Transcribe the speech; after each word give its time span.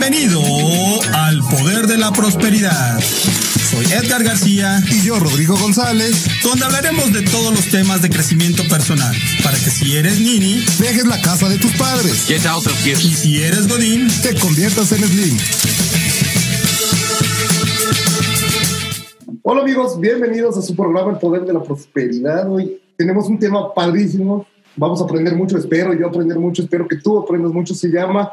Bienvenido 0.00 0.40
al 1.12 1.40
Poder 1.40 1.86
de 1.86 1.98
la 1.98 2.10
Prosperidad. 2.10 2.98
Soy 3.00 3.84
Edgar 3.84 4.24
García 4.24 4.82
y 4.90 5.02
yo 5.02 5.20
Rodrigo 5.20 5.58
González, 5.58 6.26
donde 6.42 6.64
hablaremos 6.64 7.12
de 7.12 7.20
todos 7.20 7.52
los 7.52 7.68
temas 7.68 8.00
de 8.00 8.08
crecimiento 8.08 8.62
personal, 8.70 9.14
para 9.44 9.58
que 9.58 9.68
si 9.68 9.94
eres 9.96 10.18
nini, 10.18 10.64
dejes 10.78 11.06
la 11.06 11.20
casa 11.20 11.50
de 11.50 11.58
tus 11.58 11.72
padres. 11.72 12.24
Get 12.26 12.46
out 12.46 12.66
of 12.66 12.86
here. 12.86 12.98
Y 12.98 13.12
si 13.12 13.42
eres 13.42 13.68
godín, 13.68 14.08
te 14.22 14.34
conviertas 14.38 14.90
en 14.92 15.04
slim. 15.04 15.36
Hola 19.42 19.60
amigos, 19.60 20.00
bienvenidos 20.00 20.56
a 20.56 20.62
su 20.62 20.74
programa 20.74 21.12
El 21.12 21.18
Poder 21.18 21.44
de 21.44 21.52
la 21.52 21.62
Prosperidad. 21.62 22.50
Hoy 22.50 22.80
tenemos 22.96 23.26
un 23.26 23.38
tema 23.38 23.74
padrísimo. 23.74 24.46
Vamos 24.76 25.02
a 25.02 25.04
aprender 25.04 25.36
mucho, 25.36 25.58
espero 25.58 25.92
yo 25.92 26.06
aprender 26.06 26.38
mucho, 26.38 26.62
espero 26.62 26.88
que 26.88 26.96
tú 26.96 27.18
aprendas 27.18 27.52
mucho. 27.52 27.74
Se 27.74 27.88
llama 27.88 28.30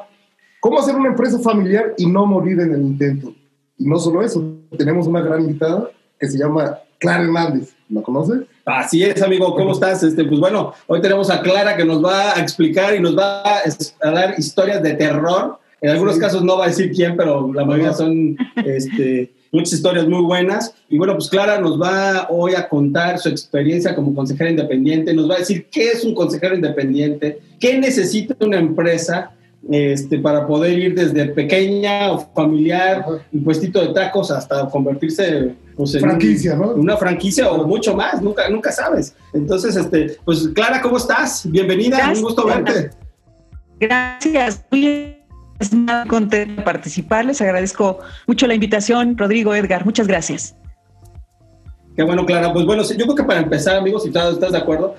¿Cómo 0.59 0.79
hacer 0.79 0.95
una 0.95 1.09
empresa 1.09 1.39
familiar 1.39 1.93
y 1.97 2.05
no 2.05 2.25
morir 2.25 2.59
en 2.59 2.73
el 2.73 2.81
intento? 2.81 3.33
Y 3.77 3.85
no 3.85 3.99
solo 3.99 4.23
eso, 4.23 4.43
tenemos 4.77 5.07
una 5.07 5.21
gran 5.21 5.41
invitada 5.41 5.91
que 6.19 6.27
se 6.27 6.37
llama 6.37 6.79
Clara 6.97 7.23
Hernández. 7.23 7.73
¿La 7.89 8.01
conoces? 8.01 8.41
Así 8.65 9.03
es, 9.03 9.21
amigo. 9.21 9.55
¿Cómo 9.55 9.71
estás? 9.71 10.03
Este, 10.03 10.25
pues 10.25 10.39
bueno, 10.39 10.73
hoy 10.87 10.99
tenemos 10.99 11.29
a 11.29 11.41
Clara 11.41 11.77
que 11.77 11.85
nos 11.85 12.03
va 12.03 12.35
a 12.35 12.41
explicar 12.41 12.95
y 12.95 12.99
nos 12.99 13.17
va 13.17 13.43
a, 13.43 14.11
dar 14.11 14.35
historias 14.37 14.81
de 14.81 14.93
terror. 14.95 15.59
En 15.79 15.91
algunos 15.91 16.17
casos 16.17 16.43
no 16.43 16.57
va 16.57 16.65
a 16.65 16.67
decir 16.69 16.91
quién, 16.91 17.15
pero 17.15 17.53
la 17.53 17.63
mayoría 17.63 17.93
son 17.93 18.35
este, 18.65 19.31
muchas 19.51 19.73
historias 19.73 20.07
muy 20.07 20.21
buenas. 20.21 20.73
Y 20.89 20.97
bueno, 20.97 21.13
pues 21.13 21.29
Clara 21.29 21.61
nos 21.61 21.79
va 21.79 22.27
hoy 22.29 22.55
a 22.55 22.67
contar 22.67 23.19
su 23.19 23.29
experiencia 23.29 23.95
como 23.95 24.13
consejera 24.13 24.49
independiente, 24.49 25.13
nos 25.13 25.29
va 25.29 25.35
a 25.35 25.39
decir 25.39 25.67
qué 25.71 25.91
es 25.91 26.03
un 26.03 26.15
consejero 26.15 26.55
independiente, 26.55 27.39
qué 27.59 27.77
necesita 27.77 28.35
una 28.43 28.57
empresa 28.57 29.31
este, 29.71 30.19
para 30.19 30.47
poder 30.47 30.77
ir 30.77 30.95
desde 30.95 31.25
pequeña 31.27 32.11
o 32.11 32.19
familiar, 32.33 33.05
un 33.31 33.43
puestito 33.43 33.81
de 33.81 33.93
tacos, 33.93 34.31
hasta 34.31 34.67
convertirse 34.69 35.55
pues, 35.75 35.95
en 35.95 36.01
franquicia, 36.01 36.55
¿no? 36.55 36.71
una 36.71 36.97
franquicia 36.97 37.51
o 37.51 37.67
mucho 37.67 37.95
más, 37.95 38.21
nunca, 38.21 38.49
nunca 38.49 38.71
sabes. 38.71 39.15
Entonces, 39.33 39.75
este, 39.75 40.17
pues 40.23 40.47
Clara, 40.49 40.81
¿cómo 40.81 40.97
estás? 40.97 41.49
Bienvenida, 41.49 42.11
un 42.15 42.21
gusto 42.21 42.45
verte. 42.45 42.91
Gracias, 43.79 44.63
muy 44.71 45.17
contenta 46.07 46.37
de 46.37 46.61
participar, 46.63 47.25
les 47.25 47.41
agradezco 47.41 47.99
mucho 48.27 48.47
la 48.47 48.53
invitación, 48.53 49.17
Rodrigo, 49.17 49.53
Edgar, 49.53 49.85
muchas 49.85 50.07
gracias. 50.07 50.55
Qué 51.95 52.03
bueno, 52.03 52.27
Clara. 52.27 52.53
Pues 52.53 52.63
bueno, 52.65 52.83
yo 52.83 53.05
creo 53.05 53.15
que 53.15 53.23
para 53.23 53.39
empezar, 53.39 53.75
amigos, 53.75 54.03
si 54.03 54.11
todos 54.11 54.35
estás 54.35 54.51
de 54.51 54.59
acuerdo, 54.59 54.95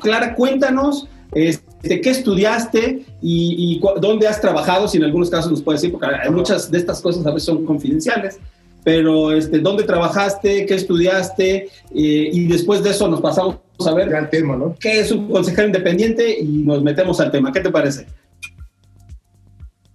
Clara, 0.00 0.34
cuéntanos 0.34 1.08
este, 1.32 1.71
qué 1.82 2.10
estudiaste 2.10 3.04
y, 3.20 3.80
dónde 4.00 4.28
has 4.28 4.40
trabajado, 4.40 4.88
si 4.88 4.98
en 4.98 5.04
algunos 5.04 5.30
casos 5.30 5.50
nos 5.50 5.62
puedes 5.62 5.82
decir, 5.82 5.92
porque 5.92 6.14
hay 6.14 6.30
muchas 6.30 6.70
de 6.70 6.78
estas 6.78 7.00
cosas 7.00 7.26
a 7.26 7.30
veces 7.30 7.44
son 7.46 7.64
confidenciales, 7.64 8.38
pero 8.84 9.32
este, 9.32 9.58
dónde 9.58 9.84
trabajaste, 9.84 10.66
qué 10.66 10.74
estudiaste, 10.74 11.54
eh, 11.56 11.68
y 11.92 12.46
después 12.46 12.82
de 12.82 12.90
eso 12.90 13.08
nos 13.08 13.20
pasamos 13.20 13.58
a 13.84 13.94
ver 13.94 14.28
tema, 14.30 14.56
¿no? 14.56 14.76
qué 14.78 15.00
es 15.00 15.10
un 15.10 15.28
consejero 15.28 15.66
independiente 15.66 16.38
y 16.38 16.44
nos 16.44 16.82
metemos 16.82 17.20
al 17.20 17.30
tema. 17.30 17.52
¿Qué 17.52 17.60
te 17.60 17.70
parece? 17.70 18.06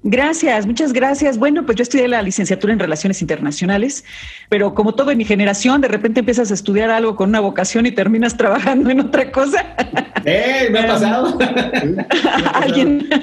Gracias, 0.09 0.65
muchas 0.65 0.93
gracias. 0.93 1.37
Bueno, 1.37 1.65
pues 1.65 1.75
yo 1.75 1.83
estudié 1.83 2.07
la 2.07 2.21
licenciatura 2.21 2.71
en 2.71 2.79
Relaciones 2.79 3.21
Internacionales, 3.21 4.05
pero 4.47 4.73
como 4.73 4.95
todo 4.95 5.11
en 5.11 5.17
mi 5.17 5.25
generación, 5.25 5.81
de 5.81 5.89
repente 5.89 6.21
empiezas 6.21 6.49
a 6.49 6.53
estudiar 6.53 6.89
algo 6.89 7.17
con 7.17 7.27
una 7.27 7.41
vocación 7.41 7.85
y 7.85 7.91
terminas 7.91 8.37
trabajando 8.37 8.89
en 8.89 9.01
otra 9.01 9.29
cosa. 9.33 9.75
¡Eh! 10.23 10.69
Me 10.71 10.79
ha 10.79 10.87
pasado. 10.87 11.37
¿Alguien? 12.53 13.09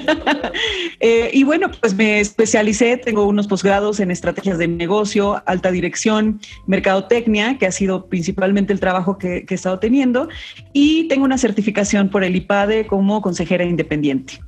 Eh, 1.01 1.29
y 1.33 1.43
bueno, 1.43 1.69
pues 1.81 1.93
me 1.93 2.21
especialicé, 2.21 2.97
tengo 2.97 3.25
unos 3.25 3.47
posgrados 3.47 3.99
en 3.99 4.11
estrategias 4.11 4.57
de 4.57 4.67
negocio, 4.67 5.43
alta 5.45 5.69
dirección, 5.69 6.39
mercadotecnia, 6.65 7.57
que 7.57 7.67
ha 7.67 7.71
sido 7.71 8.07
principalmente 8.07 8.71
el 8.71 8.79
trabajo 8.79 9.17
que, 9.17 9.45
he 9.47 9.53
estado 9.53 9.77
teniendo, 9.79 10.29
y 10.71 11.07
tengo 11.09 11.25
una 11.25 11.37
certificación 11.37 12.09
por 12.09 12.23
el 12.23 12.35
IPADE 12.37 12.87
como 12.87 13.21
consejera 13.21 13.65
independiente. 13.65 14.39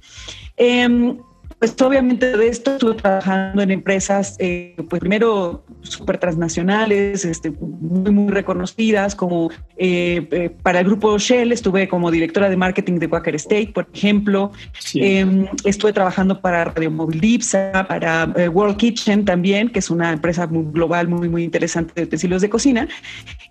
Em, 0.55 1.17
pues 1.59 1.75
obviamente 1.81 2.37
de 2.37 2.47
esto 2.49 2.73
estuve 2.73 2.93
trabajando 2.95 3.63
en 3.63 3.71
empresas, 3.71 4.35
eh, 4.37 4.75
pues 4.89 4.99
primero 4.99 5.65
súper 5.81 6.19
transnacionales, 6.19 7.25
este, 7.25 7.49
muy, 7.49 8.11
muy 8.11 8.31
reconocidas, 8.31 9.15
como 9.15 9.49
eh, 9.75 10.27
eh, 10.31 10.51
para 10.61 10.81
el 10.81 10.85
grupo 10.85 11.17
Shell 11.17 11.51
estuve 11.51 11.87
como 11.87 12.11
directora 12.11 12.49
de 12.49 12.57
marketing 12.57 12.99
de 12.99 13.07
Walker 13.07 13.33
State, 13.35 13.71
por 13.73 13.87
ejemplo. 13.91 14.51
Em, 14.93 15.47
estuve 15.63 15.93
trabajando 15.93 16.41
para 16.41 16.65
Radio 16.65 16.91
Móvil 16.91 17.19
Dipsa, 17.19 17.85
para 17.87 18.31
World 18.53 18.77
Kitchen 18.77 19.25
también, 19.25 19.69
que 19.69 19.79
es 19.79 19.89
una 19.89 20.13
empresa 20.13 20.45
muy 20.45 20.71
global 20.71 21.07
muy, 21.07 21.27
muy 21.27 21.43
interesante 21.43 21.93
de 21.95 22.03
utensilios 22.03 22.43
de 22.43 22.49
cocina. 22.49 22.87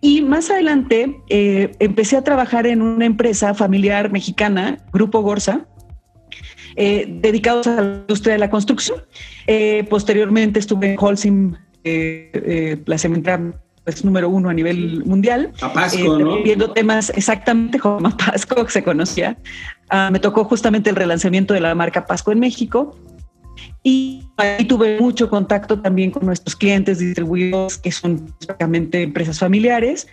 Y 0.00 0.23
más 0.23 0.49
adelante 0.50 1.17
empecé 1.28 2.17
a 2.17 2.23
trabajar 2.23 2.69
en 2.69 2.83
una 2.83 3.05
empresa 3.05 3.53
familiar 3.55 4.12
mexicana, 4.12 4.78
Grupo 4.93 5.23
Gorsa, 5.23 5.67
eh, 6.76 7.06
dedicados 7.09 7.66
a 7.66 7.81
la 7.81 7.97
industria 8.00 8.34
de 8.34 8.38
la 8.38 8.50
construcción. 8.50 9.03
Eh, 9.47 9.87
posteriormente 9.88 10.59
estuve 10.59 10.92
en 10.92 10.97
Holcim, 10.98 11.54
eh, 11.84 12.82
la 12.84 12.98
cementera 12.98 13.41
pues, 13.87 14.04
número 14.04 14.28
uno 14.28 14.48
a 14.48 14.53
nivel 14.53 15.04
mundial. 15.04 15.53
A 15.60 15.72
Pasco, 15.72 16.19
¿no? 16.19 16.42
Viendo 16.42 16.72
temas 16.72 17.10
exactamente 17.10 17.78
como 17.78 18.10
Pasco, 18.16 18.64
que 18.64 18.70
se 18.72 18.82
conocía. 18.82 19.38
Ah, 19.88 20.10
me 20.10 20.19
tocó 20.19 20.44
justamente 20.44 20.91
el 20.91 20.97
relanzamiento 20.97 21.54
de 21.54 21.60
la 21.60 21.75
marca 21.75 22.04
Pasco 22.04 22.32
en 22.32 22.41
México. 22.41 22.98
Y 23.83 24.22
ahí 24.37 24.65
tuve 24.65 25.00
mucho 25.00 25.31
contacto 25.31 25.81
también 25.81 26.11
con 26.11 26.27
nuestros 26.27 26.56
clientes 26.56 26.99
distribuidores, 26.99 27.78
que 27.78 27.93
son 27.93 28.27
prácticamente 28.39 29.03
empresas 29.03 29.39
familiares. 29.39 30.09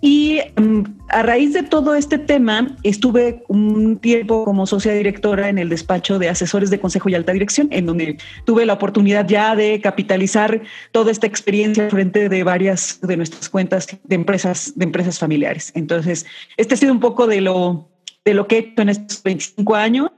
Y 0.00 0.40
mm, 0.56 0.82
a 1.10 1.22
raíz 1.22 1.52
de 1.52 1.62
todo 1.62 1.94
este 1.94 2.18
tema, 2.18 2.76
estuve 2.84 3.44
un 3.48 3.98
tiempo 3.98 4.44
como 4.44 4.66
socia 4.66 4.92
directora 4.94 5.48
en 5.48 5.58
el 5.58 5.68
despacho 5.68 6.18
de 6.18 6.28
asesores 6.28 6.70
de 6.70 6.80
consejo 6.80 7.08
y 7.08 7.14
alta 7.14 7.32
dirección, 7.32 7.68
en 7.70 7.86
donde 7.86 8.18
tuve 8.46 8.64
la 8.64 8.74
oportunidad 8.74 9.28
ya 9.28 9.54
de 9.54 9.80
capitalizar 9.80 10.62
toda 10.92 11.10
esta 11.10 11.26
experiencia 11.26 11.90
frente 11.90 12.28
de 12.28 12.44
varias 12.44 13.00
de 13.02 13.16
nuestras 13.16 13.48
cuentas 13.48 13.88
de 14.02 14.14
empresas, 14.14 14.72
de 14.76 14.84
empresas 14.84 15.18
familiares. 15.18 15.72
Entonces, 15.74 16.24
este 16.56 16.74
ha 16.74 16.76
sido 16.78 16.92
un 16.92 17.00
poco 17.00 17.26
de 17.26 17.40
lo, 17.40 17.90
de 18.24 18.34
lo 18.34 18.46
que 18.46 18.56
he 18.56 18.58
hecho 18.60 18.82
en 18.82 18.88
estos 18.88 19.22
25 19.22 19.74
años 19.74 20.10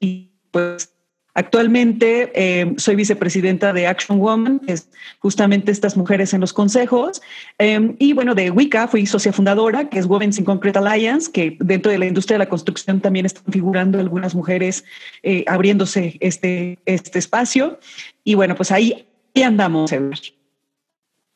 y 0.00 0.30
pues 0.50 0.93
Actualmente 1.34 2.30
eh, 2.34 2.74
soy 2.76 2.94
vicepresidenta 2.94 3.72
de 3.72 3.88
Action 3.88 4.20
Woman, 4.20 4.60
que 4.60 4.72
es 4.74 4.88
justamente 5.18 5.72
estas 5.72 5.96
mujeres 5.96 6.32
en 6.32 6.40
los 6.40 6.52
consejos. 6.52 7.20
Eh, 7.58 7.96
y 7.98 8.12
bueno, 8.12 8.36
de 8.36 8.50
Wicca 8.50 8.86
fui 8.86 9.04
socia 9.04 9.32
fundadora, 9.32 9.88
que 9.88 9.98
es 9.98 10.06
Women 10.06 10.30
in 10.38 10.44
Concrete 10.44 10.78
Alliance, 10.78 11.30
que 11.30 11.56
dentro 11.58 11.90
de 11.90 11.98
la 11.98 12.06
industria 12.06 12.36
de 12.36 12.44
la 12.44 12.48
construcción 12.48 13.00
también 13.00 13.26
están 13.26 13.52
figurando 13.52 13.98
algunas 13.98 14.34
mujeres 14.34 14.84
eh, 15.24 15.44
abriéndose 15.48 16.16
este, 16.20 16.78
este 16.86 17.18
espacio. 17.18 17.80
Y 18.22 18.34
bueno, 18.34 18.54
pues 18.54 18.70
ahí, 18.70 19.06
andamos. 19.44 19.90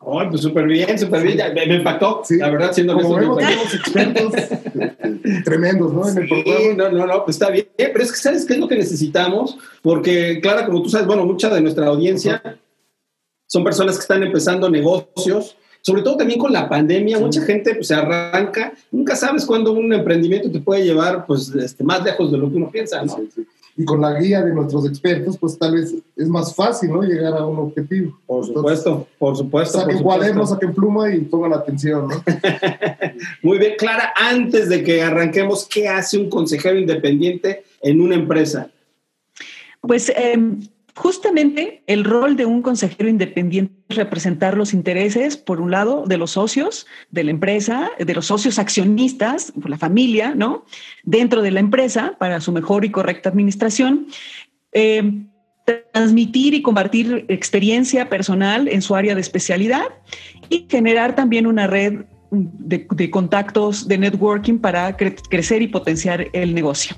Oh, 0.01 0.23
pues 0.31 0.43
súper 0.43 0.67
bien, 0.67 0.97
súper 0.99 1.23
bien. 1.23 1.39
me, 1.55 1.75
impactó, 1.75 2.23
la 2.31 2.51
verdad, 2.51 2.73
siendo 2.73 2.95
Como 2.95 3.17
vemos, 3.17 3.37
tenemos 3.39 3.75
expertos 3.75 4.33
tremendos, 5.45 5.93
¿no? 5.93 6.09
En 6.09 6.19
el 6.19 6.29
programa. 6.29 6.75
no, 6.77 6.91
no, 6.91 7.07
no, 7.07 7.25
pues 7.25 7.37
está 7.37 7.51
bien. 7.51 7.67
Pero 7.77 8.03
es 8.03 8.13
que, 8.13 8.19
¿sabes 8.19 8.47
qué 8.47 8.55
es 8.55 8.61
lo 8.61 8.69
que 8.69 8.77
necesitamos? 8.77 9.59
Porque, 9.83 10.41
claro, 10.41 10.67
como 10.67 10.83
tú 10.83 10.89
sabes, 10.89 11.07
bueno, 11.07 11.27
mucha 11.27 11.51
de 11.51 11.61
nuestra 11.61 11.87
audiencia 11.87 12.41
son 13.47 13.65
personas 13.65 13.97
que 13.97 14.03
están 14.03 14.23
empezando 14.23 14.71
negocios, 14.71 15.57
sobre 15.81 16.03
todo 16.03 16.19
también 16.19 16.39
con 16.39 16.53
la 16.53 16.69
pandemia, 16.69 17.19
mucha 17.19 17.43
gente 17.43 17.75
pues, 17.75 17.89
se 17.89 17.95
arranca, 17.95 18.75
nunca 18.93 19.17
sabes 19.17 19.45
cuándo 19.45 19.73
un 19.73 19.93
emprendimiento 19.93 20.51
te 20.51 20.61
puede 20.61 20.85
llevar 20.85 21.27
pues, 21.27 21.49
este, 21.55 21.83
más 21.83 22.05
lejos 22.05 22.31
de 22.31 22.39
lo 22.39 22.49
que 22.49 22.57
uno 22.57 22.71
piensa, 22.71 23.03
¿no? 23.03 23.17
Sí, 23.17 23.29
sí 23.35 23.47
y 23.79 23.85
con 23.85 24.01
la 24.01 24.19
guía 24.19 24.43
de 24.43 24.53
nuestros 24.53 24.85
expertos, 24.87 25.39
pues 25.39 25.57
tal 25.57 25.77
vez 25.77 25.95
es 26.17 26.29
más 26.29 26.53
fácil, 26.53 26.91
¿no? 26.91 27.03
Llegar 27.03 27.35
a 27.35 27.47
un 27.47 27.59
objetivo. 27.59 28.19
Por 28.27 28.45
supuesto, 28.45 29.07
por 29.21 29.37
supuesto. 29.37 29.79
Saquen 29.79 30.03
cuadernos, 30.03 30.51
saquen 30.51 30.75
pluma 30.75 31.15
y 31.15 31.21
pongan 31.21 31.53
atención, 31.53 32.09
¿no? 32.09 32.25
Muy 33.45 33.59
bien, 33.59 33.75
Clara, 33.79 34.13
antes 34.17 34.69
de 34.69 34.83
que 34.83 35.01
arranquemos, 35.01 35.65
¿qué 35.69 35.87
hace 35.87 36.19
un 36.19 36.29
consejero 36.29 36.77
independiente 36.77 37.63
en 37.81 38.01
una 38.01 38.17
empresa? 38.17 38.69
Pues 39.81 40.09
eh, 40.09 40.37
Justamente 40.99 41.85
el 41.87 42.03
rol 42.03 42.37
de 42.37 42.45
un 42.45 42.61
consejero 42.61 43.09
independiente 43.09 43.73
es 43.89 43.97
representar 43.97 44.57
los 44.57 44.75
intereses, 44.75 45.37
por 45.37 45.61
un 45.61 45.71
lado, 45.71 46.03
de 46.09 46.17
los 46.17 46.33
socios 46.33 46.89
de 47.13 47.23
la 47.23 47.31
empresa, 47.31 47.93
de 48.01 48.15
los 48.15 48.27
socios 48.27 48.59
accionistas, 48.59 49.53
la 49.65 49.79
familia, 49.79 50.35
¿no? 50.35 50.65
Dentro 51.05 51.41
de 51.41 51.53
la 51.53 51.61
empresa 51.61 52.17
para 52.19 52.41
su 52.41 52.51
mejor 52.51 52.85
y 52.85 52.91
correcta 52.91 53.29
administración. 53.29 54.09
Eh, 54.73 55.23
transmitir 55.93 56.55
y 56.55 56.63
compartir 56.63 57.27
experiencia 57.29 58.09
personal 58.09 58.67
en 58.67 58.83
su 58.83 58.97
área 58.97 59.15
de 59.15 59.21
especialidad 59.21 59.87
y 60.49 60.67
generar 60.69 61.15
también 61.15 61.47
una 61.47 61.69
red 61.69 62.07
de, 62.33 63.11
contactos, 63.11 63.87
de 63.87 63.99
networking 63.99 64.59
para 64.59 64.97
crecer 64.97 65.63
y 65.63 65.69
potenciar 65.69 66.27
el 66.33 66.57
negocio. 66.57 66.97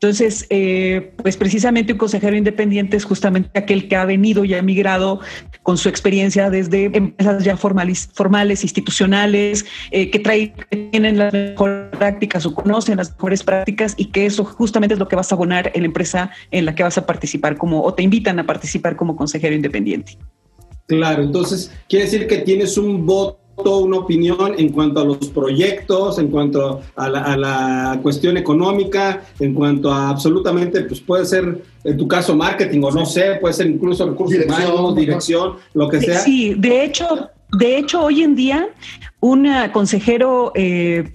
Entonces, 0.00 0.46
eh, 0.50 1.12
pues 1.16 1.36
precisamente 1.36 1.92
un 1.92 1.98
consejero 1.98 2.36
independiente 2.36 2.96
es 2.96 3.04
justamente 3.04 3.58
aquel 3.58 3.88
que 3.88 3.96
ha 3.96 4.04
venido 4.04 4.44
y 4.44 4.54
ha 4.54 4.62
migrado 4.62 5.18
con 5.64 5.76
su 5.76 5.88
experiencia 5.88 6.50
desde 6.50 6.84
empresas 6.84 7.42
ya 7.42 7.56
formales, 7.56 8.08
formales 8.14 8.62
institucionales, 8.62 9.66
eh, 9.90 10.08
que, 10.10 10.20
trae, 10.20 10.52
que 10.52 10.76
tienen 10.92 11.18
las 11.18 11.32
mejores 11.32 11.88
prácticas 11.98 12.46
o 12.46 12.54
conocen 12.54 12.98
las 12.98 13.10
mejores 13.10 13.42
prácticas 13.42 13.94
y 13.96 14.04
que 14.12 14.24
eso 14.24 14.44
justamente 14.44 14.94
es 14.94 15.00
lo 15.00 15.08
que 15.08 15.16
vas 15.16 15.32
a 15.32 15.34
abonar 15.34 15.72
en 15.74 15.82
la 15.82 15.86
empresa 15.86 16.30
en 16.52 16.64
la 16.64 16.76
que 16.76 16.84
vas 16.84 16.96
a 16.96 17.04
participar 17.04 17.56
como 17.56 17.82
o 17.82 17.92
te 17.92 18.04
invitan 18.04 18.38
a 18.38 18.46
participar 18.46 18.94
como 18.94 19.16
consejero 19.16 19.56
independiente. 19.56 20.16
Claro, 20.86 21.24
entonces 21.24 21.72
quiere 21.88 22.04
decir 22.04 22.28
que 22.28 22.38
tienes 22.38 22.78
un 22.78 23.04
voto 23.04 23.47
una 23.64 23.98
opinión 23.98 24.54
en 24.56 24.70
cuanto 24.70 25.00
a 25.00 25.04
los 25.04 25.28
proyectos, 25.28 26.18
en 26.18 26.28
cuanto 26.28 26.80
a 26.96 27.08
la, 27.08 27.98
cuestión 28.02 28.36
económica, 28.36 29.22
en 29.40 29.54
cuanto 29.54 29.92
a 29.92 30.10
absolutamente, 30.10 30.82
pues 30.82 31.00
puede 31.00 31.24
ser 31.24 31.62
en 31.84 31.96
tu 31.96 32.06
caso 32.06 32.34
marketing 32.34 32.82
o 32.82 32.90
no 32.90 33.06
sé, 33.06 33.36
puede 33.40 33.54
ser 33.54 33.66
incluso 33.66 34.06
recursos 34.06 34.44
humanos, 34.44 34.94
dirección, 34.94 35.54
lo 35.74 35.88
que 35.88 36.00
sea. 36.00 36.20
Sí, 36.20 36.54
de 36.54 36.84
hecho, 36.84 37.30
de 37.52 37.78
hecho, 37.78 38.02
hoy 38.02 38.22
en 38.22 38.34
día, 38.34 38.68
un 39.20 39.48
consejero 39.72 40.52
eh, 40.54 41.08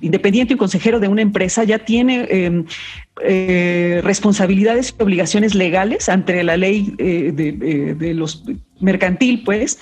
independiente, 0.00 0.54
un 0.54 0.58
consejero 0.58 1.00
de 1.00 1.08
una 1.08 1.22
empresa 1.22 1.64
ya 1.64 1.80
tiene 1.80 2.26
em, 2.30 2.64
eh, 3.20 4.00
responsabilidades 4.04 4.94
y 4.96 5.02
obligaciones 5.02 5.54
legales 5.54 6.08
ante 6.08 6.42
la 6.44 6.56
ley 6.56 6.94
eh, 6.98 7.32
de, 7.34 8.14
los 8.14 8.44
mercantil, 8.78 9.42
pues, 9.44 9.78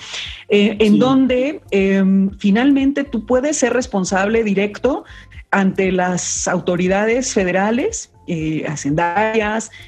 en 0.49 0.99
donde 0.99 1.61
em, 1.71 2.31
finalmente 2.37 3.03
tú 3.03 3.25
puedes 3.25 3.57
ser 3.57 3.73
responsable 3.73 4.43
directo 4.43 5.05
ante 5.51 5.91
las 5.91 6.47
autoridades 6.47 7.33
federales 7.33 8.10
eh, 8.27 8.65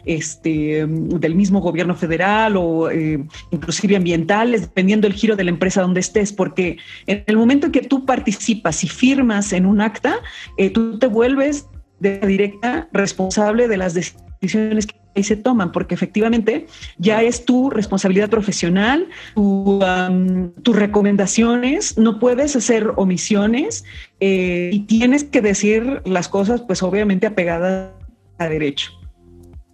este, 0.06 0.86
del 0.88 1.36
mismo 1.36 1.62
gobierno 1.62 1.96
federal 1.96 2.58
o 2.58 2.90
eh, 2.90 3.24
inclusive 3.52 3.96
ambientales, 3.96 4.62
dependiendo 4.62 5.08
del 5.08 5.16
giro 5.16 5.36
de 5.36 5.44
la 5.44 5.52
empresa 5.52 5.82
donde 5.82 6.00
estés, 6.00 6.34
porque 6.34 6.78
en 7.06 7.24
el 7.28 7.38
momento 7.38 7.68
en 7.68 7.72
que 7.72 7.82
tú 7.82 8.06
participas 8.06 8.84
y 8.84 8.88
firmas 8.88 9.54
en 9.54 9.66
un 9.66 9.82
acta, 9.82 10.16
eh, 10.58 10.70
tú 10.72 10.98
te 10.98 11.08
vuelves 11.08 11.68
de 12.00 12.20
directa 12.20 12.90
responsable 12.92 13.68
de 13.68 13.78
las 13.78 13.94
decisiones 13.94 14.88
que 14.88 14.96
ahí 15.16 15.24
se 15.24 15.38
toman, 15.38 15.72
porque 15.72 15.94
efectivamente 15.94 16.66
ya 16.98 17.22
es 17.22 17.46
tu 17.46 17.70
responsabilidad 17.70 18.30
profesional, 18.30 19.08
tus 19.36 20.76
recomendaciones, 20.76 21.98
no 21.98 22.20
puedes 22.20 22.56
hacer 22.56 22.92
omisiones 22.98 23.86
y 24.20 24.80
tienes 24.82 25.24
que 25.24 25.42
decir 25.42 26.02
las 26.04 26.28
cosas, 26.28 26.62
pues 26.62 26.84
obviamente 26.84 27.28
apegadas 27.28 27.92
a 28.44 28.50
derecho. 28.50 28.92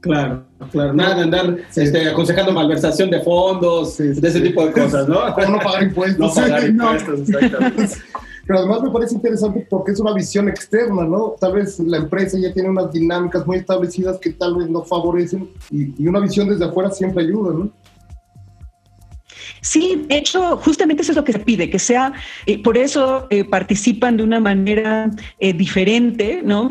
Claro, 0.01 0.45
claro, 0.71 0.94
nada 0.94 1.16
de 1.16 1.21
andar 1.24 1.57
este, 1.75 2.10
aconsejando 2.10 2.54
malversación 2.54 3.10
de 3.10 3.19
fondos, 3.19 3.98
de 3.98 4.27
ese 4.27 4.39
tipo 4.39 4.66
de 4.66 4.71
cosas, 4.71 5.07
¿no? 5.10 5.19
O 5.36 5.50
no 5.50 5.60
pagar 5.60 5.83
impuestos. 5.83 6.36
No 6.38 6.42
pagar 6.42 6.69
impuestos, 6.69 7.19
exactamente. 7.30 7.95
Pero 8.48 8.60
además 8.60 8.81
me 8.81 8.89
parece 8.89 9.13
interesante 9.13 9.68
porque 9.69 9.92
es 9.92 10.00
una 10.00 10.13
visión 10.13 10.50
externa, 10.50 11.04
¿no? 11.04 11.36
Tal 11.39 11.54
vez 11.54 11.77
la 11.80 11.98
empresa 11.98 12.36
ya 12.39 12.51
tiene 12.51 12.69
unas 12.69 12.92
dinámicas 12.92 13.45
muy 13.45 13.57
establecidas 13.57 14.18
que 14.18 14.31
tal 14.31 14.56
vez 14.56 14.69
no 14.69 14.83
favorecen 14.83 15.51
y, 15.69 16.01
y 16.01 16.07
una 16.07 16.19
visión 16.19 16.50
desde 16.50 16.66
afuera 16.66 16.89
siempre 16.89 17.25
ayuda, 17.25 17.54
¿no? 17.54 17.69
Sí, 19.62 20.06
de 20.07 20.18
hecho, 20.18 20.57
justamente 20.57 21.04
eso 21.04 21.12
es 21.12 21.16
lo 21.16 21.24
que 21.24 21.34
se 21.34 21.40
pide, 21.40 21.69
que 21.69 21.80
sea, 21.80 22.13
eh, 22.46 22.62
por 22.62 22.78
eso 22.78 23.28
eh, 23.30 23.44
participan 23.44 24.18
de 24.18 24.24
una 24.24 24.40
manera 24.40 25.12
eh, 25.40 25.54
diferente, 25.54 26.42
¿no? 26.44 26.69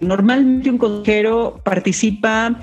normalmente 0.00 0.70
un 0.70 0.78
consejero 0.78 1.60
participa 1.64 2.58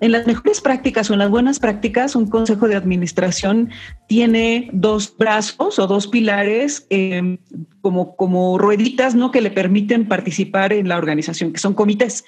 en 0.00 0.12
las 0.12 0.26
mejores 0.26 0.60
prácticas 0.60 1.10
o 1.10 1.12
en 1.12 1.18
las 1.18 1.30
buenas 1.30 1.58
prácticas, 1.58 2.16
un 2.16 2.26
consejo 2.26 2.68
de 2.68 2.76
administración 2.76 3.70
tiene 4.08 4.70
dos 4.72 5.14
brazos 5.16 5.78
o 5.78 5.86
dos 5.86 6.06
pilares 6.06 6.86
em, 6.90 7.38
como, 7.80 8.16
como 8.16 8.58
rueditas 8.58 9.14
¿no? 9.14 9.30
que 9.30 9.40
le 9.40 9.50
permiten 9.50 10.08
participar 10.08 10.72
en 10.72 10.88
la 10.88 10.96
organización, 10.96 11.52
que 11.52 11.58
son 11.58 11.74
comités. 11.74 12.24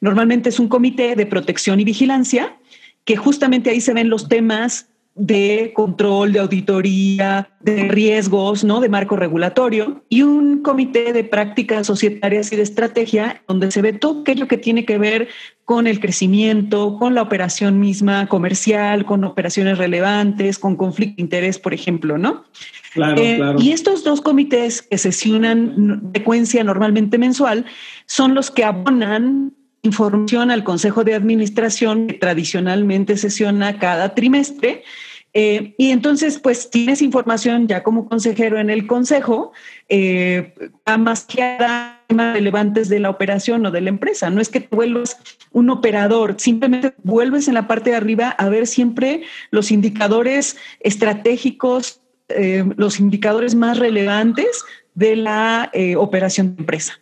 Normalmente 0.00 0.48
es 0.48 0.60
un 0.60 0.68
comité 0.68 1.16
de 1.16 1.26
protección 1.26 1.80
y 1.80 1.84
vigilancia, 1.84 2.56
que 3.04 3.16
justamente 3.16 3.70
ahí 3.70 3.80
se 3.80 3.94
ven 3.94 4.08
los 4.08 4.28
temas 4.28 4.88
de 5.16 5.72
control, 5.74 6.34
de 6.34 6.40
auditoría, 6.40 7.48
de 7.60 7.88
riesgos, 7.88 8.64
¿no? 8.64 8.80
De 8.80 8.90
marco 8.90 9.16
regulatorio 9.16 10.04
y 10.10 10.22
un 10.22 10.62
comité 10.62 11.14
de 11.14 11.24
prácticas 11.24 11.86
societarias 11.86 12.52
y 12.52 12.56
de 12.56 12.62
estrategia 12.62 13.42
donde 13.48 13.70
se 13.70 13.80
ve 13.80 13.94
todo 13.94 14.20
aquello 14.20 14.46
que 14.46 14.58
tiene 14.58 14.84
que 14.84 14.98
ver 14.98 15.28
con 15.64 15.86
el 15.86 16.00
crecimiento, 16.00 16.98
con 16.98 17.14
la 17.14 17.22
operación 17.22 17.80
misma 17.80 18.28
comercial, 18.28 19.06
con 19.06 19.24
operaciones 19.24 19.78
relevantes, 19.78 20.58
con 20.58 20.76
conflicto 20.76 21.16
de 21.16 21.22
interés, 21.22 21.58
por 21.58 21.72
ejemplo, 21.72 22.18
¿no? 22.18 22.44
Claro, 22.92 23.20
eh, 23.20 23.36
claro. 23.36 23.58
Y 23.60 23.72
estos 23.72 24.04
dos 24.04 24.20
comités 24.20 24.82
que 24.82 24.98
sesionan 24.98 26.10
frecuencia 26.12 26.62
normalmente 26.62 27.18
mensual 27.18 27.64
son 28.04 28.34
los 28.34 28.50
que 28.50 28.64
abonan 28.64 29.55
información 29.86 30.50
al 30.50 30.64
Consejo 30.64 31.04
de 31.04 31.14
Administración 31.14 32.08
que 32.08 32.14
tradicionalmente 32.14 33.16
sesiona 33.16 33.78
cada 33.78 34.14
trimestre. 34.14 34.84
Eh, 35.32 35.74
y 35.78 35.90
entonces, 35.90 36.38
pues 36.38 36.70
tienes 36.70 37.02
información 37.02 37.68
ya 37.68 37.82
como 37.82 38.08
consejero 38.08 38.58
en 38.58 38.70
el 38.70 38.86
consejo, 38.86 39.52
eh, 39.88 40.54
más 40.98 41.24
que 41.24 41.58
temas 42.06 42.34
relevantes 42.34 42.88
de 42.88 43.00
la 43.00 43.10
operación 43.10 43.66
o 43.66 43.70
de 43.70 43.80
la 43.80 43.90
empresa. 43.90 44.30
No 44.30 44.40
es 44.40 44.48
que 44.48 44.60
te 44.60 44.74
vuelvas 44.74 45.18
un 45.52 45.70
operador, 45.70 46.36
simplemente 46.38 46.94
vuelves 47.02 47.48
en 47.48 47.54
la 47.54 47.66
parte 47.66 47.90
de 47.90 47.96
arriba 47.96 48.30
a 48.30 48.48
ver 48.48 48.66
siempre 48.66 49.22
los 49.50 49.70
indicadores 49.70 50.56
estratégicos, 50.80 52.00
eh, 52.28 52.64
los 52.76 52.98
indicadores 53.00 53.54
más 53.54 53.78
relevantes 53.78 54.64
de 54.94 55.16
la 55.16 55.70
eh, 55.72 55.96
operación 55.96 56.56
de 56.56 56.62
empresa. 56.62 57.00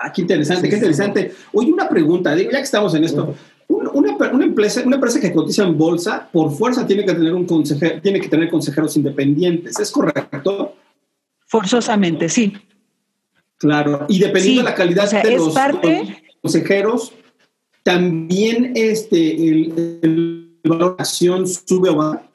Ah, 0.00 0.12
qué 0.12 0.22
interesante, 0.22 0.68
qué 0.68 0.76
interesante. 0.76 1.32
Oye, 1.52 1.72
una 1.72 1.88
pregunta, 1.88 2.36
ya 2.36 2.48
que 2.48 2.60
estamos 2.60 2.94
en 2.94 3.04
esto. 3.04 3.34
Una, 3.66 3.90
una, 3.90 4.44
empresa, 4.44 4.82
una 4.84 4.96
empresa 4.96 5.20
que 5.20 5.32
cotiza 5.32 5.64
en 5.64 5.76
bolsa, 5.76 6.28
por 6.32 6.52
fuerza 6.52 6.86
tiene 6.86 7.04
que 7.04 7.12
tener 7.12 7.34
un 7.34 7.44
consejero, 7.44 8.00
tiene 8.00 8.20
que 8.20 8.28
tener 8.28 8.48
consejeros 8.48 8.96
independientes, 8.96 9.78
¿es 9.78 9.90
correcto? 9.90 10.74
Forzosamente, 11.46 12.28
sí. 12.28 12.54
Claro, 13.58 14.06
y 14.08 14.20
dependiendo 14.20 14.62
de 14.62 14.68
la 14.70 14.74
calidad 14.74 15.10
de 15.22 15.36
los, 15.36 15.54
consejeros, 16.40 17.12
también 17.82 18.72
este, 18.76 19.34
el, 19.34 19.98
el 20.02 20.58
valor 20.64 20.96
de 20.96 21.02
acción 21.02 21.46
sube 21.46 21.90
o 21.90 21.96
baja. 21.96 22.27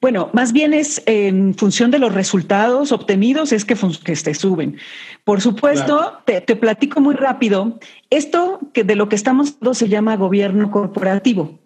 Bueno, 0.00 0.30
más 0.32 0.52
bien 0.52 0.74
es 0.74 1.02
en 1.06 1.54
función 1.54 1.90
de 1.90 1.98
los 1.98 2.14
resultados 2.14 2.92
obtenidos 2.92 3.52
es 3.52 3.64
que, 3.64 3.76
que 4.04 4.14
se 4.14 4.34
suben. 4.34 4.76
Por 5.24 5.40
supuesto, 5.40 6.18
te, 6.24 6.40
platico 6.54 7.00
muy 7.00 7.16
rápido. 7.16 7.80
Esto 8.08 8.60
que 8.72 8.84
de 8.84 8.94
lo 8.94 9.08
que 9.08 9.16
estamos 9.16 9.54
hablando 9.54 9.74
se 9.74 9.88
llama 9.88 10.16
gobierno 10.16 10.70
corporativo. 10.70 11.58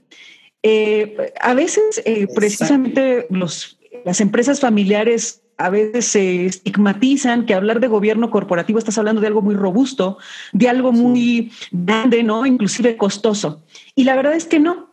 Eh, 0.63 1.33
a 1.41 1.53
veces, 1.53 2.01
eh, 2.07 2.27
precisamente, 2.35 3.27
los, 3.29 3.79
las 4.05 4.21
empresas 4.23 4.61
familiares 4.61 5.43
a 5.59 5.69
veces 5.69 6.07
se 6.07 6.47
estigmatizan 6.47 7.45
que 7.45 7.55
hablar 7.55 7.81
de 7.81 7.89
gobierno 7.89 8.31
corporativo 8.31 8.79
estás 8.79 8.97
hablando 8.97 9.21
de 9.21 9.27
algo 9.27 9.43
muy 9.43 9.55
robusto, 9.55 10.17
de 10.53 10.69
algo 10.69 10.91
muy 10.91 11.53
grande, 11.71 12.23
¿no? 12.23 12.47
Inclusive 12.47 12.97
costoso. 12.97 13.63
Y 13.95 14.05
la 14.05 14.17
verdad 14.17 14.35
es 14.35 14.47
que 14.47 14.59
no. 14.59 14.92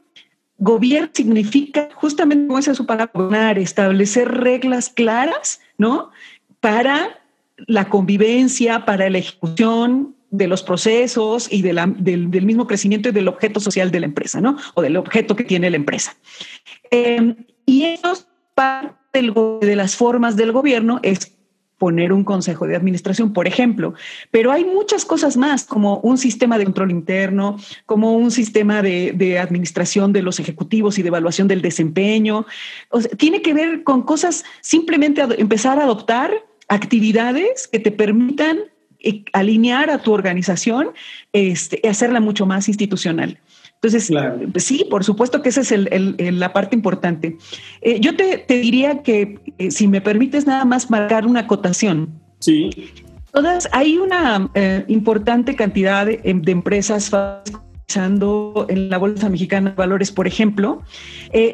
Gobierno 0.60 1.10
significa, 1.14 1.90
justamente 1.96 2.48
como 2.48 2.58
dice 2.58 2.76
su 2.76 2.86
palabra, 2.86 3.52
establecer 3.52 4.30
reglas 4.30 4.90
claras, 4.90 5.62
¿no? 5.78 6.12
Para 6.60 7.22
la 7.68 7.90
convivencia, 7.90 8.86
para 8.86 9.10
la 9.10 9.20
ejecución 9.20 10.16
de 10.32 10.48
los 10.48 10.62
procesos 10.62 11.52
y 11.52 11.62
del, 11.62 12.46
mismo 12.46 12.68
crecimiento 12.68 13.10
y 13.10 13.12
del 13.12 13.28
objeto 13.28 13.60
social 13.60 13.90
de 13.90 14.02
la 14.02 14.06
empresa, 14.06 14.42
¿no? 14.42 14.58
O 14.76 14.82
del 14.82 14.98
objeto 14.98 15.36
que 15.36 15.44
tiene 15.44 15.70
la 15.70 15.78
empresa. 15.78 16.16
Em, 16.92 17.36
y 17.66 17.86
eso 17.86 18.18
parte 18.54 19.32
de 19.62 19.76
las 19.76 19.96
formas 19.96 20.36
del 20.36 20.52
gobierno 20.52 21.00
es 21.04 21.39
poner 21.80 22.14
un 22.14 22.24
consejo 22.24 22.68
de 22.68 22.76
administración, 22.76 23.34
por 23.34 23.48
ejemplo. 23.48 23.96
Pero 24.30 24.52
hay 24.52 24.66
muchas 24.66 25.06
cosas 25.06 25.38
más, 25.38 25.64
como 25.64 25.98
un 26.02 26.20
sistema 26.20 26.60
de 26.60 26.66
control 26.66 26.92
interno, 26.92 27.58
como 27.88 28.14
un 28.14 28.30
sistema 28.30 28.84
de, 28.84 29.40
administración 29.40 30.14
de 30.14 30.22
los 30.22 30.40
ejecutivos 30.40 31.00
y 31.00 31.02
de 31.02 31.08
evaluación 31.08 31.48
del 31.48 31.62
desempeño. 31.62 32.46
tiene 33.18 33.42
que 33.42 33.54
ver 33.54 33.84
con 33.84 34.04
cosas, 34.04 34.44
simplemente 34.62 35.24
empezar 35.38 35.80
a 35.80 35.84
adoptar 35.84 36.32
actividades 36.68 37.68
que 37.68 37.80
te 37.80 37.92
permitan 37.92 38.60
eh, 39.00 39.24
alinear 39.32 39.90
a 39.90 40.00
tu 40.00 40.12
organización 40.12 40.90
este, 41.32 41.80
y 41.82 41.88
hacerla 41.88 42.20
mucho 42.20 42.46
más 42.46 42.68
institucional. 42.68 43.40
Entonces, 43.82 44.12
sí, 44.58 44.86
por 44.90 45.06
supuesto 45.06 45.42
que 45.42 45.50
esa 45.50 45.62
es 45.62 46.34
la 46.34 46.52
parte 46.52 46.76
importante. 46.76 47.38
Eh, 47.82 48.02
yo 48.02 48.14
te, 48.18 48.44
diría 48.46 49.04
que, 49.04 49.40
eh, 49.58 49.72
si 49.72 49.88
me 49.88 50.02
permites 50.02 50.46
nada 50.46 50.66
más 50.66 50.90
marcar 50.90 51.26
una 51.26 51.42
acotación. 51.42 52.10
Sí. 52.40 52.92
Todas, 53.32 53.70
hay 53.72 53.98
una 53.98 54.50
eh, 54.54 54.84
importante 54.90 55.56
cantidad 55.56 56.06
de, 56.06 56.18
de 56.18 56.52
empresas 56.52 57.10
en 57.96 58.90
la 58.90 58.98
Bolsa 58.98 59.30
Mexicana 59.30 59.70
de 59.70 59.76
Valores, 59.78 60.12
por 60.12 60.28
ejemplo. 60.28 60.82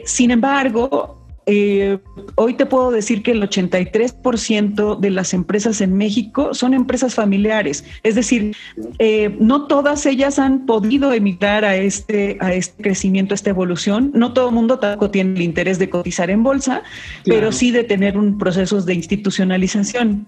Sin 0.05 0.31
embargo, 0.31 1.24
eh, 1.45 1.99
hoy 2.35 2.55
te 2.55 2.65
puedo 2.65 2.91
decir 2.91 3.21
que 3.21 3.31
el 3.31 3.41
83% 3.41 4.99
de 4.99 5.09
las 5.09 5.33
empresas 5.33 5.81
en 5.81 5.95
México 5.95 6.53
son 6.53 6.73
empresas 6.73 7.13
familiares, 7.13 7.85
es 8.03 8.15
decir, 8.15 8.55
eh, 8.99 9.35
no 9.39 9.67
todas 9.67 10.05
ellas 10.05 10.39
han 10.39 10.65
podido 10.65 11.13
emigrar 11.13 11.65
a 11.65 11.75
este, 11.75 12.37
a 12.39 12.53
este 12.53 12.81
crecimiento, 12.81 13.33
a 13.33 13.35
esta 13.35 13.49
evolución. 13.49 14.11
No 14.15 14.33
todo 14.33 14.49
el 14.49 14.55
mundo 14.55 14.79
tampoco 14.79 15.11
tiene 15.11 15.35
el 15.35 15.41
interés 15.41 15.79
de 15.79 15.89
cotizar 15.89 16.29
en 16.29 16.43
bolsa, 16.43 16.83
pero 17.25 17.51
sí 17.51 17.71
de 17.71 17.83
tener 17.83 18.17
un 18.17 18.37
proceso 18.37 18.81
de 18.81 18.93
institucionalización. 18.93 20.27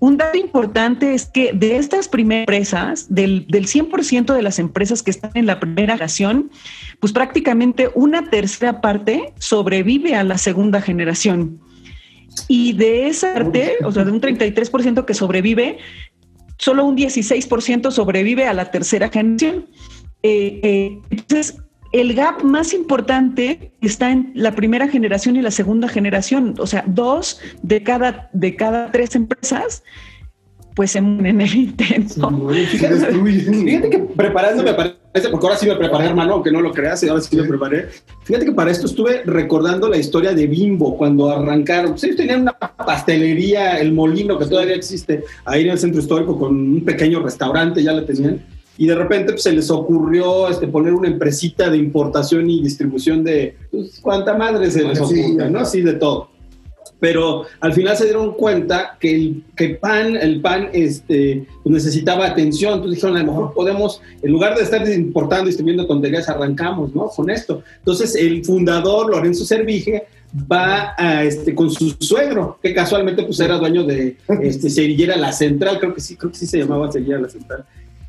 Un 0.00 0.18
dato 0.18 0.36
importante 0.36 1.14
es 1.14 1.26
que 1.26 1.52
de 1.52 1.76
estas 1.76 2.08
primeras 2.08 2.42
empresas, 2.42 3.06
del, 3.08 3.46
del 3.48 3.66
100% 3.66 4.34
de 4.34 4.42
las 4.42 4.58
empresas 4.58 5.02
que 5.02 5.10
están 5.10 5.30
en 5.34 5.46
la 5.46 5.60
primera 5.60 5.94
generación, 5.94 6.50
pues 7.04 7.12
prácticamente 7.12 7.90
una 7.94 8.30
tercera 8.30 8.80
parte 8.80 9.34
sobrevive 9.38 10.14
a 10.14 10.24
la 10.24 10.38
segunda 10.38 10.80
generación. 10.80 11.60
Y 12.48 12.72
de 12.72 13.08
esa 13.08 13.34
parte, 13.34 13.76
o 13.84 13.92
sea, 13.92 14.06
de 14.06 14.10
un 14.10 14.22
33% 14.22 15.04
que 15.04 15.12
sobrevive, 15.12 15.76
solo 16.56 16.86
un 16.86 16.96
16% 16.96 17.90
sobrevive 17.90 18.46
a 18.46 18.54
la 18.54 18.70
tercera 18.70 19.10
generación. 19.10 19.66
Eh, 20.22 20.60
eh, 20.62 20.98
entonces, 21.10 21.58
el 21.92 22.14
gap 22.14 22.42
más 22.42 22.72
importante 22.72 23.72
está 23.82 24.10
en 24.10 24.32
la 24.34 24.52
primera 24.52 24.88
generación 24.88 25.36
y 25.36 25.42
la 25.42 25.50
segunda 25.50 25.88
generación. 25.88 26.54
O 26.56 26.66
sea, 26.66 26.84
dos 26.86 27.38
de 27.62 27.82
cada, 27.82 28.30
de 28.32 28.56
cada 28.56 28.90
tres 28.90 29.14
empresas 29.14 29.82
pues 30.74 30.90
se 30.90 31.00
mueren 31.00 31.40
en 31.40 31.46
el 31.46 31.54
intento. 31.54 32.30
fíjate, 32.70 33.90
que 33.90 33.98
preparándome 34.16 34.74
para 34.74 34.96
este, 35.14 35.28
porque 35.28 35.46
ahora 35.46 35.58
sí 35.58 35.68
me 35.68 35.76
preparé, 35.76 36.06
hermano, 36.06 36.34
aunque 36.34 36.50
no 36.50 36.60
lo 36.60 36.72
creas, 36.72 37.00
y 37.04 37.08
ahora 37.08 37.22
sí 37.22 37.36
me 37.36 37.44
preparé. 37.44 37.86
Fíjate 38.24 38.46
que 38.46 38.52
para 38.52 38.72
esto 38.72 38.86
estuve 38.86 39.22
recordando 39.24 39.88
la 39.88 39.96
historia 39.96 40.34
de 40.34 40.48
Bimbo 40.48 40.96
cuando 40.96 41.30
arrancaron. 41.30 41.92
Pues 41.92 42.02
ellos 42.02 42.16
tenían 42.16 42.42
una 42.42 42.52
pastelería, 42.52 43.78
el 43.78 43.92
molino 43.92 44.36
que 44.36 44.46
todavía 44.46 44.74
existe 44.74 45.22
ahí 45.44 45.62
en 45.62 45.70
el 45.70 45.78
centro 45.78 46.00
histórico 46.00 46.36
con 46.36 46.56
un 46.56 46.84
pequeño 46.84 47.20
restaurante, 47.20 47.80
ya 47.80 47.92
lo 47.92 48.04
tenían 48.04 48.42
y 48.76 48.86
de 48.86 48.94
repente 48.94 49.32
pues, 49.32 49.42
se 49.42 49.52
les 49.52 49.70
ocurrió 49.70 50.48
este, 50.48 50.66
poner 50.66 50.92
una 50.94 51.08
empresita 51.08 51.70
de 51.70 51.78
importación 51.78 52.50
y 52.50 52.62
distribución 52.62 53.22
de 53.22 53.56
pues, 53.70 54.00
cuánta 54.02 54.36
madre 54.36 54.70
se 54.70 54.82
les 54.82 55.00
ocurre, 55.00 55.48
¿no? 55.50 55.64
Sí, 55.64 55.82
de 55.82 55.94
todo. 55.94 56.30
Pero 57.00 57.44
al 57.60 57.72
final 57.72 57.96
se 57.96 58.04
dieron 58.04 58.32
cuenta 58.34 58.96
que 58.98 59.14
el 59.14 59.44
que 59.56 59.70
pan, 59.70 60.16
el 60.16 60.40
pan 60.40 60.70
este, 60.72 61.46
pues, 61.62 61.72
necesitaba 61.74 62.26
atención. 62.26 62.74
Entonces 62.74 62.96
dijeron, 62.96 63.16
a 63.16 63.22
lo 63.22 63.32
mejor 63.32 63.54
podemos, 63.54 64.00
en 64.22 64.32
lugar 64.32 64.56
de 64.56 64.62
estar 64.62 64.88
importando 64.88 65.44
y 65.44 65.48
distribuyendo 65.48 65.86
tonterías, 65.86 66.28
arrancamos 66.28 66.94
¿no? 66.94 67.08
con 67.08 67.30
esto. 67.30 67.62
Entonces 67.78 68.14
el 68.14 68.44
fundador, 68.44 69.10
Lorenzo 69.10 69.44
Servige, 69.44 70.06
va 70.50 70.94
a, 70.96 71.22
este, 71.24 71.54
con 71.54 71.70
su 71.70 71.90
suegro, 72.00 72.58
que 72.62 72.74
casualmente 72.74 73.22
pues 73.22 73.38
era 73.38 73.56
dueño 73.56 73.84
de 73.84 74.16
este, 74.42 74.68
Cerillera 74.68 75.16
La 75.16 75.32
Central, 75.32 75.78
creo 75.78 75.94
que 75.94 76.00
sí, 76.00 76.16
creo 76.16 76.32
que 76.32 76.38
sí 76.38 76.46
se 76.46 76.58
llamaba 76.58 76.90
Cerillera 76.90 77.20
La 77.20 77.28
Central 77.28 77.64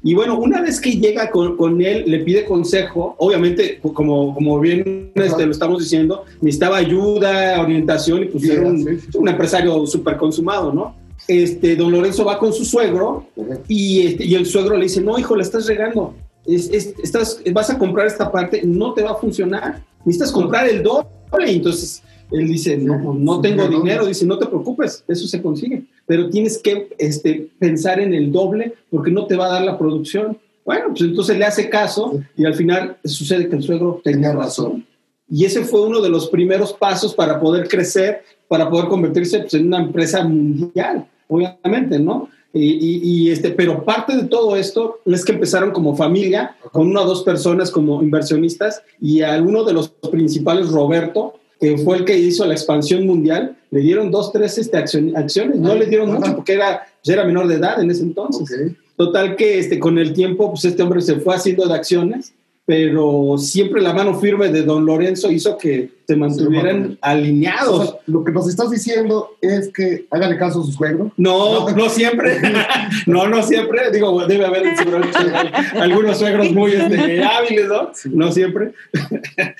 y 0.07 0.13
bueno, 0.13 0.37
una 0.37 0.61
vez 0.61 0.79
que 0.79 0.91
llega 0.91 1.31
con, 1.31 1.57
con 1.57 1.81
él, 1.81 2.03
le 2.05 2.19
pide 2.19 2.45
consejo, 2.45 3.15
obviamente, 3.17 3.79
como, 3.81 4.35
como 4.35 4.59
bien 4.59 5.11
este, 5.15 5.47
lo 5.47 5.51
estamos 5.51 5.79
diciendo, 5.79 6.25
necesitaba 6.41 6.77
ayuda, 6.77 7.59
orientación 7.59 8.21
y 8.21 8.25
pues 8.25 8.43
era 8.43 8.67
un, 8.67 9.01
un 9.15 9.27
empresario 9.27 9.87
súper 9.87 10.17
consumado, 10.17 10.71
¿no? 10.71 10.95
Este, 11.27 11.75
don 11.75 11.91
Lorenzo 11.91 12.23
va 12.23 12.37
con 12.37 12.53
su 12.53 12.63
suegro 12.65 13.25
y, 13.67 14.05
este, 14.05 14.25
y 14.25 14.35
el 14.35 14.45
suegro 14.45 14.77
le 14.77 14.83
dice, 14.83 15.01
no, 15.01 15.17
hijo, 15.17 15.35
le 15.35 15.41
estás 15.41 15.65
regando, 15.65 16.13
es, 16.45 16.69
estás, 16.69 17.41
vas 17.51 17.71
a 17.71 17.79
comprar 17.79 18.05
esta 18.05 18.31
parte, 18.31 18.61
no 18.63 18.93
te 18.93 19.01
va 19.01 19.13
a 19.13 19.15
funcionar, 19.15 19.81
necesitas 20.05 20.31
comprar 20.31 20.69
el 20.69 20.83
doble. 20.83 21.07
Entonces 21.47 22.03
él 22.31 22.47
dice, 22.47 22.77
no, 22.77 23.13
no 23.13 23.41
tengo 23.41 23.67
dinero, 23.67 24.05
dice, 24.05 24.25
no 24.25 24.37
te 24.37 24.47
preocupes, 24.47 25.03
eso 25.07 25.27
se 25.27 25.41
consigue, 25.41 25.83
pero 26.05 26.29
tienes 26.29 26.57
que 26.57 26.89
este, 26.97 27.49
pensar 27.59 27.99
en 27.99 28.13
el 28.13 28.31
doble 28.31 28.73
porque 28.89 29.11
no 29.11 29.25
te 29.25 29.35
va 29.35 29.47
a 29.47 29.53
dar 29.53 29.63
la 29.63 29.77
producción. 29.77 30.37
Bueno, 30.65 30.87
pues 30.89 31.01
entonces 31.01 31.37
le 31.37 31.45
hace 31.45 31.69
caso 31.69 32.19
y 32.35 32.45
al 32.45 32.55
final 32.55 32.97
sucede 33.03 33.47
que 33.47 33.55
el 33.55 33.63
suegro 33.63 34.01
tenía 34.03 34.33
razón. 34.33 34.85
Y 35.29 35.45
ese 35.45 35.63
fue 35.63 35.81
uno 35.81 36.01
de 36.01 36.09
los 36.09 36.29
primeros 36.29 36.73
pasos 36.73 37.13
para 37.13 37.39
poder 37.39 37.67
crecer, 37.67 38.23
para 38.47 38.69
poder 38.69 38.87
convertirse 38.87 39.39
pues, 39.39 39.53
en 39.55 39.67
una 39.67 39.81
empresa 39.81 40.23
mundial, 40.23 41.07
obviamente, 41.27 41.99
¿no? 41.99 42.29
Y, 42.53 43.01
y, 43.03 43.31
este, 43.31 43.49
pero 43.49 43.83
parte 43.83 44.15
de 44.15 44.23
todo 44.23 44.55
esto 44.55 44.99
es 45.05 45.25
que 45.25 45.33
empezaron 45.33 45.71
como 45.71 45.97
familia, 45.97 46.55
con 46.71 46.87
una 46.87 47.01
o 47.01 47.05
dos 47.05 47.23
personas 47.23 47.69
como 47.69 48.01
inversionistas, 48.01 48.81
y 49.01 49.23
a 49.23 49.41
uno 49.41 49.65
de 49.65 49.73
los 49.73 49.89
principales, 49.89 50.69
Roberto, 50.69 51.33
que 51.59 51.77
fue 51.77 51.97
el 51.97 52.05
que 52.05 52.17
hizo 52.17 52.45
la 52.45 52.53
expansión 52.53 53.05
mundial, 53.05 53.55
le 53.71 53.79
dieron 53.79 54.11
dos, 54.11 54.31
tres 54.31 54.57
este, 54.57 54.77
acciones, 54.77 55.57
no 55.57 55.75
le 55.75 55.85
dieron 55.85 56.13
mucho 56.13 56.35
porque 56.35 56.53
era, 56.53 56.85
pues, 57.01 57.13
era 57.13 57.25
menor 57.25 57.47
de 57.47 57.55
edad 57.55 57.81
en 57.81 57.91
ese 57.91 58.03
entonces. 58.03 58.71
Total 58.95 59.35
que 59.35 59.59
este, 59.59 59.79
con 59.79 59.97
el 59.97 60.13
tiempo, 60.13 60.49
pues 60.49 60.65
este 60.65 60.81
hombre 60.81 61.01
se 61.01 61.15
fue 61.15 61.35
haciendo 61.35 61.67
de 61.67 61.73
acciones 61.73 62.33
pero 62.65 63.37
siempre 63.37 63.79
la 63.79 63.93
mano 63.93 64.19
firme 64.19 64.49
de 64.49 64.63
don 64.63 64.85
Lorenzo 64.85 65.29
hizo 65.31 65.55
que 65.55 65.91
se 66.07 66.15
mantuvieran 66.15 66.97
alineados. 66.99 67.97
lo 68.07 68.23
que 68.23 68.31
nos 68.31 68.49
estás 68.49 68.71
diciendo 68.71 69.37
es 69.39 69.69
que 69.69 70.07
háganle 70.09 70.37
caso 70.37 70.61
a 70.61 70.63
su 70.63 70.71
suegro. 70.71 71.11
No, 71.15 71.69
no, 71.69 71.89
siempre. 71.89 72.39
no, 73.05 73.27
no 73.27 73.43
siempre. 73.43 73.91
Digo, 73.91 74.25
debe 74.25 74.45
haber 74.45 74.63
algunos 75.79 76.17
suegros 76.17 76.51
muy 76.51 76.71
este, 76.71 77.23
hábiles, 77.23 77.67
¿no? 77.67 77.91
No 78.05 78.31
siempre. 78.31 78.73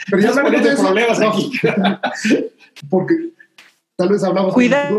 Pero 0.09 0.21
ya 0.21 0.31
no 0.41 0.49
de 0.49 0.75
problemas 0.75 1.21
aquí. 1.21 1.51
Porque 2.89 3.15
tal 3.95 4.09
vez 4.09 4.23
hablamos... 4.23 4.53
Cuida 4.53 4.89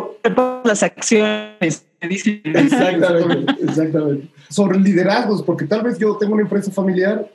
las 0.65 0.83
acciones. 0.85 1.85
Exactamente, 2.01 3.53
exactamente. 3.65 4.29
Sobre 4.49 4.79
liderazgos, 4.79 5.43
porque 5.43 5.65
tal 5.65 5.83
vez 5.83 5.99
yo 5.99 6.17
tengo 6.17 6.35
una 6.35 6.43
empresa 6.43 6.71
familiar 6.71 7.29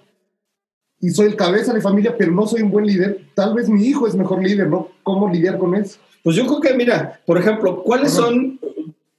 y 1.02 1.10
soy 1.10 1.28
el 1.28 1.36
cabeza 1.36 1.74
de 1.74 1.82
familia, 1.82 2.16
pero 2.18 2.32
no 2.32 2.46
soy 2.46 2.62
un 2.62 2.72
buen 2.72 2.86
líder, 2.86 3.22
tal 3.34 3.56
vez 3.56 3.68
mi 3.68 3.84
hijo 3.84 4.08
es 4.08 4.16
mejor 4.16 4.44
líder, 4.44 4.70
¿no? 4.70 4.90
¿Cómo 5.04 5.28
lidiar 5.30 5.58
con 5.58 5.76
eso? 5.76 5.98
Pues 6.24 6.36
yo 6.36 6.46
creo 6.46 6.62
que, 6.62 6.74
mira, 6.76 7.20
por 7.26 7.40
ejemplo, 7.40 7.82
¿cuáles 7.84 8.12
son? 8.12 8.60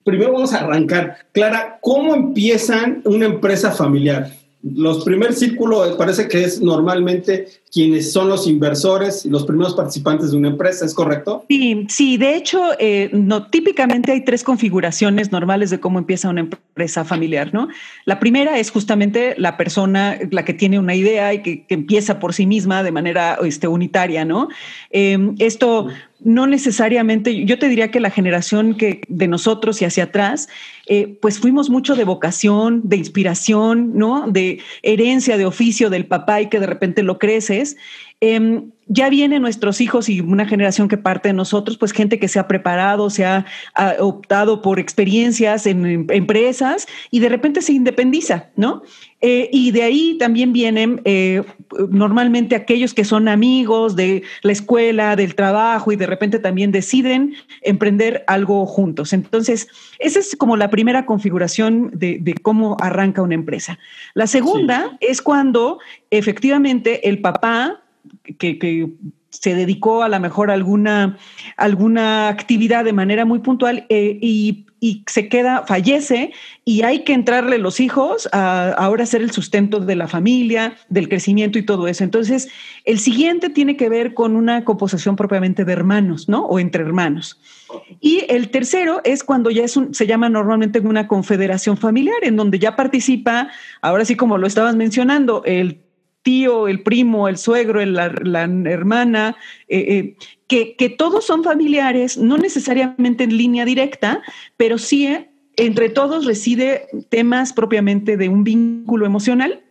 Primero 0.05 0.33
vamos 0.33 0.53
a 0.53 0.61
arrancar. 0.61 1.19
Clara, 1.33 1.79
¿cómo 1.81 2.15
empiezan 2.15 3.03
una 3.05 3.27
empresa 3.27 3.73
familiar? 3.73 4.31
Los 4.63 5.05
primer 5.05 5.35
círculo 5.35 5.97
parece 5.97 6.29
que 6.29 6.45
es 6.45 6.61
normalmente 6.61 7.49
quienes 7.73 8.13
son 8.13 8.29
los 8.29 8.47
inversores 8.47 9.25
y 9.25 9.31
los 9.31 9.47
primeros 9.47 9.75
participantes 9.75 10.31
de 10.31 10.37
una 10.37 10.49
empresa, 10.49 10.85
¿es 10.85 10.93
correcto? 10.93 11.47
Sí, 11.49 11.87
sí, 11.89 12.19
de 12.19 12.37
hecho, 12.37 12.61
eh, 12.79 13.09
no, 13.15 13.49
típicamente 13.49 14.13
hay 14.13 14.25
tres 14.25 14.45
configuraciones 14.45 15.33
normales 15.33 15.71
de 15.71 15.81
cómo 15.81 15.99
empieza 15.99 16.29
una 16.29 16.41
empresa 16.41 17.03
familiar, 17.07 17.55
¿no? 17.55 17.69
La 18.05 18.21
primera 18.21 18.59
es 18.59 18.71
justamente 18.71 19.35
la 19.39 19.57
persona, 19.57 20.19
la 20.31 20.45
que 20.45 20.53
tiene 20.53 20.79
una 20.79 20.95
idea 20.95 21.33
y 21.33 21.43
que, 21.43 21.65
empieza 21.71 22.19
por 22.19 22.35
sí 22.35 22.45
misma 22.45 22.83
de 22.83 22.93
manera 22.93 23.39
este, 23.43 23.67
unitaria, 23.69 24.27
¿no? 24.27 24.49
Eh, 24.91 25.33
esto 25.39 25.89
no 26.25 26.47
necesariamente, 26.47 27.45
yo 27.45 27.59
te 27.59 27.69
diría 27.69 27.91
que 27.91 28.01
la 28.01 28.11
generación 28.11 28.77
que 28.77 29.01
de 29.09 29.29
nosotros 29.29 29.83
y 29.83 29.85
hacia 29.85 30.05
atrás, 30.05 30.49
eh, 30.87 31.19
pues 31.21 31.39
fuimos 31.39 31.71
mucho 31.71 31.97
de 31.97 32.05
vocación, 32.05 32.83
de 32.85 32.97
inspiración, 32.97 33.93
¿no? 33.95 34.27
De 34.29 34.61
herencia, 34.83 35.37
de 35.37 35.47
oficio 35.47 35.91
del 35.91 36.07
papá 36.07 36.41
y 36.41 36.49
que 36.49 36.61
de 36.61 36.67
repente 36.67 37.03
lo 37.03 37.19
sociales 37.65 37.77
Em, 38.25 38.71
ya 38.87 39.11
vienen 39.11 39.43
nuestros 39.43 39.81
hijos 39.81 40.09
y 40.09 40.21
una 40.21 40.47
generación 40.47 40.87
que 40.87 40.97
parte 40.97 41.31
de 41.31 41.33
nosotros, 41.33 41.77
pues 41.77 41.91
gente 41.91 42.21
que 42.21 42.29
se 42.29 42.39
ha 42.39 42.47
preparado, 42.47 43.11
se 43.11 43.25
ha, 43.25 43.45
optado 43.99 44.63
por 44.63 44.79
experiencias 44.79 45.67
en, 45.67 46.07
empresas 46.09 46.87
y 47.11 47.19
de 47.19 47.29
repente 47.29 47.63
se 47.63 47.73
independiza, 47.73 48.51
¿no? 48.55 48.83
Eh, 49.23 49.49
y 49.53 49.73
de 49.73 49.83
ahí 49.83 50.17
también 50.19 50.53
vienen 50.53 51.01
eh, 51.05 51.43
normalmente 51.91 52.55
aquellos 52.55 52.95
que 52.95 53.05
son 53.05 53.27
amigos 53.27 53.97
de 53.97 54.23
la 54.43 54.53
escuela, 54.53 55.17
del 55.17 55.35
trabajo 55.35 55.91
y 55.91 55.97
de 55.97 56.07
repente 56.07 56.39
también 56.39 56.71
deciden 56.71 57.35
emprender 57.63 58.23
algo 58.29 58.67
juntos. 58.67 59.13
Entonces, 59.13 59.67
esa 59.99 60.21
es 60.21 60.37
como 60.37 60.57
la 60.57 60.71
primera 60.71 61.07
configuración 61.07 61.91
de, 61.93 62.35
cómo 62.43 62.77
arranca 62.81 63.21
una 63.21 63.35
empresa. 63.35 63.81
La 64.15 64.29
segunda 64.29 64.97
es 65.01 65.23
cuando 65.23 65.81
efectivamente 66.11 67.09
el 67.09 67.21
papá 67.21 67.82
que, 68.39 68.91
se 69.31 69.55
dedicó 69.55 70.03
a 70.03 70.11
lo 70.11 70.21
mejor 70.21 70.51
alguna, 70.51 71.17
alguna 71.57 72.29
actividad 72.29 72.85
de 72.85 72.93
manera 72.93 73.25
muy 73.25 73.39
puntual 73.39 73.87
eh, 73.89 74.19
y 74.21 74.67
y 74.83 75.05
se 75.07 75.29
queda, 75.29 75.65
fallece 75.65 76.33
y 76.65 76.83
hay 76.83 77.05
que 77.05 77.13
entrarle 77.13 77.59
los 77.59 77.79
hijos 77.79 78.29
a 78.33 78.73
ahora 78.73 79.07
ser 79.07 79.23
el 79.23 79.31
sustento 79.31 79.79
de 79.79 79.95
la 79.95 80.09
familia, 80.09 80.75
del 80.89 81.09
crecimiento 81.09 81.57
y 81.57 81.63
todo 81.63 81.87
eso. 81.87 82.03
Entonces, 82.03 82.49
el 82.85 82.99
siguiente 82.99 83.49
tiene 83.49 83.77
que 83.77 83.89
ver 83.89 84.13
con 84.13 84.35
una 84.35 84.65
composición 84.65 85.15
propiamente 85.15 85.65
de 85.65 85.73
hermanos, 85.73 86.29
¿no? 86.29 86.47
O 86.47 86.59
entre 86.59 86.83
hermanos. 86.83 87.41
Y 88.01 88.25
el 88.29 88.51
tercero 88.51 89.01
es 89.05 89.23
cuando 89.23 89.51
ya 89.53 89.63
es 89.63 89.79
se 89.93 90.07
llama 90.09 90.29
normalmente 90.29 90.81
una 90.81 91.07
confederación 91.07 91.77
familiar, 91.77 92.19
en 92.23 92.35
donde 92.35 92.59
ya 92.59 92.75
participa, 92.75 93.51
ahora 93.83 94.05
sí 94.05 94.17
como 94.17 94.37
lo 94.37 94.49
estabas 94.49 94.75
mencionando, 94.75 95.45
el 95.45 95.82
tío, 96.23 96.69
el 96.69 96.83
primo, 96.83 97.29
el 97.29 97.37
suegro, 97.37 97.85
la, 97.85 98.07
hermana, 98.07 99.37
eh, 99.69 100.17
eh, 100.49 100.75
que, 100.77 100.89
todos 100.91 101.27
son 101.27 101.43
familiares, 101.43 102.17
no 102.17 102.39
necesariamente 102.39 103.25
en 103.25 103.37
línea 103.37 103.65
directa, 103.65 104.23
pero 104.57 104.79
sí 104.79 105.07
eh, 105.07 105.31
entre 105.57 105.89
todos 105.89 106.25
reside 106.25 106.87
temas 107.09 107.53
propiamente 107.53 108.17
de 108.17 108.29
un 108.29 108.45
vínculo 108.45 109.05
emocional 109.05 109.63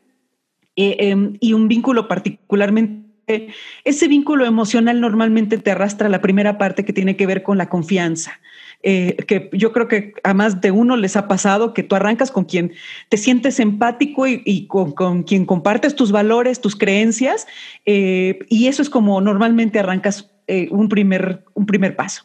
em, 0.75 1.37
y 1.39 1.53
un 1.53 1.67
vínculo 1.67 2.07
particularmente 2.07 3.00
ese 3.27 4.07
vínculo 4.07 4.45
emocional 4.45 4.99
normalmente 4.99 5.57
te 5.57 5.71
arrastra 5.71 6.07
a 6.07 6.09
la 6.09 6.21
primera 6.21 6.57
parte 6.57 6.83
que 6.83 6.93
tiene 6.93 7.15
que 7.15 7.27
ver 7.27 7.43
con 7.43 7.57
la 7.57 7.69
confianza. 7.69 8.39
Eh, 8.83 9.15
que 9.27 9.49
yo 9.53 9.71
creo 9.73 9.87
que 9.87 10.13
a 10.23 10.33
más 10.33 10.59
de 10.59 10.71
uno 10.71 10.97
les 10.97 11.15
ha 11.15 11.27
pasado 11.27 11.73
que 11.73 11.83
tú 11.83 11.95
arrancas 11.95 12.31
con 12.31 12.45
quien 12.45 12.73
te 13.09 13.17
sientes 13.17 13.59
empático 13.59 14.25
y, 14.27 14.65
con, 14.67 15.23
quien 15.23 15.45
compartes 15.45 15.95
tus 15.95 16.11
valores, 16.11 16.61
tus 16.61 16.75
creencias, 16.75 17.45
eh, 17.85 18.39
y 18.49 18.67
eso 18.67 18.81
es 18.81 18.89
como 18.89 19.21
normalmente 19.21 19.77
arrancas 19.77 20.31
eh, 20.47 20.67
un, 20.71 20.89
primer, 20.89 21.43
un 21.53 21.67
primer 21.67 21.95
paso. 21.95 22.23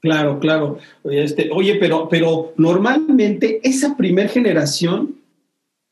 Claro, 0.00 0.38
claro. 0.38 0.78
Este, 1.04 1.48
oye, 1.50 1.76
pero, 1.76 2.08
pero 2.10 2.52
normalmente 2.58 3.60
esa 3.62 3.96
primer 3.96 4.28
generación, 4.28 5.14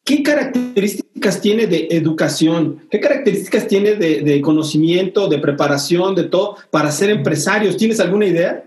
¿qué 0.04 0.22
características 0.22 1.40
tiene 1.40 1.66
de 1.66 1.88
educación? 1.90 2.80
¿Qué 2.90 3.00
características 3.00 3.66
tiene 3.68 3.94
de, 3.94 4.22
de 4.22 4.40
conocimiento, 4.40 5.28
de 5.28 5.38
preparación, 5.38 6.14
de 6.14 6.24
todo 6.24 6.56
para 6.70 6.90
ser 6.90 7.10
empresarios? 7.10 7.76
¿Tienes 7.76 8.00
alguna 8.00 8.26
idea? 8.26 8.64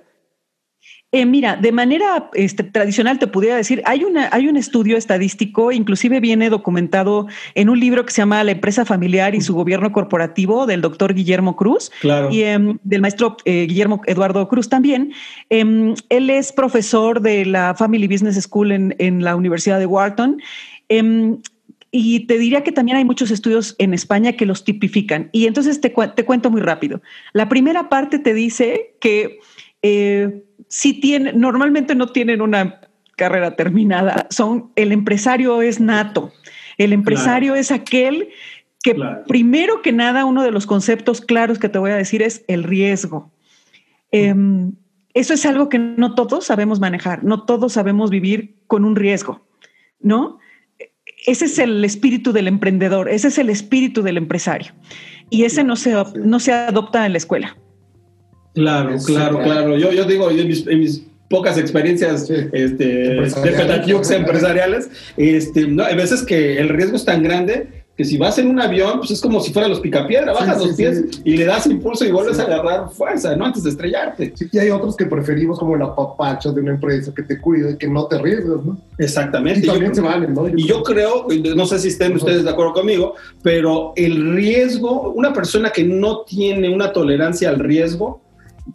Eh, 1.15 1.25
mira, 1.25 1.55
de 1.55 1.71
manera 1.71 2.29
este, 2.33 2.61
tradicional 2.63 3.19
te 3.19 3.27
pudiera 3.27 3.55
decir, 3.55 3.81
hay, 3.85 4.03
una, 4.03 4.27
hay 4.33 4.49
un 4.49 4.57
estudio 4.57 4.97
estadístico, 4.97 5.71
inclusive 5.71 6.19
viene 6.19 6.49
documentado 6.49 7.27
en 7.53 7.69
un 7.69 7.79
libro 7.79 8.05
que 8.05 8.11
se 8.11 8.17
llama 8.17 8.43
La 8.43 8.51
empresa 8.51 8.83
familiar 8.83 9.33
y 9.33 9.39
su 9.39 9.55
gobierno 9.55 9.93
corporativo 9.93 10.65
del 10.65 10.81
doctor 10.81 11.13
Guillermo 11.13 11.55
Cruz 11.55 11.89
y 12.31 12.41
em, 12.41 12.79
del 12.83 12.99
maestro 12.99 13.37
eh, 13.45 13.65
Guillermo 13.65 14.01
Eduardo 14.07 14.45
Cruz 14.49 14.67
también. 14.67 15.13
Em, 15.49 15.95
él 16.09 16.29
es 16.29 16.51
profesor 16.51 17.21
de 17.21 17.45
la 17.45 17.75
Family 17.75 18.07
Business 18.07 18.35
School 18.41 18.73
en, 18.73 19.23
la 19.23 19.37
Universidad 19.37 19.79
de 19.79 19.85
Wharton. 19.85 20.41
Em, 20.89 21.37
y 21.91 22.27
te 22.27 22.37
diría 22.37 22.63
que 22.63 22.73
también 22.73 22.97
hay 22.97 23.05
muchos 23.05 23.31
estudios 23.31 23.75
en 23.77 23.93
España 23.93 24.33
que 24.33 24.45
los 24.45 24.65
tipifican. 24.65 25.29
Y 25.31 25.47
entonces 25.47 25.79
te, 25.79 25.89
te 25.89 26.25
cuento 26.25 26.51
muy 26.51 26.61
rápido. 26.61 27.01
La 27.31 27.47
primera 27.47 27.87
parte 27.87 28.19
te 28.19 28.33
dice 28.33 28.95
que 28.99 29.39
eh, 29.81 30.43
si 30.67 30.99
tiene, 30.99 31.31
normalmente 31.33 31.95
no 31.95 32.07
tienen 32.07 32.41
una 32.41 32.81
carrera 33.15 33.55
terminada, 33.55 34.27
son, 34.29 34.71
el 34.75 34.91
empresario 34.91 35.61
es 35.61 35.79
nato, 35.79 36.33
el 36.77 36.91
empresario 36.91 37.55
es 37.55 37.71
aquel 37.71 38.29
que 38.83 38.95
primero 39.27 39.81
que 39.81 39.93
nada 39.93 40.25
uno 40.25 40.43
de 40.43 40.51
los 40.51 40.65
conceptos 40.65 41.21
claros 41.21 41.59
que 41.59 41.69
te 41.69 41.79
voy 41.79 41.91
a 41.91 41.95
decir 41.95 42.21
es 42.21 42.43
el 42.47 42.63
riesgo. 42.63 43.31
Em, 44.11 44.73
eso 45.13 45.33
es 45.33 45.45
algo 45.45 45.69
que 45.69 45.79
no 45.79 46.13
todos 46.13 46.45
sabemos 46.45 46.79
manejar, 46.79 47.23
no 47.23 47.45
todos 47.45 47.73
sabemos 47.73 48.09
vivir 48.09 48.55
con 48.67 48.83
un 48.83 48.95
riesgo, 48.95 49.45
¿no? 49.99 50.39
Ese 51.25 51.45
es 51.45 51.59
el 51.59 51.83
espíritu 51.83 52.31
del 52.31 52.47
emprendedor, 52.47 53.09
ese 53.09 53.29
es 53.29 53.37
el 53.37 53.49
espíritu 53.49 54.01
del 54.03 54.17
empresario. 54.17 54.73
Y 55.29 55.43
ese 55.43 55.63
no 55.63 55.75
se, 55.75 55.93
no 56.15 56.39
se 56.39 56.51
adopta 56.51 57.05
en 57.05 57.13
la 57.13 57.17
escuela. 57.17 57.57
Claro, 58.53 58.95
claro, 59.05 59.41
claro. 59.41 59.77
Yo, 59.77 59.91
yo 59.91 60.05
digo, 60.05 60.29
en 60.29 60.47
mis, 60.47 61.03
pocas 61.29 61.57
experiencias 61.57 62.29
este, 62.29 62.85
de 62.85 64.15
empresariales, 64.15 64.89
este, 65.17 65.67
no, 65.67 65.83
hay 65.83 65.95
veces 65.95 66.21
que 66.21 66.59
el 66.59 66.69
riesgo 66.69 66.95
es 66.95 67.03
tan 67.03 67.23
grande 67.23 67.84
que 67.95 68.03
si 68.03 68.17
vas 68.17 68.37
en 68.37 68.47
un 68.47 68.59
avión, 68.59 68.99
pues 68.99 69.11
es 69.11 69.21
como 69.21 69.39
si 69.39 69.53
fuera 69.53 69.69
los 69.69 69.79
picapiedra, 69.79 70.33
bajas 70.33 70.65
los 70.65 70.75
pies 70.75 71.21
y 71.23 71.37
le 71.37 71.45
das 71.45 71.65
impulso 71.65 72.03
y 72.03 72.11
vuelves 72.11 72.39
a 72.39 72.43
agarrar 72.43 72.89
fuerza, 72.89 73.35
¿no? 73.37 73.45
Antes 73.45 73.63
de 73.63 73.69
estrellarte. 73.69 74.33
Sí, 74.35 74.49
y 74.51 74.57
hay 74.59 74.69
otros 74.69 74.97
que 74.97 75.05
preferimos 75.05 75.59
como 75.59 75.77
la 75.77 75.95
papacha 75.95 76.51
de 76.51 76.59
una 76.59 76.71
empresa 76.71 77.13
que 77.15 77.23
te 77.23 77.39
cuide 77.39 77.71
y 77.71 77.77
que 77.77 77.87
no 77.87 78.05
te 78.07 78.17
arriesgas, 78.17 78.65
¿no? 78.65 78.77
Exactamente. 78.97 79.61
Y 79.61 79.69
también 79.69 79.95
se 79.95 80.01
valen, 80.01 80.33
¿no? 80.33 80.49
y 80.49 80.67
yo 80.67 80.83
creo, 80.83 81.27
no 81.55 81.65
sé 81.65 81.79
si 81.79 81.87
estén 81.87 82.15
ustedes 82.15 82.43
de 82.43 82.49
acuerdo 82.49 82.73
conmigo, 82.73 83.15
pero 83.41 83.93
el 83.95 84.35
riesgo, 84.35 85.13
una 85.13 85.31
persona 85.31 85.69
que 85.69 85.85
no 85.85 86.21
tiene 86.21 86.69
una 86.69 86.91
tolerancia 86.91 87.49
al 87.49 87.59
riesgo, 87.59 88.21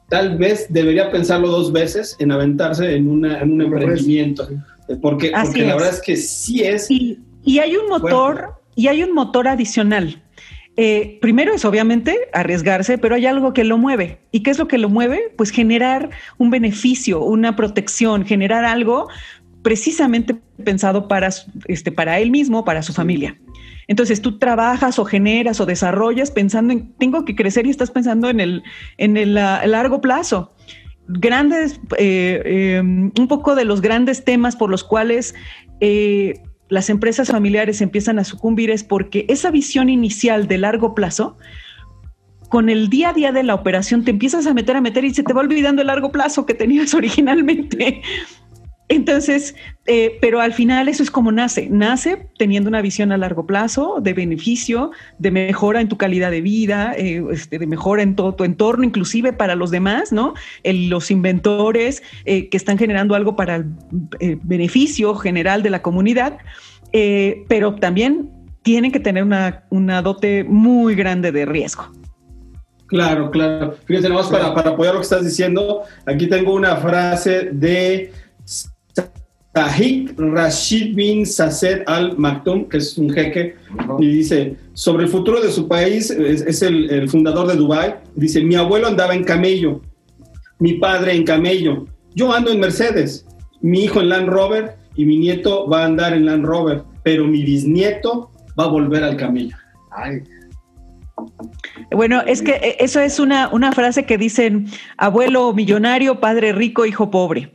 tal 0.08 0.38
vez 0.38 0.66
debería 0.70 1.10
pensarlo 1.10 1.48
dos 1.48 1.72
veces 1.72 2.16
en 2.20 2.32
aventarse 2.32 2.94
en, 2.94 3.08
una, 3.08 3.40
en 3.40 3.52
un 3.52 3.62
emprendimiento. 3.62 4.48
Porque, 5.00 5.30
porque 5.44 5.64
la 5.66 5.74
verdad 5.74 5.90
es 5.90 6.00
que 6.00 6.16
sí 6.16 6.62
es. 6.62 6.90
Y, 6.90 7.20
y 7.44 7.58
hay 7.58 7.76
un 7.76 7.88
motor, 7.88 8.59
y 8.80 8.88
hay 8.88 9.02
un 9.02 9.12
motor 9.12 9.46
adicional. 9.46 10.22
Eh, 10.78 11.18
primero 11.20 11.52
es 11.52 11.66
obviamente 11.66 12.16
arriesgarse, 12.32 12.96
pero 12.96 13.14
hay 13.14 13.26
algo 13.26 13.52
que 13.52 13.62
lo 13.62 13.76
mueve. 13.76 14.20
¿Y 14.32 14.40
qué 14.42 14.50
es 14.50 14.58
lo 14.58 14.68
que 14.68 14.78
lo 14.78 14.88
mueve? 14.88 15.34
Pues 15.36 15.50
generar 15.50 16.08
un 16.38 16.48
beneficio, 16.48 17.22
una 17.22 17.56
protección, 17.56 18.24
generar 18.24 18.64
algo 18.64 19.08
precisamente 19.60 20.34
pensado 20.64 21.08
para, 21.08 21.28
este, 21.66 21.92
para 21.92 22.20
él 22.20 22.30
mismo, 22.30 22.64
para 22.64 22.82
su 22.82 22.94
familia. 22.94 23.38
Entonces 23.86 24.22
tú 24.22 24.38
trabajas 24.38 24.98
o 24.98 25.04
generas 25.04 25.60
o 25.60 25.66
desarrollas 25.66 26.30
pensando 26.30 26.72
en, 26.72 26.94
tengo 26.94 27.26
que 27.26 27.36
crecer 27.36 27.66
y 27.66 27.70
estás 27.70 27.90
pensando 27.90 28.30
en 28.30 28.40
el, 28.40 28.62
en 28.96 29.18
el 29.18 29.34
largo 29.34 30.00
plazo. 30.00 30.54
Grandes, 31.06 31.78
eh, 31.98 32.78
em, 32.78 33.12
un 33.18 33.28
poco 33.28 33.54
de 33.54 33.66
los 33.66 33.82
grandes 33.82 34.24
temas 34.24 34.56
por 34.56 34.70
los 34.70 34.84
cuales 34.84 35.34
eh, 35.80 36.32
las 36.70 36.88
empresas 36.88 37.28
familiares 37.28 37.82
empiezan 37.82 38.18
a 38.18 38.24
sucumbir 38.24 38.70
es 38.70 38.84
porque 38.84 39.26
esa 39.28 39.50
visión 39.50 39.90
inicial 39.90 40.48
de 40.48 40.56
largo 40.56 40.94
plazo, 40.94 41.36
con 42.48 42.68
el 42.68 42.88
día 42.88 43.10
a 43.10 43.12
día 43.12 43.32
de 43.32 43.42
la 43.42 43.54
operación 43.54 44.04
te 44.04 44.12
empiezas 44.12 44.46
a 44.46 44.54
meter, 44.54 44.76
a 44.76 44.80
meter 44.80 45.04
y 45.04 45.12
se 45.12 45.22
te 45.22 45.32
va 45.32 45.40
olvidando 45.40 45.82
el 45.82 45.88
largo 45.88 46.10
plazo 46.10 46.46
que 46.46 46.54
tenías 46.54 46.94
originalmente. 46.94 48.02
Entonces, 48.90 49.54
eh, 49.86 50.18
pero 50.20 50.40
al 50.40 50.52
final 50.52 50.88
eso 50.88 51.04
es 51.04 51.12
como 51.12 51.30
nace. 51.30 51.68
Nace 51.70 52.26
teniendo 52.36 52.68
una 52.68 52.82
visión 52.82 53.12
a 53.12 53.16
largo 53.16 53.46
plazo 53.46 54.00
de 54.02 54.14
beneficio, 54.14 54.90
de 55.18 55.30
mejora 55.30 55.80
en 55.80 55.88
tu 55.88 55.96
calidad 55.96 56.32
de 56.32 56.40
vida, 56.40 56.94
eh, 56.96 57.22
este, 57.30 57.60
de 57.60 57.68
mejora 57.68 58.02
en 58.02 58.16
todo 58.16 58.34
tu 58.34 58.42
entorno, 58.42 58.82
inclusive 58.82 59.32
para 59.32 59.54
los 59.54 59.70
demás, 59.70 60.10
¿no? 60.10 60.34
los 60.64 61.12
inventores 61.12 62.02
eh, 62.24 62.48
que 62.48 62.56
están 62.56 62.78
generando 62.78 63.14
algo 63.14 63.36
para 63.36 63.64
el 64.18 64.40
beneficio 64.42 65.14
general 65.14 65.62
de 65.62 65.70
la 65.70 65.82
comunidad, 65.82 66.38
pero 67.48 67.76
también 67.76 68.32
tienen 68.62 68.90
que 68.90 68.98
tener 68.98 69.22
una, 69.22 70.02
dote 70.02 70.42
muy 70.42 70.96
grande 70.96 71.30
de 71.30 71.46
riesgo. 71.46 71.84
Claro, 72.88 73.30
claro. 73.30 73.76
Fíjate, 73.84 74.08
nada 74.08 74.52
para 74.52 74.70
apoyar 74.70 74.94
lo 74.94 75.00
que 75.00 75.04
estás 75.04 75.24
diciendo, 75.24 75.82
aquí 76.06 76.28
tengo 76.28 76.54
una 76.54 76.74
frase 76.78 77.50
de 77.52 78.12
Tahik 79.52 80.14
Rashid 80.16 80.94
bin 80.94 81.26
Sased 81.26 81.82
al 81.86 82.16
Maktoum, 82.16 82.68
que 82.68 82.76
es 82.76 82.96
un 82.96 83.10
jeque, 83.10 83.56
y 83.98 84.06
dice, 84.06 84.56
sobre 84.74 85.04
el 85.04 85.10
futuro 85.10 85.40
de 85.40 85.50
su 85.50 85.66
país, 85.66 86.10
es, 86.10 86.62
el, 86.62 87.08
fundador 87.08 87.48
de 87.48 87.56
Dubai, 87.56 87.96
dice, 88.14 88.42
mi 88.42 88.54
abuelo 88.54 88.86
andaba 88.86 89.12
en 89.12 89.24
camello, 89.24 89.80
mi 90.60 90.74
padre 90.74 91.14
en 91.14 91.24
camello, 91.24 91.86
yo 92.14 92.32
ando 92.32 92.52
en 92.52 92.60
Mercedes, 92.60 93.26
mi 93.60 93.84
hijo 93.84 94.00
en 94.00 94.10
Land 94.10 94.28
Rover 94.28 94.76
y 94.94 95.04
mi 95.04 95.18
nieto 95.18 95.68
va 95.68 95.82
a 95.82 95.86
andar 95.86 96.12
en 96.12 96.26
Land 96.26 96.44
Rover, 96.44 96.82
pero 97.02 97.26
mi 97.26 97.42
bisnieto 97.42 98.30
va 98.58 98.64
a 98.64 98.68
volver 98.68 99.02
al 99.02 99.16
camello. 99.16 99.56
Bueno, 101.90 102.22
es 102.22 102.40
que 102.40 102.52
eh, 102.52 102.76
eso 102.78 103.00
es 103.00 103.18
una, 103.18 103.48
una 103.48 103.72
frase 103.72 104.06
que 104.06 104.16
dicen 104.16 104.66
abuelo 104.96 105.52
millonario, 105.52 106.20
padre 106.20 106.52
rico, 106.52 106.86
hijo 106.86 107.10
pobre. 107.10 107.52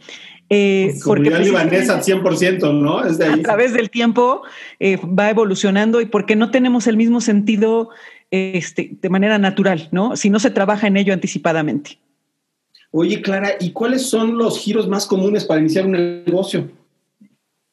Eh, 0.50 0.90
pues 0.92 1.04
porque 1.04 1.32
libanesa 1.32 2.02
100%, 2.02 2.80
¿no? 2.80 3.04
Es 3.04 3.18
de 3.18 3.26
ahí. 3.26 3.40
A 3.40 3.44
través 3.44 3.74
del 3.74 3.90
tiempo 3.90 4.44
eh, 4.80 4.98
va 4.98 5.30
evolucionando 5.30 6.02
y 6.02 6.06
porque 6.06 6.36
no 6.36 6.52
tenemos 6.52 6.86
el 6.88 6.98
mismo 6.98 7.20
sentido 7.20 7.90
este, 8.30 8.92
de 9.02 9.10
manera 9.10 9.38
natural, 9.38 9.90
¿no? 9.92 10.16
Si 10.16 10.30
no 10.30 10.40
se 10.40 10.52
trabaja 10.52 10.88
en 10.88 10.98
ello 10.98 11.14
anticipadamente. 11.14 12.00
Oye, 12.92 13.22
Clara, 13.22 13.56
¿y 13.60 13.72
cuáles 13.72 14.08
son 14.08 14.38
los 14.38 14.60
giros 14.60 14.88
más 14.88 15.06
comunes 15.06 15.46
para 15.46 15.60
iniciar 15.60 15.86
un 15.86 16.24
negocio? 16.26 16.70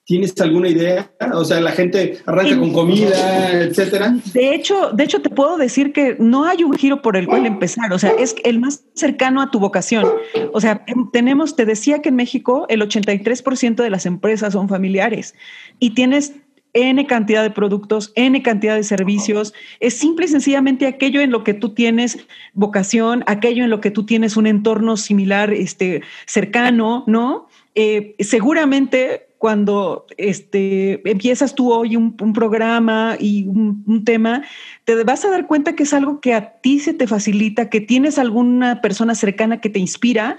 ¿Tienes 0.04 0.38
alguna 0.40 0.68
idea? 0.68 1.12
O 1.32 1.44
sea, 1.44 1.60
la 1.60 1.70
gente 1.70 2.18
arranca 2.26 2.58
con 2.58 2.72
comida, 2.72 3.52
etcétera. 3.52 4.16
De 4.34 4.52
hecho, 4.52 4.90
de 4.90 5.04
hecho, 5.04 5.22
te 5.22 5.30
puedo 5.30 5.56
decir 5.56 5.92
que 5.92 6.16
no 6.18 6.44
hay 6.44 6.64
un 6.64 6.74
giro 6.74 7.02
por 7.02 7.16
el 7.16 7.28
cual 7.28 7.46
empezar. 7.46 7.92
O 7.92 7.98
sea, 8.00 8.10
es 8.18 8.34
el 8.42 8.58
más 8.58 8.84
cercano 8.94 9.40
a 9.40 9.52
tu 9.52 9.60
vocación. 9.60 10.04
O 10.52 10.60
sea, 10.60 10.84
em, 10.88 11.08
tenemos, 11.12 11.54
te 11.54 11.66
decía 11.66 12.02
que 12.02 12.08
en 12.08 12.16
México 12.16 12.66
el 12.68 12.82
83% 12.82 13.84
de 13.84 13.90
las 13.90 14.04
empresas 14.04 14.54
son 14.54 14.68
familiares 14.68 15.34
y 15.78 15.90
tienes 15.90 16.32
N 16.74 17.06
cantidad 17.06 17.42
de 17.42 17.50
productos, 17.50 18.12
N 18.16 18.42
cantidad 18.42 18.74
de 18.74 18.82
servicios. 18.82 19.52
Es 19.78 19.94
simple 19.94 20.24
y 20.24 20.28
sencillamente 20.28 20.86
aquello 20.86 21.20
en 21.20 21.30
lo 21.30 21.44
que 21.44 21.54
tú 21.54 21.74
tienes 21.74 22.18
vocación, 22.54 23.22
aquello 23.26 23.62
en 23.62 23.70
lo 23.70 23.80
que 23.80 23.90
tú 23.90 24.04
tienes 24.04 24.36
un 24.36 24.46
entorno 24.46 24.96
similar, 24.96 25.52
este, 25.52 26.02
cercano, 26.26 27.04
¿no? 27.06 27.46
Eh, 27.74 28.16
seguramente 28.20 29.28
cuando 29.42 30.07
este, 30.18 31.02
empiezas 31.11 31.57
tú 31.57 31.72
hoy 31.72 31.96
un, 31.96 32.14
programa 32.33 33.16
y 33.18 33.42
un, 33.48 34.05
tema, 34.05 34.44
te 34.85 35.02
vas 35.02 35.24
a 35.24 35.31
dar 35.31 35.48
cuenta 35.48 35.74
que 35.74 35.83
es 35.83 35.92
algo 35.92 36.20
que 36.20 36.33
a 36.33 36.61
ti 36.61 36.78
se 36.78 36.94
te 36.94 37.09
facilita, 37.09 37.68
que 37.68 37.81
tienes 37.81 38.20
alguna 38.20 38.81
persona 38.81 39.16
cercana 39.16 39.61
que 39.61 39.68
te 39.68 39.81
inspira. 39.81 40.37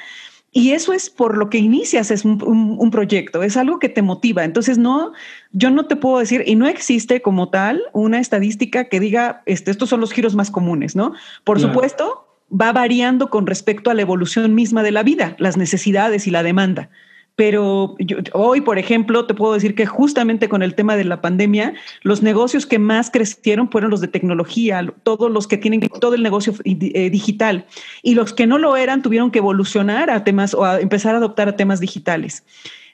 Y 0.54 0.72
eso 0.72 0.94
es 0.94 1.10
por 1.10 1.38
lo 1.38 1.50
que 1.50 1.58
inicias 1.58 2.12
es 2.12 2.24
un, 2.24 2.90
proyecto, 2.94 3.44
es 3.44 3.58
algo 3.58 3.78
que 3.78 3.90
te 3.90 4.02
motiva. 4.02 4.46
Entonces, 4.46 4.78
no, 4.78 5.12
yo 5.52 5.70
no 5.70 5.86
te 5.86 5.98
puedo 5.98 6.20
decir, 6.20 6.42
y 6.46 6.56
no 6.56 6.66
existe 6.66 7.22
como 7.22 7.50
tal 7.50 7.82
una 7.92 8.22
estadística 8.22 8.86
que 8.86 9.02
diga, 9.02 9.44
este, 9.46 9.70
estos 9.70 9.90
son 9.90 10.00
los 10.00 10.14
giros 10.14 10.34
más 10.34 10.50
comunes, 10.50 10.96
¿no? 10.96 11.12
Por 11.44 11.60
supuesto, 11.60 12.26
va 12.50 12.72
variando 12.72 13.30
con 13.30 13.48
respecto 13.48 13.92
a 13.92 13.96
la 13.96 14.02
evolución 14.04 14.56
misma 14.56 14.82
de 14.82 14.92
la 14.92 15.04
vida, 15.04 15.36
las 15.40 15.58
necesidades 15.58 16.26
y 16.26 16.32
la 16.32 16.42
demanda. 16.42 16.90
Pero 17.36 17.96
hoy, 18.34 18.62
por 18.62 18.78
ejemplo, 18.78 19.26
te 19.26 19.34
puedo 19.34 19.54
decir 19.54 19.74
que 19.74 19.88
justamente 19.88 20.50
con 20.50 20.62
el 20.62 20.76
tema 20.76 20.96
de 20.96 21.04
la 21.04 21.20
pandemia, 21.20 21.74
los 22.04 22.22
negocios 22.22 22.68
que 22.68 22.78
más 22.78 23.10
crecieron 23.10 23.72
fueron 23.72 23.90
los 23.90 24.02
de 24.02 24.08
tecnología, 24.08 24.86
todos 25.02 25.32
los 25.32 25.48
que 25.48 25.58
tienen 25.58 25.82
todo 26.00 26.14
el 26.14 26.22
negocio 26.22 26.54
eh, 26.64 27.10
digital. 27.10 27.66
Y 28.04 28.14
los 28.14 28.34
que 28.34 28.46
no 28.46 28.60
lo 28.60 28.78
eran 28.78 29.02
tuvieron 29.02 29.32
que 29.32 29.40
evolucionar 29.40 30.12
a 30.12 30.24
temas 30.24 30.54
o 30.54 30.64
a 30.64 30.80
empezar 30.80 31.16
a 31.16 31.18
adoptar 31.18 31.50
a 31.50 31.56
temas 31.56 31.80
digitales. 31.80 32.44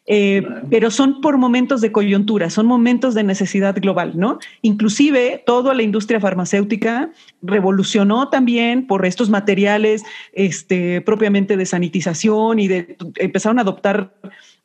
Eh, 0.06 0.44
pero 0.70 0.90
son 0.90 1.22
por 1.22 1.38
momentos 1.38 1.82
de 1.82 1.92
coyuntura, 1.92 2.50
son 2.50 2.66
momentos 2.66 3.14
de 3.14 3.24
necesidad 3.24 3.76
global, 3.76 4.14
¿no? 4.16 4.40
Inclusive 4.62 5.44
toda 5.46 5.74
la 5.74 5.84
industria 5.84 6.20
farmacéutica 6.20 7.12
revolucionó 7.44 8.30
también 8.30 8.88
por 8.88 9.06
estos 9.06 9.30
materiales 9.30 10.04
este, 10.34 11.02
propiamente 11.02 11.58
de 11.58 11.66
sanitización 11.66 12.60
y 12.60 12.68
de 12.68 12.98
empezaron 13.18 13.60
a 13.60 13.62
adoptar 13.62 14.14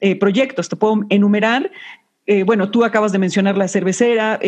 eh, 0.00 0.16
proyectos. 0.16 0.68
Te 0.68 0.76
puedo 0.76 1.02
enumerar 1.10 1.70
eh, 2.26 2.42
bueno, 2.42 2.70
tú 2.70 2.84
acabas 2.84 3.12
de 3.12 3.18
mencionar 3.18 3.58
la 3.58 3.68
cervecera. 3.68 4.40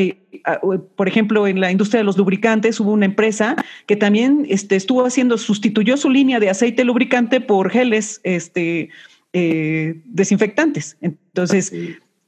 por 0.96 1.09
ejemplo, 1.09 1.46
en 1.46 1.61
la 1.61 1.70
industria 1.70 1.99
de 1.99 2.05
los 2.05 2.16
lubricantes 2.16 2.81
hubo 2.81 2.92
una 2.92 3.05
empresa 3.05 3.55
que 3.87 3.96
también 3.96 4.46
este, 4.49 4.77
estuvo 4.77 5.05
haciendo, 5.05 5.37
sustituyó 5.37 5.99
su 5.99 6.09
línea 6.09 6.40
de 6.40 6.49
aceite 6.49 6.85
lubricante 6.85 7.42
por 7.42 7.68
geles 7.70 8.20
este, 8.25 8.88
eh, 9.38 10.01
desinfectantes. 10.07 10.96
Entonces, 11.03 11.70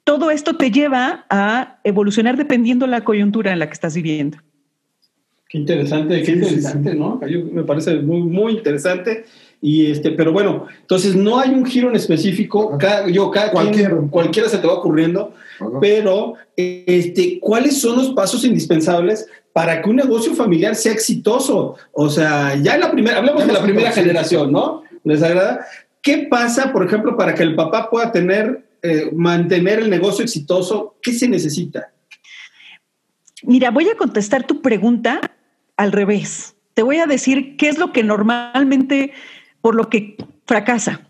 todo 0.05 0.31
esto 0.31 0.57
te 0.57 0.71
lleva 0.71 1.25
a 1.31 1.79
evolucionar 1.83 2.37
dependiendo 2.37 2.87
la 2.87 3.03
coyuntura 3.03 3.51
en 3.51 3.61
la 3.61 3.67
que 3.67 3.73
estás 3.73 3.95
viviendo. 3.95 4.37
Qué 5.49 5.57
interesante, 5.57 6.23
qué 6.23 6.33
interesante, 6.33 6.95
¿no? 6.95 7.19
me 7.53 7.63
parece 7.63 7.95
muy, 8.01 8.21
muy 8.21 8.53
interesante. 8.53 9.25
Y 9.63 9.91
este, 9.91 10.11
pero 10.11 10.33
bueno, 10.33 10.67
entonces 10.83 11.17
no 11.17 11.41
hay 11.41 11.49
un 11.49 11.65
giro 11.65 11.89
en 11.89 11.97
específico, 11.97 12.77
yo, 13.11 13.31
cada 13.31 13.53
cualquiera. 13.53 13.97
cualquiera 14.11 14.51
se 14.51 14.59
te 14.59 14.67
va 14.67 14.75
ocurriendo, 14.75 15.33
pero 15.81 16.35
este, 16.55 17.41
¿cuáles 17.41 17.81
son 17.81 17.97
los 17.97 18.11
pasos 18.11 18.45
indispensables 18.45 19.27
para 19.55 19.81
que 19.81 19.89
un 19.89 19.97
negocio 19.97 20.35
familiar 20.35 20.75
sea 20.75 20.93
exitoso? 20.93 21.77
O 21.93 22.11
sea, 22.11 22.55
ya 22.57 22.75
en 22.75 22.81
la 22.83 22.93
primera, 22.93 23.17
hablamos 23.17 23.47
de 23.47 23.53
la 23.55 23.63
primera 23.63 23.93
generación, 23.93 24.53
¿no? 24.53 24.83
¿Les 25.05 25.23
agrada? 25.23 25.65
¿Qué 26.09 26.27
pasa, 26.31 26.73
por 26.73 26.87
ejemplo, 26.87 27.19
para 27.19 27.35
que 27.35 27.43
el 27.43 27.55
papá 27.55 27.91
pueda 27.91 28.11
tener, 28.11 28.67
eh, 28.81 29.11
mantener 29.13 29.81
el 29.81 29.91
negocio 29.91 30.25
exitoso? 30.25 30.97
¿Qué 31.03 31.13
se 31.13 31.29
necesita? 31.29 31.93
Mira, 33.43 33.71
voy 33.71 33.91
a 33.91 33.95
contestar 33.95 34.47
tu 34.47 34.63
pregunta 34.63 35.21
al 35.77 35.93
revés. 35.93 36.57
Te 36.73 36.83
voy 36.83 36.97
a 36.97 37.05
decir 37.05 37.59
qué 37.59 37.69
es 37.69 37.77
lo 37.77 37.93
que 37.93 38.05
normalmente, 38.05 39.13
por 39.61 39.75
lo 39.75 39.91
que 39.91 40.17
fracasa. 40.47 41.07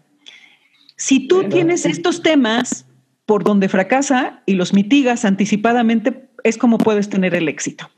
Si 0.96 1.28
tú 1.28 1.44
tienes 1.44 1.86
estos 1.86 2.24
temas 2.24 2.84
por 3.24 3.44
donde 3.44 3.68
fracasa 3.68 4.42
y 4.46 4.54
los 4.54 4.74
mitigas 4.74 5.24
anticipadamente, 5.24 6.28
es 6.42 6.58
como 6.58 6.76
puedes 6.76 7.08
tener 7.08 7.36
el 7.36 7.48
éxito. 7.48 7.88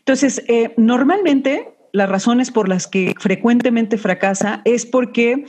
Entonces, 0.00 0.44
eh, 0.46 0.74
normalmente 0.76 1.72
las 1.92 2.10
razones 2.10 2.50
por 2.50 2.68
las 2.68 2.86
que 2.86 3.14
frecuentemente 3.18 3.96
fracasa 3.96 4.60
es 4.66 4.84
porque 4.84 5.46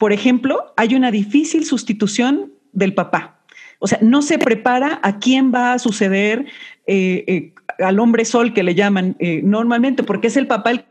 por 0.00 0.14
ejemplo, 0.14 0.72
hay 0.78 0.94
una 0.94 1.10
difícil 1.10 1.66
sustitución 1.66 2.54
del 2.72 2.94
papá. 2.94 3.42
O 3.80 3.86
sea, 3.86 3.98
no 4.00 4.22
se 4.22 4.38
prepara 4.38 4.98
a 5.02 5.18
quién 5.18 5.52
va 5.54 5.74
a 5.74 5.78
suceder 5.78 6.46
eh, 6.86 7.24
eh, 7.26 7.54
al 7.80 7.98
hombre 7.98 8.24
sol 8.24 8.54
que 8.54 8.62
le 8.62 8.74
llaman 8.74 9.14
eh, 9.18 9.42
normalmente, 9.44 10.02
porque 10.02 10.28
es 10.28 10.38
el 10.38 10.46
papá 10.46 10.70
el 10.70 10.78
que 10.80 10.86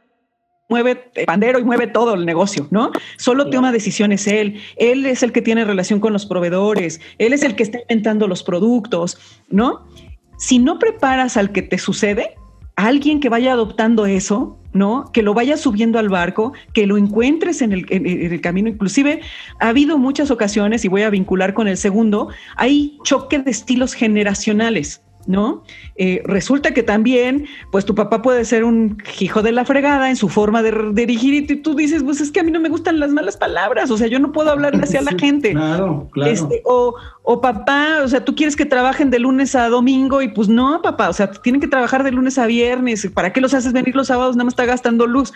mueve 0.69 1.09
el 1.15 1.25
pandero 1.25 1.57
y 1.57 1.63
mueve 1.63 1.87
todo 1.87 2.13
el 2.13 2.23
negocio, 2.23 2.67
¿no? 2.69 2.91
Solo 3.17 3.49
toma 3.49 3.71
decisiones 3.71 4.27
él. 4.27 4.61
Él 4.75 5.03
es 5.07 5.23
el 5.23 5.31
que 5.31 5.41
tiene 5.41 5.65
relación 5.65 5.99
con 5.99 6.13
los 6.13 6.27
proveedores. 6.27 7.01
Él 7.17 7.33
es 7.33 7.41
el 7.41 7.55
que 7.55 7.63
está 7.63 7.79
inventando 7.79 8.27
los 8.27 8.43
productos, 8.43 9.17
¿no? 9.49 9.87
Si 10.37 10.59
no 10.59 10.77
preparas 10.77 11.35
al 11.35 11.51
que 11.51 11.63
te 11.63 11.79
sucede, 11.79 12.35
alguien 12.87 13.19
que 13.19 13.29
vaya 13.29 13.53
adoptando 13.53 14.05
eso, 14.05 14.57
¿no? 14.73 15.11
Que 15.11 15.23
lo 15.23 15.33
vaya 15.33 15.57
subiendo 15.57 15.99
al 15.99 16.09
barco, 16.09 16.53
que 16.73 16.85
lo 16.85 16.97
encuentres 16.97 17.61
en 17.61 17.73
el, 17.73 18.41
camino. 18.41 18.69
Inclusive 18.69 19.21
ha 19.59 19.69
habido 19.69 19.97
muchas 19.97 20.31
ocasiones, 20.31 20.85
y 20.85 20.87
voy 20.87 21.01
a 21.01 21.09
vincular 21.09 21.53
con 21.53 21.67
el 21.67 21.77
segundo, 21.77 22.29
hay 22.55 22.97
choque 23.03 23.39
de 23.39 23.51
estilos 23.51 23.93
generacionales. 23.93 25.01
¿No? 25.29 25.63
Eh, 25.95 26.23
resulta 26.25 26.73
que 26.73 26.81
también, 26.81 27.45
pues 27.71 27.85
tu 27.85 27.93
papá 27.93 28.23
puede 28.23 28.43
ser 28.45 28.63
un 28.63 28.97
hijo 29.19 29.43
de 29.43 29.51
la 29.51 29.63
fregada 29.63 30.09
en 30.09 30.15
su 30.15 30.27
forma 30.27 30.63
de 30.63 30.71
dirigir 30.93 31.35
y 31.35 31.55
tú 31.57 31.75
dices, 31.75 32.01
pues 32.01 32.19
es 32.19 32.31
que 32.31 32.39
a 32.39 32.43
mí 32.43 32.51
no 32.51 32.59
me 32.59 32.67
gustan 32.67 32.99
las 32.99 33.11
malas 33.11 33.37
palabras, 33.37 33.91
o 33.91 33.97
sea, 33.97 34.07
yo 34.07 34.17
no 34.17 34.31
puedo 34.31 34.49
hablarle 34.49 34.81
hacia 34.83 35.03
la 35.03 35.11
gente. 35.11 35.51
Claro, 35.51 36.09
claro. 36.11 36.31
Este, 36.31 36.63
o, 36.65 36.95
o 37.21 37.41
papá, 37.41 37.99
o 38.03 38.07
sea, 38.07 38.25
tú 38.25 38.33
quieres 38.33 38.55
que 38.55 38.65
trabajen 38.65 39.11
de 39.11 39.19
lunes 39.19 39.53
a 39.53 39.69
domingo 39.69 40.23
y 40.23 40.29
pues 40.29 40.49
no, 40.49 40.81
papá, 40.81 41.09
o 41.09 41.13
sea, 41.13 41.29
tienen 41.29 41.61
que 41.61 41.67
trabajar 41.67 42.03
de 42.03 42.11
lunes 42.11 42.39
a 42.39 42.47
viernes, 42.47 43.07
¿para 43.13 43.31
qué 43.31 43.39
los 43.39 43.53
haces 43.53 43.71
venir 43.71 43.95
los 43.95 44.07
sábados? 44.07 44.35
Nada 44.35 44.45
más 44.45 44.53
está 44.53 44.65
gastando 44.65 45.05
luz. 45.05 45.31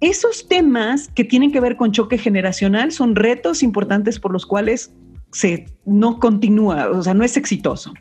Esos 0.00 0.46
temas 0.46 1.08
que 1.08 1.24
tienen 1.24 1.50
que 1.50 1.58
ver 1.58 1.76
con 1.76 1.90
choque 1.90 2.18
generacional 2.18 2.92
son 2.92 3.16
retos 3.16 3.64
importantes 3.64 4.20
por 4.20 4.32
los 4.32 4.46
cuales 4.46 4.92
se 5.32 5.66
no 5.84 6.18
continúa, 6.18 6.88
o 6.90 7.02
sea, 7.02 7.14
no 7.14 7.24
es 7.24 7.36
exitoso. 7.36 7.92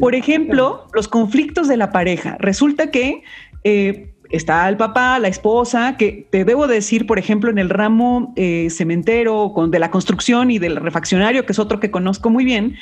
Por 0.00 0.14
ejemplo, 0.14 0.86
los 0.94 1.08
conflictos 1.08 1.68
de 1.68 1.76
la 1.76 1.90
pareja. 1.90 2.36
Resulta 2.38 2.90
que 2.90 3.22
eh, 3.64 4.14
está 4.30 4.68
el 4.68 4.76
papá, 4.76 5.18
la 5.18 5.28
esposa, 5.28 5.96
que 5.96 6.26
te 6.30 6.44
debo 6.44 6.66
decir, 6.66 7.06
por 7.06 7.18
ejemplo, 7.18 7.50
en 7.50 7.58
el 7.58 7.70
ramo 7.70 8.32
eh, 8.36 8.68
cementero, 8.70 9.52
con, 9.54 9.70
de 9.70 9.78
la 9.78 9.90
construcción 9.90 10.50
y 10.50 10.58
del 10.58 10.76
refaccionario, 10.76 11.46
que 11.46 11.52
es 11.52 11.58
otro 11.58 11.80
que 11.80 11.90
conozco 11.90 12.30
muy 12.30 12.44
bien, 12.44 12.76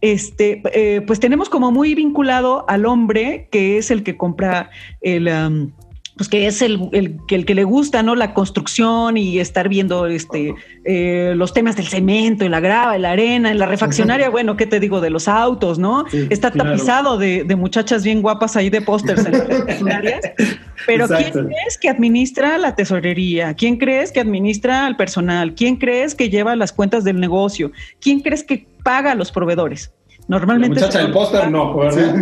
este, 0.00 0.62
eh, 0.74 1.00
pues 1.00 1.20
tenemos 1.20 1.48
como 1.48 1.72
muy 1.72 1.94
vinculado 1.94 2.64
al 2.68 2.84
hombre, 2.86 3.48
que 3.50 3.78
es 3.78 3.90
el 3.90 4.02
que 4.02 4.16
compra 4.16 4.70
el 5.00 5.72
pues 6.16 6.30
que 6.30 6.46
es 6.46 6.62
el, 6.62 6.88
el, 6.92 7.18
el, 7.28 7.44
que 7.44 7.54
le 7.54 7.64
gusta, 7.64 8.02
¿no? 8.02 8.14
La 8.14 8.32
construcción 8.32 9.18
y 9.18 9.38
estar 9.38 9.68
viendo 9.68 10.06
este, 10.06 10.54
eh, 10.84 11.34
los 11.36 11.52
temas 11.52 11.76
del 11.76 11.86
cemento 11.86 12.44
y 12.44 12.48
la 12.48 12.60
grava 12.60 12.96
y 12.96 13.00
la 13.00 13.10
arena, 13.10 13.50
en 13.50 13.58
la 13.58 13.66
refaccionaria, 13.66 14.30
bueno, 14.30 14.56
¿qué 14.56 14.66
te 14.66 14.80
digo? 14.80 15.02
De 15.02 15.10
los 15.10 15.28
autos, 15.28 15.78
¿no? 15.78 16.06
Está 16.30 16.50
tapizado 16.50 17.18
de, 17.18 17.44
de, 17.44 17.56
muchachas 17.56 18.02
bien 18.02 18.22
guapas 18.22 18.56
ahí 18.56 18.70
de 18.70 18.80
pósters 18.80 19.26
en 19.26 19.32
las 19.32 19.46
refaccionarias. 19.46 20.20
Pero 20.86 21.06
¿quién 21.08 21.32
crees 21.32 21.78
que 21.78 21.88
administra 21.88 22.56
la 22.56 22.74
tesorería? 22.74 23.54
¿Quién 23.54 23.76
crees 23.76 24.10
que 24.10 24.20
administra 24.20 24.86
al 24.86 24.96
personal? 24.96 25.54
¿Quién 25.54 25.76
crees 25.76 26.14
que 26.14 26.30
lleva 26.30 26.56
las 26.56 26.72
cuentas 26.72 27.04
del 27.04 27.20
negocio? 27.20 27.72
¿Quién 28.00 28.20
crees 28.20 28.44
que 28.44 28.66
paga 28.82 29.12
a 29.12 29.14
los 29.14 29.32
proveedores? 29.32 29.92
Normalmente. 30.28 30.80
La 30.80 30.86
muchacha 30.86 31.02
del 31.04 31.12
póster 31.12 31.50
no, 31.50 31.76
¿verdad? 31.76 32.16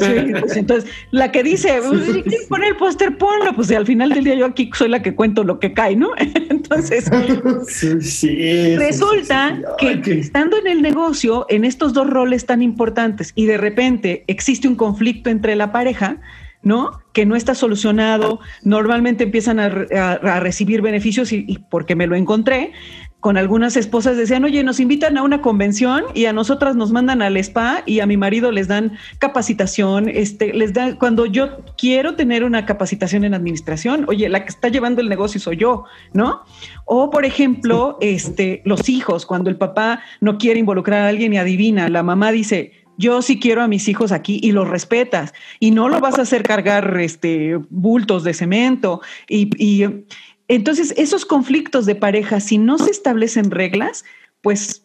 Sí, 0.00 0.32
pues 0.40 0.56
entonces, 0.56 0.90
la 1.12 1.30
que 1.30 1.44
dice, 1.44 1.80
¿quién 2.24 2.40
pone 2.48 2.68
el 2.68 2.76
póster? 2.76 3.16
Ponlo. 3.16 3.54
Pues 3.54 3.70
al 3.70 3.86
final 3.86 4.10
del 4.10 4.24
día 4.24 4.34
yo 4.34 4.46
aquí 4.46 4.70
soy 4.74 4.88
la 4.88 5.02
que 5.02 5.14
cuento 5.14 5.44
lo 5.44 5.60
que 5.60 5.72
cae, 5.72 5.94
¿no? 5.94 6.10
Entonces, 6.18 7.08
sí, 8.00 8.76
resulta 8.76 9.60
que, 9.78 10.00
estando 10.18 10.58
en 10.58 10.66
el 10.66 10.82
negocio, 10.82 11.46
en 11.48 11.64
estos 11.64 11.92
dos 11.92 12.10
roles 12.10 12.44
tan 12.46 12.60
importantes, 12.60 13.32
y 13.36 13.46
de 13.46 13.56
repente 13.56 14.24
existe 14.26 14.66
un 14.66 14.74
conflicto 14.74 15.30
entre 15.30 15.54
la 15.54 15.70
pareja, 15.70 16.18
¿no? 16.62 17.02
Que 17.12 17.26
no 17.26 17.36
está 17.36 17.54
solucionado, 17.54 18.40
normalmente 18.62 19.24
empiezan 19.24 19.60
a, 19.60 19.66
a, 19.66 20.40
recibir 20.40 20.82
beneficios 20.82 21.32
y, 21.32 21.44
y, 21.46 21.58
porque 21.58 21.94
me 21.94 22.06
lo 22.06 22.16
encontré, 22.16 22.72
con 23.24 23.38
algunas 23.38 23.74
esposas 23.78 24.18
decían, 24.18 24.44
oye, 24.44 24.62
nos 24.64 24.80
invitan 24.80 25.16
a 25.16 25.22
una 25.22 25.40
convención 25.40 26.04
y 26.12 26.26
a 26.26 26.34
nosotras 26.34 26.76
nos 26.76 26.92
mandan 26.92 27.22
al 27.22 27.38
spa 27.38 27.82
y 27.86 28.00
a 28.00 28.06
mi 28.06 28.18
marido 28.18 28.52
les 28.52 28.68
dan 28.68 28.98
capacitación, 29.18 30.10
este, 30.10 30.52
les 30.52 30.74
dan, 30.74 30.96
cuando 30.96 31.24
yo 31.24 31.64
quiero 31.78 32.16
tener 32.16 32.44
una 32.44 32.66
capacitación 32.66 33.24
en 33.24 33.32
administración, 33.32 34.04
oye, 34.08 34.28
la 34.28 34.44
que 34.44 34.50
está 34.50 34.68
llevando 34.68 35.00
el 35.00 35.08
negocio 35.08 35.40
soy 35.40 35.56
yo, 35.56 35.84
¿no? 36.12 36.42
O, 36.84 37.08
por 37.08 37.24
ejemplo, 37.24 37.96
este, 38.02 38.60
los 38.66 38.90
hijos, 38.90 39.24
cuando 39.24 39.48
el 39.48 39.56
papá 39.56 40.02
no 40.20 40.36
quiere 40.36 40.60
involucrar 40.60 41.06
a 41.06 41.08
alguien 41.08 41.32
y 41.32 41.38
adivina, 41.38 41.88
la 41.88 42.02
mamá 42.02 42.30
dice, 42.30 42.72
yo 42.98 43.22
sí 43.22 43.40
quiero 43.40 43.62
a 43.62 43.68
mis 43.68 43.88
hijos 43.88 44.12
aquí 44.12 44.38
y 44.42 44.52
los 44.52 44.68
respetas 44.68 45.32
y 45.60 45.70
no 45.70 45.88
lo 45.88 45.98
vas 45.98 46.18
a 46.18 46.22
hacer 46.22 46.42
cargar 46.42 47.00
este 47.00 47.58
bultos 47.70 48.22
de 48.22 48.34
cemento 48.34 49.00
y, 49.28 49.50
y 49.58 50.04
entonces, 50.48 50.94
esos 50.96 51.24
conflictos 51.24 51.86
de 51.86 51.94
pareja, 51.94 52.40
si 52.40 52.58
no 52.58 52.78
se 52.78 52.90
establecen 52.90 53.50
reglas, 53.50 54.04
pues 54.42 54.84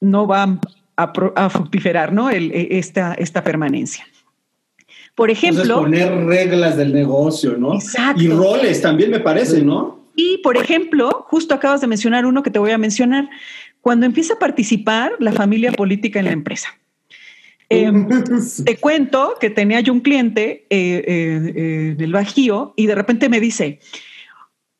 no 0.00 0.26
van 0.26 0.60
a, 0.96 1.50
fructiferar 1.50 2.12
¿no? 2.12 2.30
E, 2.30 2.78
esta, 2.78 3.14
esta 3.14 3.44
permanencia. 3.44 4.06
Por 5.14 5.30
ejemplo. 5.30 5.76
poner 5.76 6.12
reglas 6.24 6.76
del 6.76 6.92
negocio, 6.92 7.56
¿no? 7.56 7.74
Exacto. 7.74 8.22
Y 8.22 8.28
roles 8.28 8.80
también 8.80 9.10
me 9.10 9.20
parece, 9.20 9.62
¿no? 9.62 10.04
Y, 10.16 10.38
por 10.38 10.56
ejemplo, 10.56 11.24
justo 11.28 11.54
acabas 11.54 11.80
de 11.80 11.86
mencionar 11.86 12.26
uno 12.26 12.42
que 12.42 12.50
te 12.50 12.58
voy 12.58 12.70
a 12.70 12.78
mencionar. 12.78 13.28
Cuando 13.80 14.06
empieza 14.06 14.34
a 14.34 14.38
participar 14.38 15.12
la 15.18 15.32
familia 15.32 15.72
política 15.72 16.18
en 16.18 16.24
la 16.26 16.32
empresa. 16.32 16.68
Em, 17.68 18.08
te 18.64 18.76
cuento 18.76 19.34
que 19.40 19.50
tenía 19.50 19.80
yo 19.80 19.92
un 19.92 20.00
cliente 20.00 20.66
eh, 20.70 21.04
eh, 21.06 21.52
eh, 21.56 21.94
del 21.96 22.12
Bajío 22.12 22.74
y 22.76 22.86
de 22.86 22.94
repente 22.94 23.28
me 23.28 23.40
dice, 23.40 23.80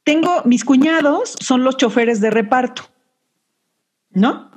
tengo 0.04 0.42
mis 0.44 0.64
cuñados, 0.64 1.34
son 1.40 1.64
los 1.64 1.76
choferes 1.76 2.20
de 2.20 2.30
reparto, 2.30 2.84
¿no? 4.10 4.50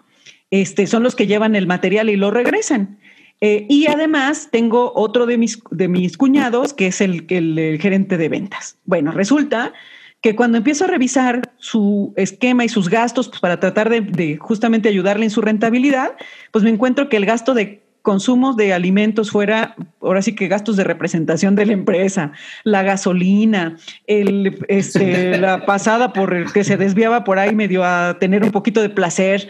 Este, 0.52 0.88
son 0.88 1.04
los 1.04 1.16
que 1.16 1.28
llevan 1.28 1.56
el 1.56 1.68
material 1.68 2.10
y 2.10 2.16
lo 2.16 2.32
regresan. 2.32 3.00
Eh, 3.40 3.66
y 3.70 3.88
además 3.88 4.50
tengo 4.52 4.94
otro 4.96 5.26
de 5.26 5.38
mis, 5.38 5.62
de 5.70 5.88
mis 5.88 6.18
cuñados 6.18 6.74
que 6.74 6.88
es 6.88 7.02
el, 7.02 7.26
el, 7.30 7.80
gerente 7.80 8.18
de 8.18 8.30
ventas. 8.30 8.78
Bueno, 8.86 9.12
resulta 9.12 9.74
que 10.22 10.36
cuando 10.36 10.58
empiezo 10.58 10.86
a 10.86 10.88
revisar 10.88 11.54
su 11.58 12.14
esquema 12.18 12.66
y 12.66 12.70
sus 12.70 12.90
gastos 12.90 13.30
pues, 13.30 13.40
para 13.40 13.60
tratar 13.60 13.90
de, 13.90 14.02
de, 14.02 14.38
justamente 14.38 14.90
ayudarle 14.90 15.26
en 15.26 15.30
su 15.30 15.42
rentabilidad, 15.42 16.14
pues 16.52 16.64
me 16.64 16.72
encuentro 16.72 17.10
que 17.10 17.18
el 17.18 17.26
gasto 17.26 17.54
de 17.54 17.87
consumos 18.08 18.56
de 18.56 18.72
alimentos 18.72 19.32
fuera, 19.32 19.76
ahora 20.02 20.22
sí 20.22 20.34
que 20.34 20.48
gastos 20.48 20.78
de 20.78 20.86
representación 20.86 21.56
de 21.56 21.66
la 21.66 21.74
empresa, 21.74 22.32
la 22.64 22.82
gasolina, 22.82 23.76
el, 24.06 24.66
este, 24.70 25.38
la 25.42 25.66
pasada 25.66 26.14
por 26.14 26.34
el 26.34 26.54
que 26.54 26.64
se 26.64 26.78
desviaba 26.78 27.26
por 27.26 27.38
ahí 27.38 27.54
medio 27.54 27.84
a 27.84 28.18
tener 28.18 28.46
un 28.46 28.52
poquito 28.52 28.82
de 28.82 28.88
placer. 28.88 29.50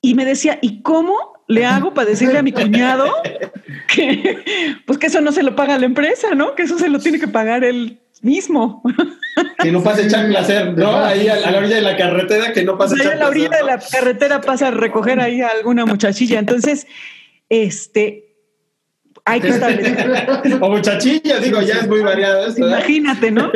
Y 0.00 0.14
me 0.14 0.24
decía, 0.24 0.58
¿y 0.62 0.80
cómo 0.80 1.44
le 1.46 1.66
hago 1.66 1.92
para 1.92 2.08
decirle 2.08 2.38
a 2.38 2.42
mi 2.42 2.52
cuñado 2.52 3.04
que, 3.94 4.80
pues 4.86 4.98
que 4.98 5.08
eso 5.08 5.20
no 5.20 5.30
se 5.30 5.42
lo 5.42 5.54
paga 5.54 5.78
la 5.78 5.84
empresa, 5.84 6.34
¿no? 6.34 6.54
Que 6.54 6.62
eso 6.62 6.78
se 6.78 6.88
lo 6.88 7.00
tiene 7.00 7.20
que 7.20 7.28
pagar 7.28 7.64
él 7.64 7.99
mismo. 8.22 8.82
Que 9.62 9.72
no 9.72 9.82
pase 9.82 10.06
echar 10.06 10.26
placer, 10.28 10.76
¿no? 10.76 10.96
Ahí 10.96 11.28
a, 11.28 11.36
la 11.36 11.58
orilla 11.58 11.76
de 11.76 11.82
la 11.82 11.96
carretera, 11.96 12.52
que 12.52 12.64
no 12.64 12.76
pase 12.76 12.96
Ahí 13.00 13.06
a 13.06 13.14
la 13.16 13.28
orilla 13.28 13.48
de 13.48 13.62
la 13.64 13.78
carretera 13.78 14.40
pasa 14.40 14.68
a 14.68 14.70
recoger 14.70 15.20
ahí 15.20 15.40
a 15.40 15.48
alguna 15.48 15.86
muchachilla. 15.86 16.38
Entonces, 16.38 16.86
este, 17.48 18.34
hay 19.24 19.40
que 19.40 19.48
establecer. 19.48 20.58
o 20.60 20.70
muchachilla, 20.70 21.38
digo, 21.40 21.60
ya 21.62 21.74
es 21.74 21.88
muy 21.88 22.00
variado 22.00 22.46
esto. 22.46 22.66
Imagínate, 22.66 23.30
¿no? 23.30 23.50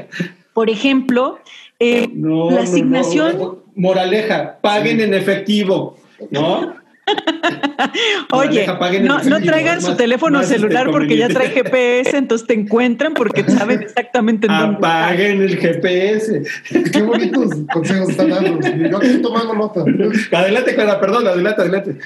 Por 0.54 0.70
ejemplo, 0.70 1.38
eh, 1.78 2.08
la 2.14 2.62
asignación. 2.62 3.60
Moraleja, 3.74 4.58
paguen 4.60 5.00
en 5.00 5.14
efectivo, 5.14 5.96
¿no? 6.30 6.74
Oye, 8.32 8.66
no, 9.02 9.22
no, 9.22 9.40
traigan 9.40 9.80
su 9.80 9.96
teléfono 9.96 10.40
este, 10.40 10.54
celular 10.54 10.90
porque 10.90 11.16
ya 11.16 11.28
trae 11.28 11.50
GPS, 11.50 12.16
entonces 12.16 12.46
te 12.46 12.54
encuentran 12.54 13.14
porque 13.14 13.44
saben 13.50 13.82
exactamente 13.82 14.46
en 14.46 14.58
dónde. 14.58 14.76
Apaguen 14.78 15.42
el 15.42 15.56
GPS. 15.56 16.42
Qué 16.92 17.02
bonitos 17.02 17.50
consejos 17.72 18.10
están 18.10 18.30
dando. 18.30 18.60
Yo 18.60 19.00
estoy 19.00 19.22
tomando 19.22 19.54
nota. 19.54 19.84
Adelante, 20.32 20.74
Clara, 20.74 21.00
perdón, 21.00 21.26
adelante, 21.26 21.62
adelante. 21.62 21.98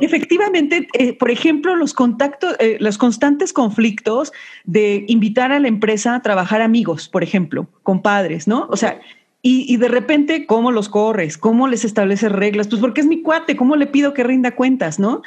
Efectivamente, 0.00 0.88
eh, 0.94 1.16
por 1.16 1.30
ejemplo, 1.30 1.76
los 1.76 1.94
contactos, 1.94 2.56
eh, 2.58 2.76
los 2.80 2.98
constantes 2.98 3.52
conflictos 3.52 4.32
de 4.64 5.04
invitar 5.08 5.52
a 5.52 5.60
la 5.60 5.68
empresa 5.68 6.14
a 6.14 6.22
trabajar 6.22 6.62
amigos, 6.62 7.08
por 7.08 7.22
ejemplo, 7.22 7.68
compadres, 7.82 8.48
¿no? 8.48 8.66
O 8.70 8.76
sea, 8.76 9.00
y, 9.40 9.76
de 9.76 9.88
repente, 9.88 10.46
¿cómo 10.46 10.72
los 10.72 10.88
corres? 10.88 11.38
¿Cómo 11.38 11.68
les 11.68 11.84
estableces 11.84 12.30
reglas? 12.30 12.66
Pues 12.68 12.80
porque 12.80 13.00
es 13.00 13.06
mi 13.06 13.22
cuate, 13.22 13.56
¿cómo 13.56 13.76
le 13.76 13.86
pido 13.86 14.12
que 14.12 14.24
rinda 14.24 14.56
cuentas? 14.56 14.98
¿No? 14.98 15.22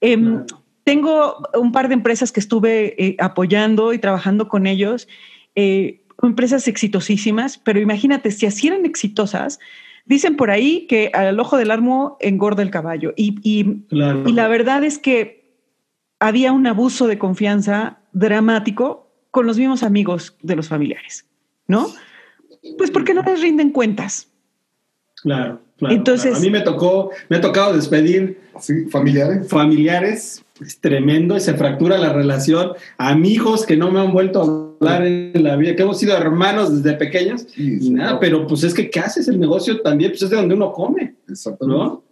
Em, 0.00 0.44
tengo 0.84 1.36
un 1.54 1.70
par 1.70 1.86
de 1.88 1.94
empresas 1.94 2.32
que 2.32 2.40
estuve 2.40 2.94
eh, 3.02 3.16
apoyando 3.20 3.92
y 3.92 3.98
trabajando 3.98 4.48
con 4.48 4.66
ellos, 4.66 5.06
eh, 5.54 6.02
empresas 6.22 6.66
exitosísimas, 6.66 7.56
pero 7.56 7.80
imagínate, 7.80 8.32
si 8.32 8.46
así 8.46 8.66
eran 8.66 8.84
exitosas, 8.84 9.60
dicen 10.06 10.36
por 10.36 10.50
ahí 10.50 10.86
que 10.88 11.10
al 11.14 11.38
ojo 11.38 11.56
del 11.56 11.70
armo 11.70 12.16
engorda 12.20 12.62
el 12.62 12.70
caballo. 12.70 13.14
Y, 13.16 13.36
y 13.42 13.84
la 13.90 14.48
verdad 14.48 14.82
es 14.82 14.98
que 14.98 15.56
había 16.18 16.52
un 16.52 16.66
abuso 16.66 17.06
de 17.06 17.18
confianza 17.18 18.00
dramático 18.12 19.08
con 19.30 19.46
los 19.46 19.56
mismos 19.56 19.82
amigos 19.82 20.36
de 20.42 20.56
los 20.56 20.68
familiares, 20.68 21.26
¿no? 21.66 21.86
Pues 22.78 22.90
porque 22.90 23.14
no 23.14 23.22
les 23.22 23.40
rinden 23.40 23.70
cuentas. 23.70 24.28
Claro, 25.22 25.60
claro. 25.76 25.94
Entonces, 25.94 26.36
a 26.36 26.40
mí 26.40 26.50
me 26.50 26.60
tocó, 26.60 27.10
me 27.28 27.36
ha 27.36 27.40
tocado 27.40 27.74
despedir 27.74 28.40
familiares. 28.90 29.48
Familiares, 29.48 30.44
es 30.60 30.80
tremendo, 30.80 31.36
y 31.36 31.40
se 31.40 31.54
fractura 31.54 31.98
la 31.98 32.12
relación. 32.12 32.72
Amigos 32.98 33.66
que 33.66 33.76
no 33.76 33.90
me 33.90 34.00
han 34.00 34.12
vuelto 34.12 34.40
a 34.40 34.86
hablar 34.86 35.06
en 35.06 35.42
la 35.42 35.56
vida, 35.56 35.76
que 35.76 35.82
hemos 35.82 35.98
sido 35.98 36.16
hermanos 36.16 36.82
desde 36.82 36.96
pequeños 36.96 37.46
y 37.56 37.90
nada, 37.90 38.18
pero 38.20 38.46
pues 38.46 38.64
es 38.64 38.74
que 38.74 38.90
¿qué 38.90 39.00
haces? 39.00 39.28
El 39.28 39.40
negocio 39.40 39.80
también, 39.80 40.10
pues 40.12 40.22
es 40.22 40.30
de 40.30 40.36
donde 40.36 40.54
uno 40.54 40.72
come. 40.72 41.14
¿no? 41.60 42.02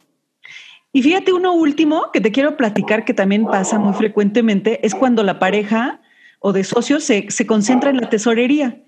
Y 0.93 1.03
fíjate, 1.03 1.33
uno 1.33 1.55
último 1.55 2.07
que 2.13 2.21
te 2.21 2.33
quiero 2.33 2.57
platicar 2.57 3.05
que 3.05 3.15
también 3.15 3.45
pasa 3.45 3.79
muy 3.79 3.95
frecuentemente 3.95 4.85
es 4.85 4.95
cuando 4.95 5.23
la 5.23 5.39
pareja 5.39 6.00
o 6.41 6.53
de 6.53 6.65
socios 6.65 7.05
se, 7.05 7.27
se 7.31 7.47
concentra 7.47 7.91
en 7.91 7.99
la 7.99 8.09
tesorería. 8.09 8.81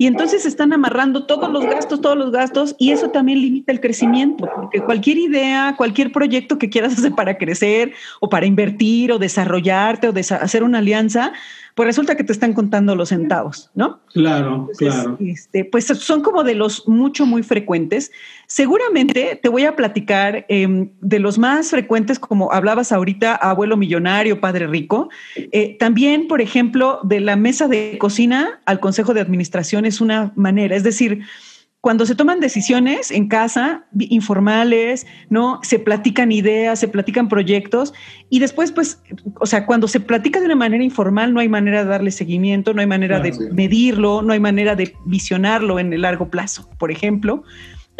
Y 0.00 0.06
entonces 0.06 0.46
están 0.46 0.72
amarrando 0.72 1.26
todos 1.26 1.50
los 1.50 1.64
gastos, 1.64 2.00
todos 2.00 2.16
los 2.16 2.30
gastos, 2.30 2.76
y 2.78 2.92
eso 2.92 3.10
también 3.10 3.40
limita 3.40 3.72
el 3.72 3.80
crecimiento, 3.80 4.48
porque 4.54 4.80
cualquier 4.80 5.18
idea, 5.18 5.74
cualquier 5.76 6.12
proyecto 6.12 6.56
que 6.56 6.70
quieras 6.70 6.96
hacer 6.96 7.12
para 7.16 7.36
crecer 7.36 7.94
o 8.20 8.28
para 8.28 8.46
invertir 8.46 9.10
o 9.10 9.18
desarrollarte 9.18 10.08
o 10.08 10.14
hacer 10.16 10.62
una 10.62 10.78
alianza, 10.78 11.32
pues 11.78 11.86
resulta 11.86 12.16
que 12.16 12.24
te 12.24 12.32
están 12.32 12.54
contando 12.54 12.96
los 12.96 13.10
centavos, 13.10 13.70
¿no? 13.76 14.00
Claro, 14.12 14.68
claro. 14.76 15.16
Este, 15.20 15.64
pues 15.64 15.84
son 15.86 16.22
como 16.22 16.42
de 16.42 16.56
los 16.56 16.88
mucho, 16.88 17.24
muy 17.24 17.44
frecuentes. 17.44 18.10
Seguramente 18.48 19.38
te 19.40 19.48
voy 19.48 19.62
a 19.62 19.76
platicar 19.76 20.44
em, 20.48 20.90
de 21.00 21.20
los 21.20 21.38
más 21.38 21.70
frecuentes, 21.70 22.18
como 22.18 22.50
hablabas 22.50 22.90
ahorita, 22.90 23.36
abuelo 23.36 23.76
millonario, 23.76 24.40
padre 24.40 24.66
rico. 24.66 25.08
Eh, 25.36 25.76
también, 25.78 26.26
por 26.26 26.40
ejemplo, 26.40 26.98
de 27.04 27.20
la 27.20 27.36
mesa 27.36 27.68
de 27.68 27.96
cocina 27.96 28.60
al 28.66 28.80
consejo 28.80 29.14
de 29.14 29.20
administración 29.20 29.84
es 29.84 30.00
una 30.00 30.32
manera, 30.34 30.74
es 30.74 30.82
decir, 30.82 31.20
cuando 31.80 32.06
se 32.06 32.16
toman 32.16 32.40
decisiones 32.40 33.12
en 33.12 33.28
casa, 33.28 33.86
informales, 33.98 35.06
¿no? 35.30 35.60
Se 35.62 35.78
platican 35.78 36.32
ideas, 36.32 36.80
se 36.80 36.88
platican 36.88 37.28
proyectos 37.28 37.94
y 38.28 38.40
después, 38.40 38.72
pues, 38.72 39.00
o 39.38 39.46
sea, 39.46 39.64
cuando 39.64 39.86
se 39.86 40.00
platica 40.00 40.40
de 40.40 40.46
una 40.46 40.56
manera 40.56 40.82
informal, 40.82 41.32
no 41.32 41.40
hay 41.40 41.48
manera 41.48 41.84
de 41.84 41.90
darle 41.90 42.10
seguimiento, 42.10 42.74
no 42.74 42.80
hay 42.80 42.88
manera 42.88 43.20
de 43.20 43.32
medirlo, 43.52 44.22
no 44.22 44.32
hay 44.32 44.40
manera 44.40 44.74
de 44.74 44.94
visionarlo 45.06 45.78
en 45.78 45.92
el 45.92 46.02
largo 46.02 46.28
plazo, 46.28 46.68
por 46.78 46.90
ejemplo. 46.90 47.44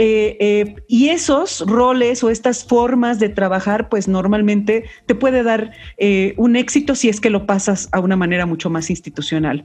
Eh, 0.00 0.36
eh, 0.38 0.76
y 0.86 1.08
esos 1.08 1.60
roles 1.66 2.22
o 2.22 2.30
estas 2.30 2.64
formas 2.64 3.18
de 3.18 3.28
trabajar, 3.28 3.88
pues 3.88 4.06
normalmente 4.06 4.84
te 5.06 5.14
puede 5.14 5.42
dar 5.42 5.72
eh, 5.98 6.34
un 6.36 6.54
éxito 6.54 6.94
si 6.94 7.08
es 7.08 7.20
que 7.20 7.30
lo 7.30 7.46
pasas 7.46 7.88
a 7.92 8.00
una 8.00 8.16
manera 8.16 8.46
mucho 8.46 8.70
más 8.70 8.90
institucional. 8.90 9.64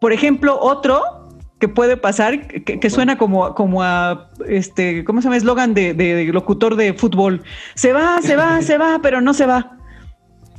Por 0.00 0.12
ejemplo, 0.12 0.58
otro 0.60 1.23
que 1.64 1.68
puede 1.68 1.96
pasar, 1.96 2.46
que, 2.46 2.90
suena 2.90 3.16
como, 3.16 3.54
como 3.54 3.82
a, 3.82 4.28
este, 4.46 5.02
¿cómo 5.02 5.22
se 5.22 5.24
llama? 5.24 5.38
Eslogan 5.38 5.72
de, 5.72 5.94
de, 5.94 6.26
locutor 6.26 6.76
de 6.76 6.92
fútbol. 6.92 7.42
Se 7.74 7.94
va, 7.94 8.20
se 8.20 8.36
va, 8.36 8.60
se 8.68 8.76
va, 8.76 9.00
pero 9.02 9.22
no 9.22 9.32
se 9.32 9.46
va. 9.46 9.78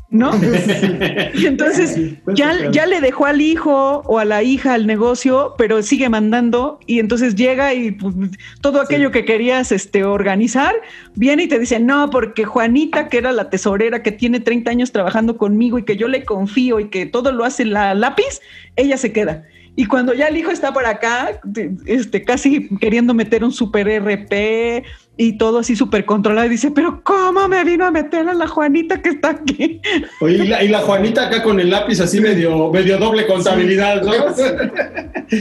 ¿No? 0.09 0.31
y 1.35 1.45
entonces 1.45 1.99
ya, 2.33 2.71
ya 2.71 2.87
le 2.87 3.01
dejó 3.01 3.27
al 3.27 3.39
hijo 3.39 4.01
o 4.05 4.17
a 4.17 4.25
la 4.25 4.41
hija 4.41 4.73
al 4.73 4.87
negocio, 4.87 5.53
pero 5.59 5.83
sigue 5.83 6.09
mandando 6.09 6.79
y 6.87 6.97
entonces 6.97 7.35
llega 7.35 7.75
y 7.75 7.91
pues, 7.91 8.15
todo 8.61 8.81
aquello 8.81 9.11
que 9.11 9.25
querías 9.25 9.71
este, 9.71 10.05
organizar, 10.05 10.73
viene 11.13 11.43
y 11.43 11.47
te 11.47 11.59
dice, 11.59 11.79
no, 11.79 12.09
porque 12.09 12.45
Juanita, 12.45 13.09
que 13.09 13.17
era 13.19 13.31
la 13.31 13.51
tesorera, 13.51 14.01
que 14.01 14.11
tiene 14.11 14.39
30 14.39 14.71
años 14.71 14.91
trabajando 14.91 15.37
conmigo 15.37 15.77
y 15.77 15.83
que 15.83 15.97
yo 15.97 16.07
le 16.07 16.23
confío 16.23 16.79
y 16.79 16.89
que 16.89 17.05
todo 17.05 17.31
lo 17.31 17.43
hace 17.43 17.63
la 17.63 17.93
lápiz, 17.93 18.41
ella 18.75 18.97
se 18.97 19.13
queda 19.13 19.45
Y 19.77 19.85
cuando 19.85 20.13
ya 20.13 20.27
el 20.27 20.37
hijo 20.37 20.51
está 20.51 20.73
por 20.73 20.85
acá, 20.85 21.41
este, 21.85 22.23
casi 22.23 22.69
queriendo 22.77 23.13
meter 23.13 23.43
un 23.43 23.51
super 23.51 23.87
RP 23.87 24.85
y 25.17 25.37
todo 25.37 25.59
así 25.59 25.75
súper 25.75 26.05
controlado, 26.05 26.47
y 26.47 26.51
dice, 26.51 26.71
pero 26.71 27.01
¿cómo 27.03 27.47
me 27.47 27.63
vino 27.63 27.85
a 27.85 27.91
meter 27.91 28.27
a 28.27 28.33
la 28.33 28.47
Juanita 28.47 29.01
que 29.01 29.09
está 29.09 29.31
aquí? 29.31 29.81
Oye, 30.21 30.63
y 30.63 30.67
la, 30.67 30.79
Juanita 30.79 31.27
acá 31.27 31.43
con 31.43 31.59
el 31.59 31.69
lápiz 31.69 31.99
así 31.99 32.21
medio, 32.21 32.71
medio 32.71 32.97
doble 32.97 33.25
contabilidad, 33.27 34.01
¿no? 34.01 34.13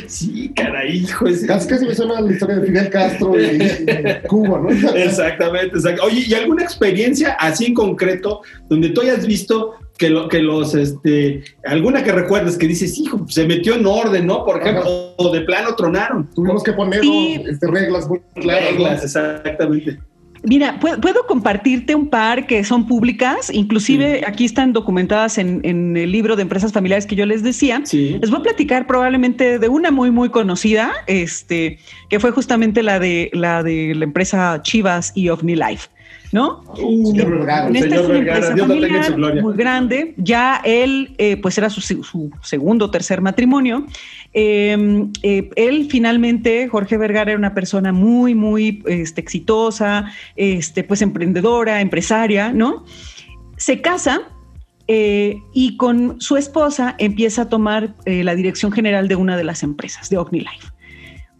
Sí, 0.09 0.51
caray, 0.57 0.97
hijo. 0.97 1.27
Casi, 1.47 1.69
casi 1.69 1.85
me 1.85 1.95
suena 1.95 2.19
la 2.19 2.33
historia 2.33 2.57
de 2.57 2.67
Fidel 2.67 2.89
Castro 2.89 3.35
y, 3.39 3.59
Cuba, 4.27 4.61
¿no? 4.61 4.71
Exactamente, 4.95 5.77
exactamente. 5.77 6.01
Oye, 6.01 6.25
¿y 6.27 6.33
alguna 6.33 6.63
experiencia 6.63 7.35
así 7.35 7.67
en 7.67 7.75
concreto 7.75 8.41
donde 8.69 8.89
tú 8.89 9.03
hayas 9.03 9.27
visto 9.27 9.75
que, 9.99 10.11
lo, 10.11 10.29
que 10.29 10.41
los, 10.41 10.75
este, 10.75 11.45
alguna 11.65 12.03
que 12.03 12.13
recuerdes 12.13 12.59
que 12.59 12.67
dices, 12.67 12.99
hijo, 12.99 13.25
se 13.29 13.47
metió 13.47 13.75
en 13.75 13.87
orden, 13.87 14.27
¿no? 14.27 14.45
Por 14.45 14.61
ejemplo, 14.61 15.15
o 15.17 15.33
de 15.33 15.43
plano 15.43 15.75
tronaron. 15.77 16.29
Tuvimos 16.35 16.63
que 16.63 16.73
poner 16.73 17.01
este, 17.05 17.67
reglas 17.67 18.09
muy 18.09 18.21
claras. 18.35 18.71
Reglas, 18.71 19.05
exactamente. 19.05 19.99
Mira, 20.47 20.79
puedo, 20.79 21.27
compartirte 21.27 21.95
un 21.95 22.11
par 22.11 22.47
que 22.47 22.65
son 22.65 22.87
públicas, 22.87 23.51
inclusive 23.51 24.25
aquí 24.27 24.45
están 24.45 24.75
documentadas 24.75 25.39
en, 25.39 25.65
el 25.65 26.13
libro 26.13 26.37
de 26.37 26.43
empresas 26.43 26.71
familiares 26.71 27.07
que 27.07 27.17
yo 27.17 27.25
les 27.25 27.43
decía. 27.43 27.83
Les 27.91 28.31
voy 28.31 28.41
a 28.41 28.43
platicar 28.43 28.87
probablemente 28.87 29.59
de 29.59 29.69
una 29.71 29.91
muy, 29.91 30.11
muy 30.11 30.29
conocida, 30.29 30.93
este, 31.07 31.79
que 32.11 32.21
fue 32.21 32.31
justamente 32.31 32.83
la 32.83 32.99
de 32.99 33.31
la 33.33 33.63
de 33.63 33.95
la 33.95 34.05
empresa 34.05 34.61
Chivas 34.63 35.13
y 35.15 35.31
OVNI 35.31 35.57
¿no? 36.35 36.63
Uh, 36.83 37.13
señor 37.13 37.31
Vergara, 37.31 37.73
señor 37.73 38.09
Vergara, 38.09 38.51
Dios 38.55 38.69
tenga 38.69 39.05
su 39.05 39.15
gloria. 39.15 39.41
Muy 39.41 39.57
grande, 39.57 40.15
ya 40.17 40.61
él, 40.65 41.15
eh, 41.19 41.37
pues 41.37 41.57
era 41.59 41.71
su, 41.71 41.81
segundo 42.43 42.87
o 42.87 42.91
tercer 42.91 43.21
matrimonio. 43.21 43.87
Em, 44.33 45.13
eh, 45.23 45.49
él 45.55 45.87
finalmente, 45.89 46.67
Jorge 46.67 46.97
Vergara, 46.97 47.31
era 47.31 47.39
una 47.39 47.55
persona 47.55 47.93
muy, 47.93 48.35
muy 48.35 48.83
este, 48.87 49.21
exitosa, 49.21 50.11
este, 50.35 50.83
pues 50.83 51.03
emprendedora, 51.03 51.81
empresaria, 51.81 52.53
¿no? 52.53 52.85
Se 53.57 53.81
casa 53.81 54.23
eh, 54.89 55.37
y 55.53 55.77
con 55.77 56.21
su 56.21 56.37
esposa 56.37 56.97
empieza 56.99 57.43
a 57.43 57.49
tomar 57.49 57.95
la 58.07 58.35
dirección 58.35 58.73
general 58.73 59.07
de 59.07 59.15
una 59.15 59.37
de 59.37 59.45
las 59.45 59.63
empresas, 59.63 60.11
de 60.11 60.19
OmniLife. 60.19 60.67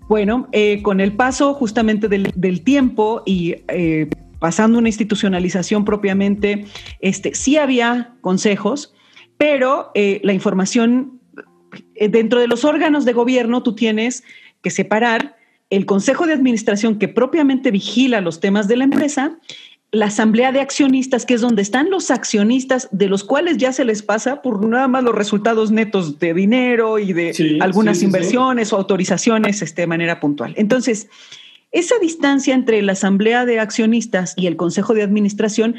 Bueno, 0.09 0.49
con 0.83 1.01
el 1.01 1.15
paso 1.15 1.55
justamente 1.55 2.09
del, 2.09 2.31
del 2.37 2.63
tiempo 2.63 3.23
y 3.27 3.57
pasando 4.45 4.79
una 4.79 4.91
institucionalización 4.91 5.87
propiamente, 5.87 6.67
este, 7.01 7.35
sí 7.35 7.57
había 7.57 8.13
consejos, 8.21 8.93
pero 9.39 9.91
eh, 9.95 10.21
la 10.23 10.35
información 10.35 11.19
eh, 11.95 12.11
dentro 12.11 12.41
de 12.41 12.47
los 12.47 12.63
órganos 12.67 13.07
de 13.07 13.15
gobierno 13.15 13.63
tú 13.63 13.75
tienes 13.75 14.23
que 14.61 14.69
separar 14.69 15.37
el 15.71 15.87
consejo 15.87 16.27
de 16.27 16.35
administración 16.35 16.99
que 16.99 17.09
propiamente 17.09 17.71
vigila 17.71 18.21
los 18.21 18.41
temas 18.41 18.69
de 18.69 18.77
la 18.77 18.85
empresa, 18.85 19.39
la 19.93 20.07
asamblea 20.09 20.53
de 20.53 20.61
accionistas, 20.61 21.25
que 21.25 21.33
es 21.33 21.41
donde 21.41 21.63
están 21.63 21.89
los 21.89 22.11
accionistas, 22.11 22.91
de 22.93 23.09
los 23.09 23.25
cuales 23.25 23.57
ya 23.57 23.73
se 23.73 23.87
les 23.87 24.03
pasa 24.03 24.43
por 24.43 24.63
nada 24.67 24.89
más 24.89 25.05
los 25.05 25.15
resultados 25.15 25.71
netos 25.71 26.19
de 26.19 26.35
dinero 26.35 26.99
y 26.99 27.15
de 27.15 27.57
algunas 27.63 28.03
inversiones 28.03 28.75
o 28.75 28.77
autorizaciones 28.77 29.63
este, 29.63 29.81
de 29.81 29.87
manera 29.87 30.21
puntual. 30.21 30.53
Entonces, 30.59 31.09
esa 31.75 31.99
distancia 31.99 32.55
entre 32.55 32.81
la 32.83 32.93
asamblea 32.93 33.45
de 33.45 33.61
accionistas 33.61 34.33
y 34.37 34.47
el 34.47 34.57
consejo 34.57 34.95
de 34.95 35.03
administración 35.03 35.75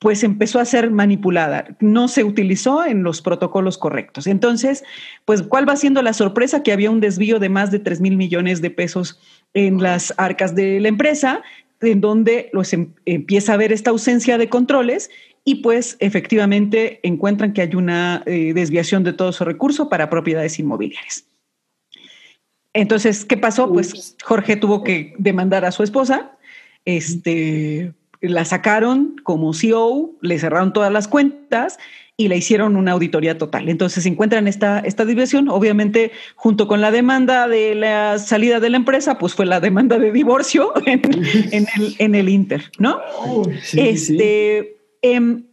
pues 0.00 0.24
empezó 0.24 0.58
a 0.58 0.64
ser 0.64 0.90
manipulada, 0.90 1.76
no 1.80 2.08
se 2.08 2.24
utilizó 2.24 2.84
en 2.84 3.02
los 3.02 3.22
protocolos 3.22 3.78
correctos. 3.78 4.26
Entonces, 4.26 4.84
pues, 5.24 5.42
¿cuál 5.42 5.68
va 5.68 5.76
siendo 5.76 6.02
la 6.02 6.12
sorpresa? 6.12 6.62
Que 6.62 6.72
había 6.72 6.90
un 6.90 7.00
desvío 7.00 7.38
de 7.38 7.48
más 7.48 7.70
de 7.70 7.78
3 7.78 8.00
mil 8.00 8.16
millones 8.16 8.60
de 8.60 8.70
pesos 8.70 9.20
en 9.54 9.82
las 9.82 10.12
arcas 10.18 10.54
de 10.54 10.80
la 10.80 10.88
empresa, 10.88 11.42
en 11.80 12.00
donde 12.00 12.50
los 12.52 12.72
em, 12.72 12.92
empieza 13.06 13.52
a 13.52 13.54
haber 13.54 13.72
esta 13.72 13.90
ausencia 13.90 14.36
de 14.36 14.48
controles 14.48 15.10
y 15.44 15.56
pues 15.56 15.96
efectivamente 16.00 17.00
encuentran 17.02 17.52
que 17.52 17.62
hay 17.62 17.74
una 17.74 18.22
eh, 18.26 18.52
desviación 18.54 19.04
de 19.04 19.12
todo 19.12 19.32
su 19.32 19.44
recurso 19.44 19.88
para 19.88 20.10
propiedades 20.10 20.58
inmobiliarias. 20.58 21.26
Entonces, 22.74 23.24
¿qué 23.24 23.36
pasó? 23.36 23.72
Pues 23.72 24.16
Jorge 24.22 24.56
tuvo 24.56 24.82
que 24.82 25.14
demandar 25.18 25.64
a 25.64 25.72
su 25.72 25.82
esposa, 25.82 26.32
este, 26.84 27.94
la 28.20 28.44
sacaron 28.44 29.16
como 29.22 29.54
CEO, 29.54 30.12
le 30.20 30.38
cerraron 30.38 30.72
todas 30.72 30.92
las 30.92 31.08
cuentas 31.08 31.78
y 32.16 32.28
le 32.28 32.36
hicieron 32.36 32.76
una 32.76 32.92
auditoría 32.92 33.38
total. 33.38 33.68
Entonces 33.68 34.02
se 34.02 34.08
encuentran 34.08 34.46
esta, 34.46 34.80
esta 34.80 35.04
división, 35.04 35.48
obviamente 35.48 36.12
junto 36.36 36.68
con 36.68 36.80
la 36.80 36.90
demanda 36.90 37.48
de 37.48 37.74
la 37.74 38.18
salida 38.18 38.60
de 38.60 38.70
la 38.70 38.76
empresa, 38.76 39.18
pues 39.18 39.34
fue 39.34 39.46
la 39.46 39.60
demanda 39.60 39.98
de 39.98 40.12
divorcio 40.12 40.72
en, 40.86 41.02
el, 41.76 41.96
en 41.98 42.14
el, 42.14 42.28
Inter, 42.28 42.70
¿no? 42.78 43.00
este, 43.72 44.76
em, 45.02 45.44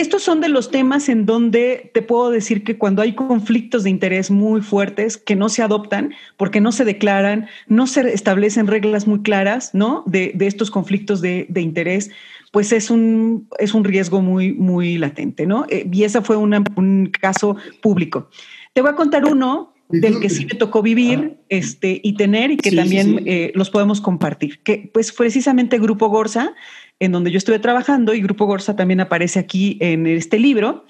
estos 0.00 0.22
son 0.22 0.40
de 0.40 0.48
los 0.48 0.70
temas 0.70 1.08
en 1.08 1.26
donde 1.26 1.90
te 1.92 2.02
puedo 2.02 2.30
decir 2.30 2.62
que 2.62 2.78
cuando 2.78 3.02
hay 3.02 3.14
conflictos 3.14 3.82
de 3.82 3.90
interés 3.90 4.30
muy 4.30 4.60
fuertes 4.60 5.16
que 5.16 5.34
no 5.34 5.48
se 5.48 5.62
adoptan 5.62 6.14
porque 6.36 6.60
no 6.60 6.70
se 6.70 6.84
declaran, 6.84 7.48
no 7.66 7.86
se 7.86 8.12
establecen 8.12 8.68
reglas 8.68 9.06
muy 9.06 9.22
claras, 9.22 9.74
¿no? 9.74 10.04
De, 10.06 10.36
estos 10.40 10.70
conflictos 10.70 11.20
de, 11.20 11.48
interés, 11.56 12.10
pues 12.52 12.72
es 12.72 12.90
un, 12.90 13.48
es 13.58 13.74
un 13.74 13.84
riesgo 13.84 14.22
muy, 14.22 14.52
muy 14.52 14.98
latente, 14.98 15.46
¿no? 15.46 15.66
Eh, 15.68 15.88
y 15.92 16.04
ese 16.04 16.22
fue 16.22 16.36
un 16.36 17.10
caso 17.20 17.56
público. 17.82 18.30
Te 18.72 18.82
voy 18.82 18.90
a 18.90 18.94
contar 18.94 19.24
uno 19.24 19.74
del 19.88 20.20
que 20.20 20.28
sí 20.28 20.44
me 20.44 20.54
tocó 20.54 20.82
vivir 20.82 21.38
este, 21.48 22.00
y 22.02 22.14
tener 22.14 22.50
y 22.50 22.56
que 22.56 22.72
también 22.72 23.22
eh, 23.26 23.52
los 23.54 23.70
podemos 23.70 24.00
compartir, 24.00 24.60
que 24.60 24.90
pues 24.92 25.12
precisamente 25.12 25.78
Grupo 25.78 26.08
Gorsa 26.08 26.54
en 27.00 27.12
donde 27.12 27.30
yo 27.30 27.38
estuve 27.38 27.58
trabajando 27.58 28.14
y 28.14 28.20
Grupo 28.20 28.46
Gorsa 28.46 28.74
también 28.74 29.00
aparece 29.00 29.38
aquí 29.38 29.78
en 29.80 30.06
este 30.06 30.38
libro. 30.38 30.84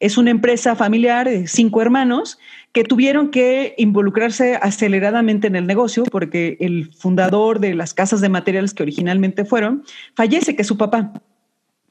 Es 0.00 0.18
una 0.18 0.30
empresa 0.30 0.74
familiar 0.74 1.28
de 1.28 1.46
cinco 1.46 1.80
hermanos 1.80 2.38
que 2.72 2.84
tuvieron 2.84 3.30
que 3.30 3.74
involucrarse 3.78 4.56
aceleradamente 4.56 5.46
en 5.46 5.56
el 5.56 5.66
negocio 5.66 6.04
porque 6.04 6.56
el 6.60 6.92
fundador 6.92 7.60
de 7.60 7.74
las 7.74 7.94
casas 7.94 8.20
de 8.20 8.28
materiales 8.28 8.74
que 8.74 8.82
originalmente 8.82 9.44
fueron 9.44 9.84
fallece, 10.14 10.56
que 10.56 10.62
es 10.62 10.68
su 10.68 10.76
papá. 10.76 11.12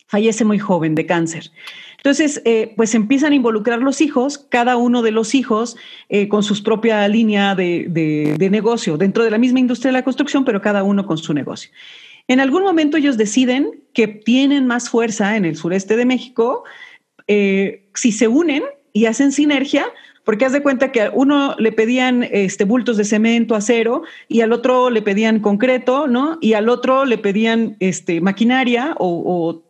Fallece 0.07 0.43
muy 0.43 0.59
joven 0.59 0.93
de 0.93 1.05
cáncer. 1.05 1.51
Entonces, 1.95 2.41
eh, 2.43 2.73
pues 2.75 2.95
empiezan 2.95 3.31
a 3.31 3.35
involucrar 3.35 3.79
los 3.79 4.01
hijos, 4.01 4.39
cada 4.49 4.75
uno 4.75 5.03
de 5.03 5.11
los 5.11 5.33
hijos 5.35 5.77
eh, 6.09 6.27
con 6.27 6.43
su 6.43 6.61
propia 6.63 7.07
línea 7.07 7.55
de, 7.55 7.85
de 7.87 8.49
negocio, 8.49 8.97
dentro 8.97 9.23
de 9.23 9.31
la 9.31 9.37
misma 9.37 9.61
industria 9.61 9.89
de 9.89 9.99
la 9.99 10.03
construcción, 10.03 10.43
pero 10.43 10.61
cada 10.61 10.83
uno 10.83 11.05
con 11.05 11.17
su 11.17 11.33
negocio. 11.33 11.71
En 12.31 12.39
algún 12.39 12.63
momento 12.63 12.95
ellos 12.95 13.17
deciden 13.17 13.83
que 13.91 14.07
tienen 14.07 14.65
más 14.65 14.89
fuerza 14.89 15.35
en 15.35 15.43
el 15.43 15.57
sureste 15.57 15.97
de 15.97 16.05
México 16.05 16.63
eh, 17.27 17.89
si 17.93 18.13
se 18.13 18.29
unen 18.29 18.63
y 18.93 19.07
hacen 19.07 19.33
sinergia, 19.33 19.85
porque 20.23 20.45
haz 20.45 20.53
de 20.53 20.63
cuenta 20.63 20.93
que 20.93 21.01
a 21.01 21.11
uno 21.13 21.57
le 21.59 21.73
pedían 21.73 22.25
este, 22.31 22.63
bultos 22.63 22.95
de 22.95 23.03
cemento, 23.03 23.53
acero, 23.53 24.03
y 24.29 24.39
al 24.39 24.53
otro 24.53 24.89
le 24.89 25.01
pedían 25.01 25.41
concreto, 25.41 26.07
¿no? 26.07 26.37
Y 26.39 26.53
al 26.53 26.69
otro 26.69 27.03
le 27.03 27.17
pedían 27.17 27.75
este, 27.81 28.21
maquinaria, 28.21 28.95
o, 28.97 29.63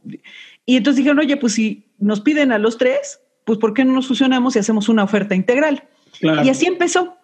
y 0.67 0.78
entonces 0.78 0.97
dijeron, 0.97 1.17
oye, 1.17 1.38
pues 1.38 1.54
si 1.54 1.86
nos 1.97 2.21
piden 2.21 2.52
a 2.52 2.60
los 2.60 2.78
tres, 2.78 3.21
pues 3.43 3.58
¿por 3.58 3.74
qué 3.74 3.84
no 3.86 3.93
nos 3.93 4.08
fusionamos 4.08 4.56
y 4.56 4.60
hacemos 4.60 4.88
una 4.88 5.04
oferta 5.04 5.34
integral? 5.34 5.86
Y 6.21 6.50
así 6.50 6.67
empezó. 6.67 7.17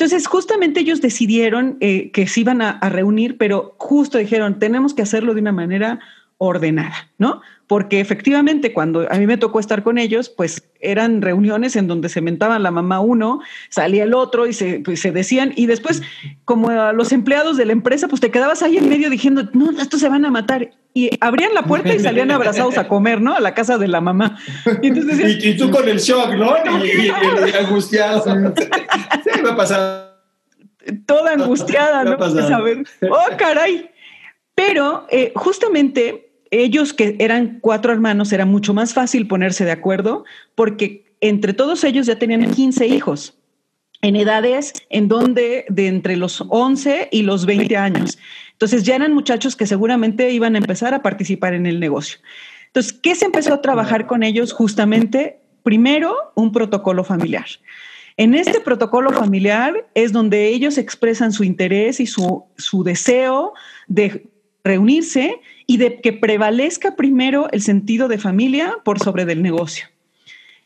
Entonces, 0.00 0.26
justamente 0.26 0.80
ellos 0.80 1.02
decidieron 1.02 1.76
eh, 1.80 2.10
que 2.10 2.26
se 2.26 2.40
iban 2.40 2.62
a, 2.62 2.70
a, 2.70 2.88
reunir, 2.88 3.36
pero 3.36 3.74
justo 3.76 4.16
dijeron, 4.16 4.58
tenemos 4.58 4.94
que 4.94 5.02
hacerlo 5.02 5.34
de 5.34 5.42
una 5.42 5.52
manera 5.52 6.00
ordenada, 6.38 7.10
¿no? 7.18 7.42
Porque 7.66 8.00
efectivamente 8.00 8.72
cuando 8.72 9.06
a 9.12 9.18
mí 9.18 9.26
me 9.26 9.36
tocó 9.36 9.60
estar 9.60 9.82
con 9.82 9.98
ellos, 9.98 10.30
pues 10.30 10.69
eran 10.80 11.22
reuniones 11.22 11.76
en 11.76 11.86
donde 11.86 12.08
se 12.08 12.20
mentaban 12.20 12.62
la 12.62 12.70
mamá 12.70 13.00
uno, 13.00 13.40
salía 13.68 14.04
el 14.04 14.14
otro 14.14 14.46
y 14.46 14.52
se, 14.52 14.80
pues, 14.80 15.00
se 15.00 15.12
decían, 15.12 15.52
y 15.56 15.66
después 15.66 16.02
como 16.44 16.70
a 16.70 16.92
los 16.92 17.12
empleados 17.12 17.56
de 17.56 17.66
la 17.66 17.72
empresa, 17.72 18.08
pues 18.08 18.20
te 18.20 18.30
quedabas 18.30 18.62
ahí 18.62 18.76
en 18.76 18.88
medio 18.88 19.10
diciendo, 19.10 19.48
no, 19.52 19.70
estos 19.80 20.00
se 20.00 20.08
van 20.08 20.24
a 20.24 20.30
matar. 20.30 20.70
Y 20.92 21.10
abrían 21.20 21.54
la 21.54 21.62
puerta 21.62 21.94
y 21.94 22.00
salían 22.00 22.30
abrazados 22.30 22.76
a 22.76 22.88
comer, 22.88 23.20
¿no? 23.20 23.34
A 23.34 23.40
la 23.40 23.54
casa 23.54 23.78
de 23.78 23.86
la 23.86 24.00
mamá. 24.00 24.38
Y, 24.82 25.56
tú 25.56 25.70
con 25.70 25.88
el 25.88 25.98
shock, 25.98 26.34
¿no? 26.34 26.54
Y, 26.84 27.08
angustiado. 27.56 28.24
Sí, 29.22 29.42
me 29.42 29.50
ha 29.50 29.56
pasado. 29.56 30.10
Toda 31.06 31.32
angustiada, 31.32 32.04
¿no? 32.04 32.18
Saber, 32.48 32.84
oh, 33.08 33.36
caray. 33.36 33.90
Pero 34.54 35.06
eh, 35.10 35.32
justamente 35.36 36.29
ellos 36.50 36.92
que 36.92 37.16
eran 37.18 37.58
cuatro 37.60 37.92
hermanos, 37.92 38.32
era 38.32 38.46
mucho 38.46 38.74
más 38.74 38.94
fácil 38.94 39.28
ponerse 39.28 39.64
de 39.64 39.72
acuerdo 39.72 40.24
porque 40.54 41.04
entre 41.20 41.52
todos 41.52 41.84
ellos 41.84 42.06
ya 42.06 42.18
tenían 42.18 42.50
15 42.50 42.86
hijos 42.86 43.36
en 44.02 44.16
edades 44.16 44.72
en 44.88 45.08
donde 45.08 45.66
de 45.68 45.86
entre 45.86 46.16
los 46.16 46.42
11 46.48 47.08
y 47.12 47.22
los 47.22 47.46
20 47.46 47.76
años. 47.76 48.18
Entonces 48.52 48.82
ya 48.82 48.96
eran 48.96 49.12
muchachos 49.12 49.56
que 49.56 49.66
seguramente 49.66 50.30
iban 50.30 50.54
a 50.54 50.58
empezar 50.58 50.94
a 50.94 51.02
participar 51.02 51.54
en 51.54 51.66
el 51.66 51.80
negocio. 51.80 52.18
Entonces, 52.66 52.92
¿qué 52.92 53.14
se 53.14 53.24
empezó 53.24 53.54
a 53.54 53.62
trabajar 53.62 54.06
con 54.06 54.22
ellos? 54.22 54.52
Justamente, 54.52 55.40
primero, 55.62 56.14
un 56.36 56.52
protocolo 56.52 57.02
familiar 57.02 57.46
En 58.16 58.34
este 58.34 58.60
protocolo 58.60 59.10
familiar 59.10 59.88
es 59.94 60.12
donde 60.12 60.48
ellos 60.48 60.78
expresan 60.78 61.32
su 61.32 61.42
interés 61.42 62.00
y 62.00 62.06
su, 62.06 62.44
su 62.56 62.84
deseo 62.84 63.54
de 63.88 64.29
reunirse 64.64 65.40
y 65.66 65.76
de 65.76 66.00
que 66.00 66.12
prevalezca 66.12 66.96
primero 66.96 67.48
el 67.52 67.62
sentido 67.62 68.08
de 68.08 68.18
familia 68.18 68.76
por 68.84 68.98
sobre 68.98 69.24
del 69.24 69.42
negocio, 69.42 69.86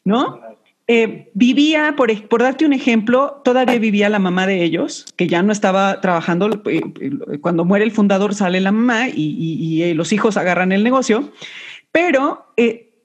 ¿no? 0.04 0.40
Eh, 0.86 1.30
vivía, 1.32 1.94
por, 1.96 2.28
por, 2.28 2.42
darte 2.42 2.66
un 2.66 2.74
ejemplo, 2.74 3.40
todavía 3.42 3.78
vivía 3.78 4.10
la 4.10 4.18
mamá 4.18 4.46
de 4.46 4.62
ellos, 4.62 5.06
que 5.16 5.28
ya 5.28 5.42
no 5.42 5.50
estaba 5.50 6.02
trabajando. 6.02 6.62
Eh, 6.66 6.82
eh, 7.00 7.38
cuando 7.40 7.64
muere 7.64 7.86
el 7.86 7.90
fundador 7.90 8.34
sale 8.34 8.60
la 8.60 8.70
mamá 8.70 9.08
y, 9.08 9.94
los 9.94 10.12
hijos 10.12 10.36
agarran 10.36 10.72
el 10.72 10.84
negocio, 10.84 11.32
pero 11.90 12.46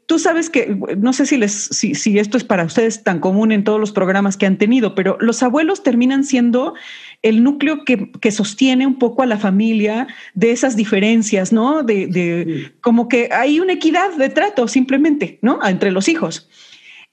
tú 0.09 0.17
sabes 0.17 0.49
que, 0.49 0.75
no 0.97 1.13
sé 1.13 1.27
si, 1.27 1.37
les, 1.37 1.53
si, 1.53 2.17
esto 2.17 2.35
es 2.35 2.43
para 2.43 2.63
ustedes 2.65 3.03
tan 3.03 3.19
común 3.19 3.51
en 3.51 3.63
todos 3.63 3.79
los 3.79 3.91
programas 3.91 4.37
que 4.37 4.47
han 4.47 4.57
tenido, 4.57 4.95
pero 4.95 5.17
los 5.19 5.43
abuelos 5.43 5.83
terminan 5.83 6.23
siendo 6.23 6.73
el 7.21 7.43
núcleo 7.43 7.85
que, 7.85 8.11
que 8.19 8.31
sostiene 8.31 8.87
un 8.87 8.97
poco 8.97 9.21
a 9.21 9.27
la 9.27 9.37
familia 9.37 10.07
de 10.33 10.49
esas 10.49 10.75
diferencias, 10.75 11.53
¿no? 11.53 11.83
De, 11.83 12.07
de 12.07 12.71
como 12.81 13.07
que 13.07 13.29
hay 13.31 13.59
una 13.59 13.73
equidad 13.73 14.11
de 14.17 14.29
trato 14.29 14.67
simplemente, 14.67 15.37
¿no? 15.43 15.59
Entre 15.63 15.91
los 15.91 16.07
hijos. 16.07 16.49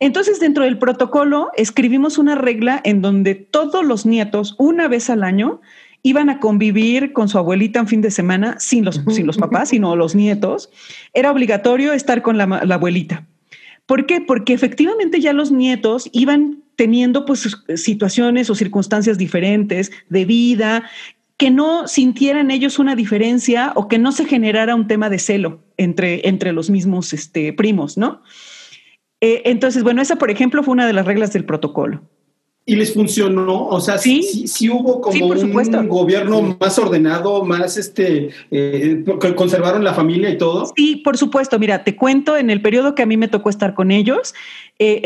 Entonces, 0.00 0.40
dentro 0.40 0.64
del 0.64 0.78
protocolo, 0.78 1.50
escribimos 1.54 2.16
una 2.16 2.34
regla 2.34 2.80
en 2.82 3.02
donde 3.02 3.34
todos 3.34 3.84
los 3.84 4.06
nietos, 4.06 4.54
una 4.56 4.88
vez 4.88 5.10
al 5.10 5.22
año, 5.22 5.60
iban 6.06 6.30
a 6.30 6.38
convivir 6.38 7.12
con 7.12 7.28
su 7.28 7.36
abuelita 7.36 7.80
en 7.80 7.88
fin 7.88 8.00
de 8.00 8.12
semana, 8.12 8.60
sin 8.60 8.84
los, 8.84 9.02
sin 9.10 9.26
los 9.26 9.38
papás, 9.38 9.70
sino 9.70 9.96
los 9.96 10.14
nietos. 10.14 10.70
Era 11.12 11.32
obligatorio 11.32 11.92
estar 11.92 12.22
con 12.22 12.38
la, 12.38 12.44
abuelita. 12.44 13.26
¿Por 13.86 14.06
qué? 14.06 14.20
Porque 14.20 14.52
efectivamente 14.52 15.20
ya 15.20 15.32
los 15.32 15.50
nietos 15.50 16.08
iban 16.12 16.62
teniendo 16.76 17.24
pues 17.24 17.58
situaciones 17.74 18.50
o 18.50 18.54
circunstancias 18.54 19.18
diferentes 19.18 19.90
de 20.08 20.24
vida, 20.24 20.84
que 21.38 21.50
no 21.50 21.88
sintieran 21.88 22.52
ellos 22.52 22.78
una 22.78 22.94
diferencia 22.94 23.72
o 23.74 23.88
que 23.88 23.98
no 23.98 24.12
se 24.12 24.26
generara 24.26 24.76
un 24.76 24.86
tema 24.86 25.10
de 25.10 25.18
celo 25.18 25.60
entre, 25.76 26.28
entre 26.28 26.52
los 26.52 26.70
mismos 26.70 27.12
este, 27.14 27.52
primos, 27.52 27.98
¿no? 27.98 28.22
Eh, 29.20 29.42
entonces, 29.46 29.82
bueno, 29.82 30.02
esa, 30.02 30.16
por 30.16 30.30
ejemplo, 30.30 30.62
fue 30.62 30.72
una 30.72 30.86
de 30.86 30.92
las 30.92 31.04
reglas 31.04 31.32
del 31.32 31.44
protocolo. 31.44 32.02
¿Y 32.68 32.74
les 32.74 32.94
funcionó? 32.94 33.68
O 33.68 33.80
sea, 33.80 33.96
sí, 33.96 34.48
sí, 34.48 34.68
hubo 34.68 35.00
como 35.00 35.26
un 35.26 35.88
gobierno 35.88 36.56
más 36.58 36.76
ordenado, 36.80 37.44
más 37.44 37.76
este, 37.76 38.30
eh, 38.50 39.04
conservaron 39.36 39.84
la 39.84 39.94
familia 39.94 40.30
y 40.30 40.36
todo. 40.36 40.72
Sí, 40.74 40.96
por 40.96 41.16
supuesto. 41.16 41.60
Mira, 41.60 41.84
te 41.84 41.94
cuento, 41.94 42.36
en 42.36 42.50
el 42.50 42.60
periodo 42.60 42.96
que 42.96 43.04
a 43.04 43.06
mí 43.06 43.16
me 43.16 43.28
tocó 43.28 43.50
estar 43.50 43.74
con 43.74 43.92
ellos, 43.92 44.34
eh, 44.78 45.00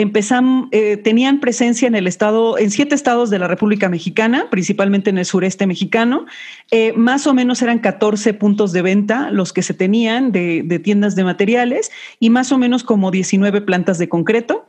eh, 0.73 0.97
tenían 0.97 1.39
presencia 1.39 1.87
en 1.87 1.95
el 1.95 2.09
estado, 2.09 2.59
en 2.59 2.71
siete 2.71 2.97
estados 2.97 3.31
de 3.31 3.39
la 3.39 3.47
República 3.47 3.89
Mexicana, 3.89 4.49
principalmente 4.51 5.11
en 5.11 5.19
el 5.19 5.25
sureste 5.25 5.67
mexicano. 5.67 6.27
Eh, 6.73 6.93
más 6.97 7.27
o 7.29 7.35
menos 7.35 7.63
eran 7.63 7.79
14 7.79 8.35
puntos 8.35 8.73
de 8.73 8.83
venta 8.83 9.31
los 9.31 9.53
que 9.53 9.63
se 9.63 9.75
tenían 9.75 10.33
de, 10.33 10.63
de 10.65 10.79
tiendas 10.81 11.15
de 11.15 11.23
materiales 11.23 11.93
y 12.19 12.31
más 12.31 12.51
o 12.51 12.59
menos 12.59 12.83
como 12.83 13.13
19 13.13 13.61
plantas 13.61 13.99
de 13.99 14.09
concreto. 14.09 14.67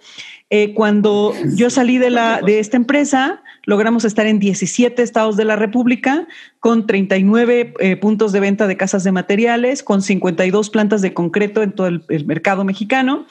Eh, 0.53 0.73
cuando 0.73 1.33
yo 1.55 1.69
salí 1.69 1.97
de, 1.97 2.09
la, 2.09 2.41
de 2.45 2.59
esta 2.59 2.75
empresa, 2.75 3.41
logramos 3.63 4.03
estar 4.03 4.25
en 4.25 4.37
17 4.37 5.01
estados 5.01 5.37
de 5.37 5.45
la 5.45 5.55
República, 5.55 6.27
con 6.59 6.85
39 6.85 7.73
eh, 7.79 7.95
puntos 7.95 8.33
de 8.33 8.41
venta 8.41 8.67
de 8.67 8.75
casas 8.75 9.05
de 9.05 9.13
materiales, 9.13 9.81
con 9.81 10.01
52 10.01 10.69
plantas 10.69 11.01
de 11.01 11.13
concreto 11.13 11.63
en 11.63 11.71
todo 11.71 11.87
el, 11.87 12.25
mercado 12.25 12.65
mexicano 12.65 13.25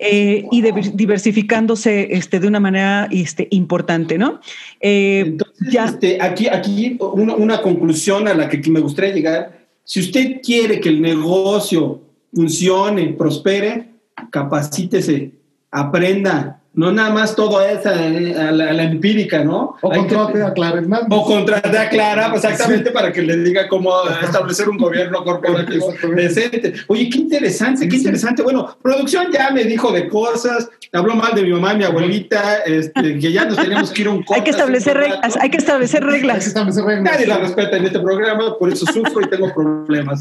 eh, 0.00 0.44
y 0.52 0.60
diversificándose 0.60 2.08
este, 2.10 2.40
de 2.40 2.46
una 2.46 2.60
manera 2.60 3.08
este, 3.10 3.48
importante, 3.52 4.18
¿no? 4.18 4.40
Entonces, 4.80 5.72
ya. 5.72 5.86
Este, 5.86 6.20
aquí, 6.20 6.46
aquí 6.46 6.98
una, 7.00 7.36
una 7.36 7.62
conclusión 7.62 8.28
a 8.28 8.34
la 8.34 8.50
que 8.50 8.60
me 8.70 8.80
gustaría 8.80 9.14
llegar. 9.14 9.66
Si 9.82 10.00
usted 10.00 10.42
quiere 10.42 10.78
que 10.78 10.90
el 10.90 11.00
negocio 11.00 12.02
funcione, 12.34 13.14
prospere, 13.14 13.88
capacítese, 14.30 15.32
aprenda, 15.70 16.60
no 16.76 16.92
nada 16.92 17.08
más 17.10 17.34
todo 17.34 17.62
es 17.62 17.80
eh, 17.86 18.36
a, 18.38 18.52
la, 18.52 18.82
empírica, 18.82 19.42
¿no? 19.42 19.76
O 19.80 19.90
contrate 19.90 20.42
a 20.42 20.52
Clara 20.52 20.78
Hernández. 20.78 21.08
O 21.10 21.24
contrate 21.24 21.78
a 21.78 21.88
Clara, 21.88 22.30
exactamente, 22.34 22.90
para 22.90 23.10
que 23.10 23.22
le 23.22 23.38
diga 23.38 23.66
cómo 23.66 23.90
establecer 24.22 24.68
un 24.68 24.76
gobierno 24.76 25.24
corporativo 25.24 25.94
decente. 26.14 26.74
Oye, 26.88 27.08
qué 27.08 27.18
interesante, 27.18 27.88
qué 27.88 27.96
interesante. 27.96 28.42
Bueno, 28.42 28.76
producción 28.82 29.32
ya 29.32 29.50
me 29.50 29.64
dijo 29.64 29.90
de 29.90 30.06
cosas, 30.06 30.68
habló 30.92 31.14
mal 31.14 31.34
de 31.34 31.44
mi 31.44 31.52
mamá 31.52 31.72
y 31.72 31.78
mi 31.78 31.84
abuelita, 31.84 32.58
este, 32.66 33.18
que 33.18 33.32
ya 33.32 33.46
nos 33.46 33.56
tenemos 33.56 33.90
que 33.90 34.02
ir 34.02 34.08
a 34.08 34.10
un 34.10 34.22
corte. 34.24 34.34
Hay 34.34 34.44
que 34.44 34.50
establecer 34.50 34.98
reglas, 34.98 35.36
hay 35.40 35.50
que 35.50 35.56
establecer 35.56 36.04
reglas. 36.04 36.54
Nadie 36.54 37.26
la 37.26 37.38
respeta 37.38 37.78
en 37.78 37.86
este 37.86 38.00
programa, 38.00 38.58
por 38.58 38.70
eso 38.70 38.84
sufro 38.84 39.22
y 39.22 39.30
tengo 39.30 39.50
problemas. 39.54 40.20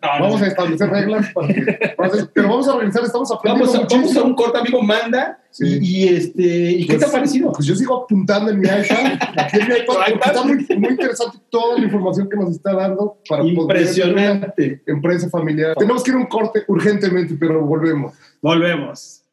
vamos 0.00 0.40
a 0.40 0.46
establecer 0.46 0.88
reglas, 0.88 1.26
para 1.34 1.48
que, 1.48 1.62
pero 2.32 2.48
vamos 2.48 2.68
a 2.68 2.72
organizar, 2.72 3.04
estamos 3.04 3.30
aprendiendo 3.30 3.70
vamos 3.70 3.92
a, 3.92 3.94
vamos 3.94 4.16
a 4.16 4.22
un 4.22 4.34
corte, 4.34 4.58
amigo, 4.58 4.80
manda 4.80 5.36
y, 5.58 6.08
este, 6.08 6.42
¿y 6.42 6.86
qué 6.86 6.94
te 6.94 7.04
ha 7.04 7.08
pues, 7.08 7.10
parecido? 7.10 7.52
Pues 7.52 7.66
yo 7.66 7.74
sigo 7.74 8.04
apuntando 8.04 8.50
en 8.50 8.60
mi 8.60 8.66
iPad, 8.66 9.18
aquí 9.36 9.58
en 9.60 9.68
mi 9.68 9.74
iPad, 9.74 9.84
porque 9.86 10.12
está 10.24 10.44
muy, 10.44 10.66
muy, 10.78 10.90
interesante 10.90 11.38
toda 11.50 11.78
la 11.78 11.84
información 11.84 12.28
que 12.28 12.36
nos 12.36 12.50
está 12.50 12.74
dando 12.74 13.18
para 13.28 13.44
Impresionante. 13.44 14.52
poder 14.52 14.82
empresa 14.86 15.28
familiar. 15.28 15.76
Tenemos 15.76 16.02
que 16.02 16.10
ir 16.10 16.16
a 16.16 16.20
un 16.20 16.26
corte 16.26 16.62
urgentemente, 16.68 17.34
pero 17.38 17.64
volvemos. 17.64 18.14
Volvemos. 18.40 19.24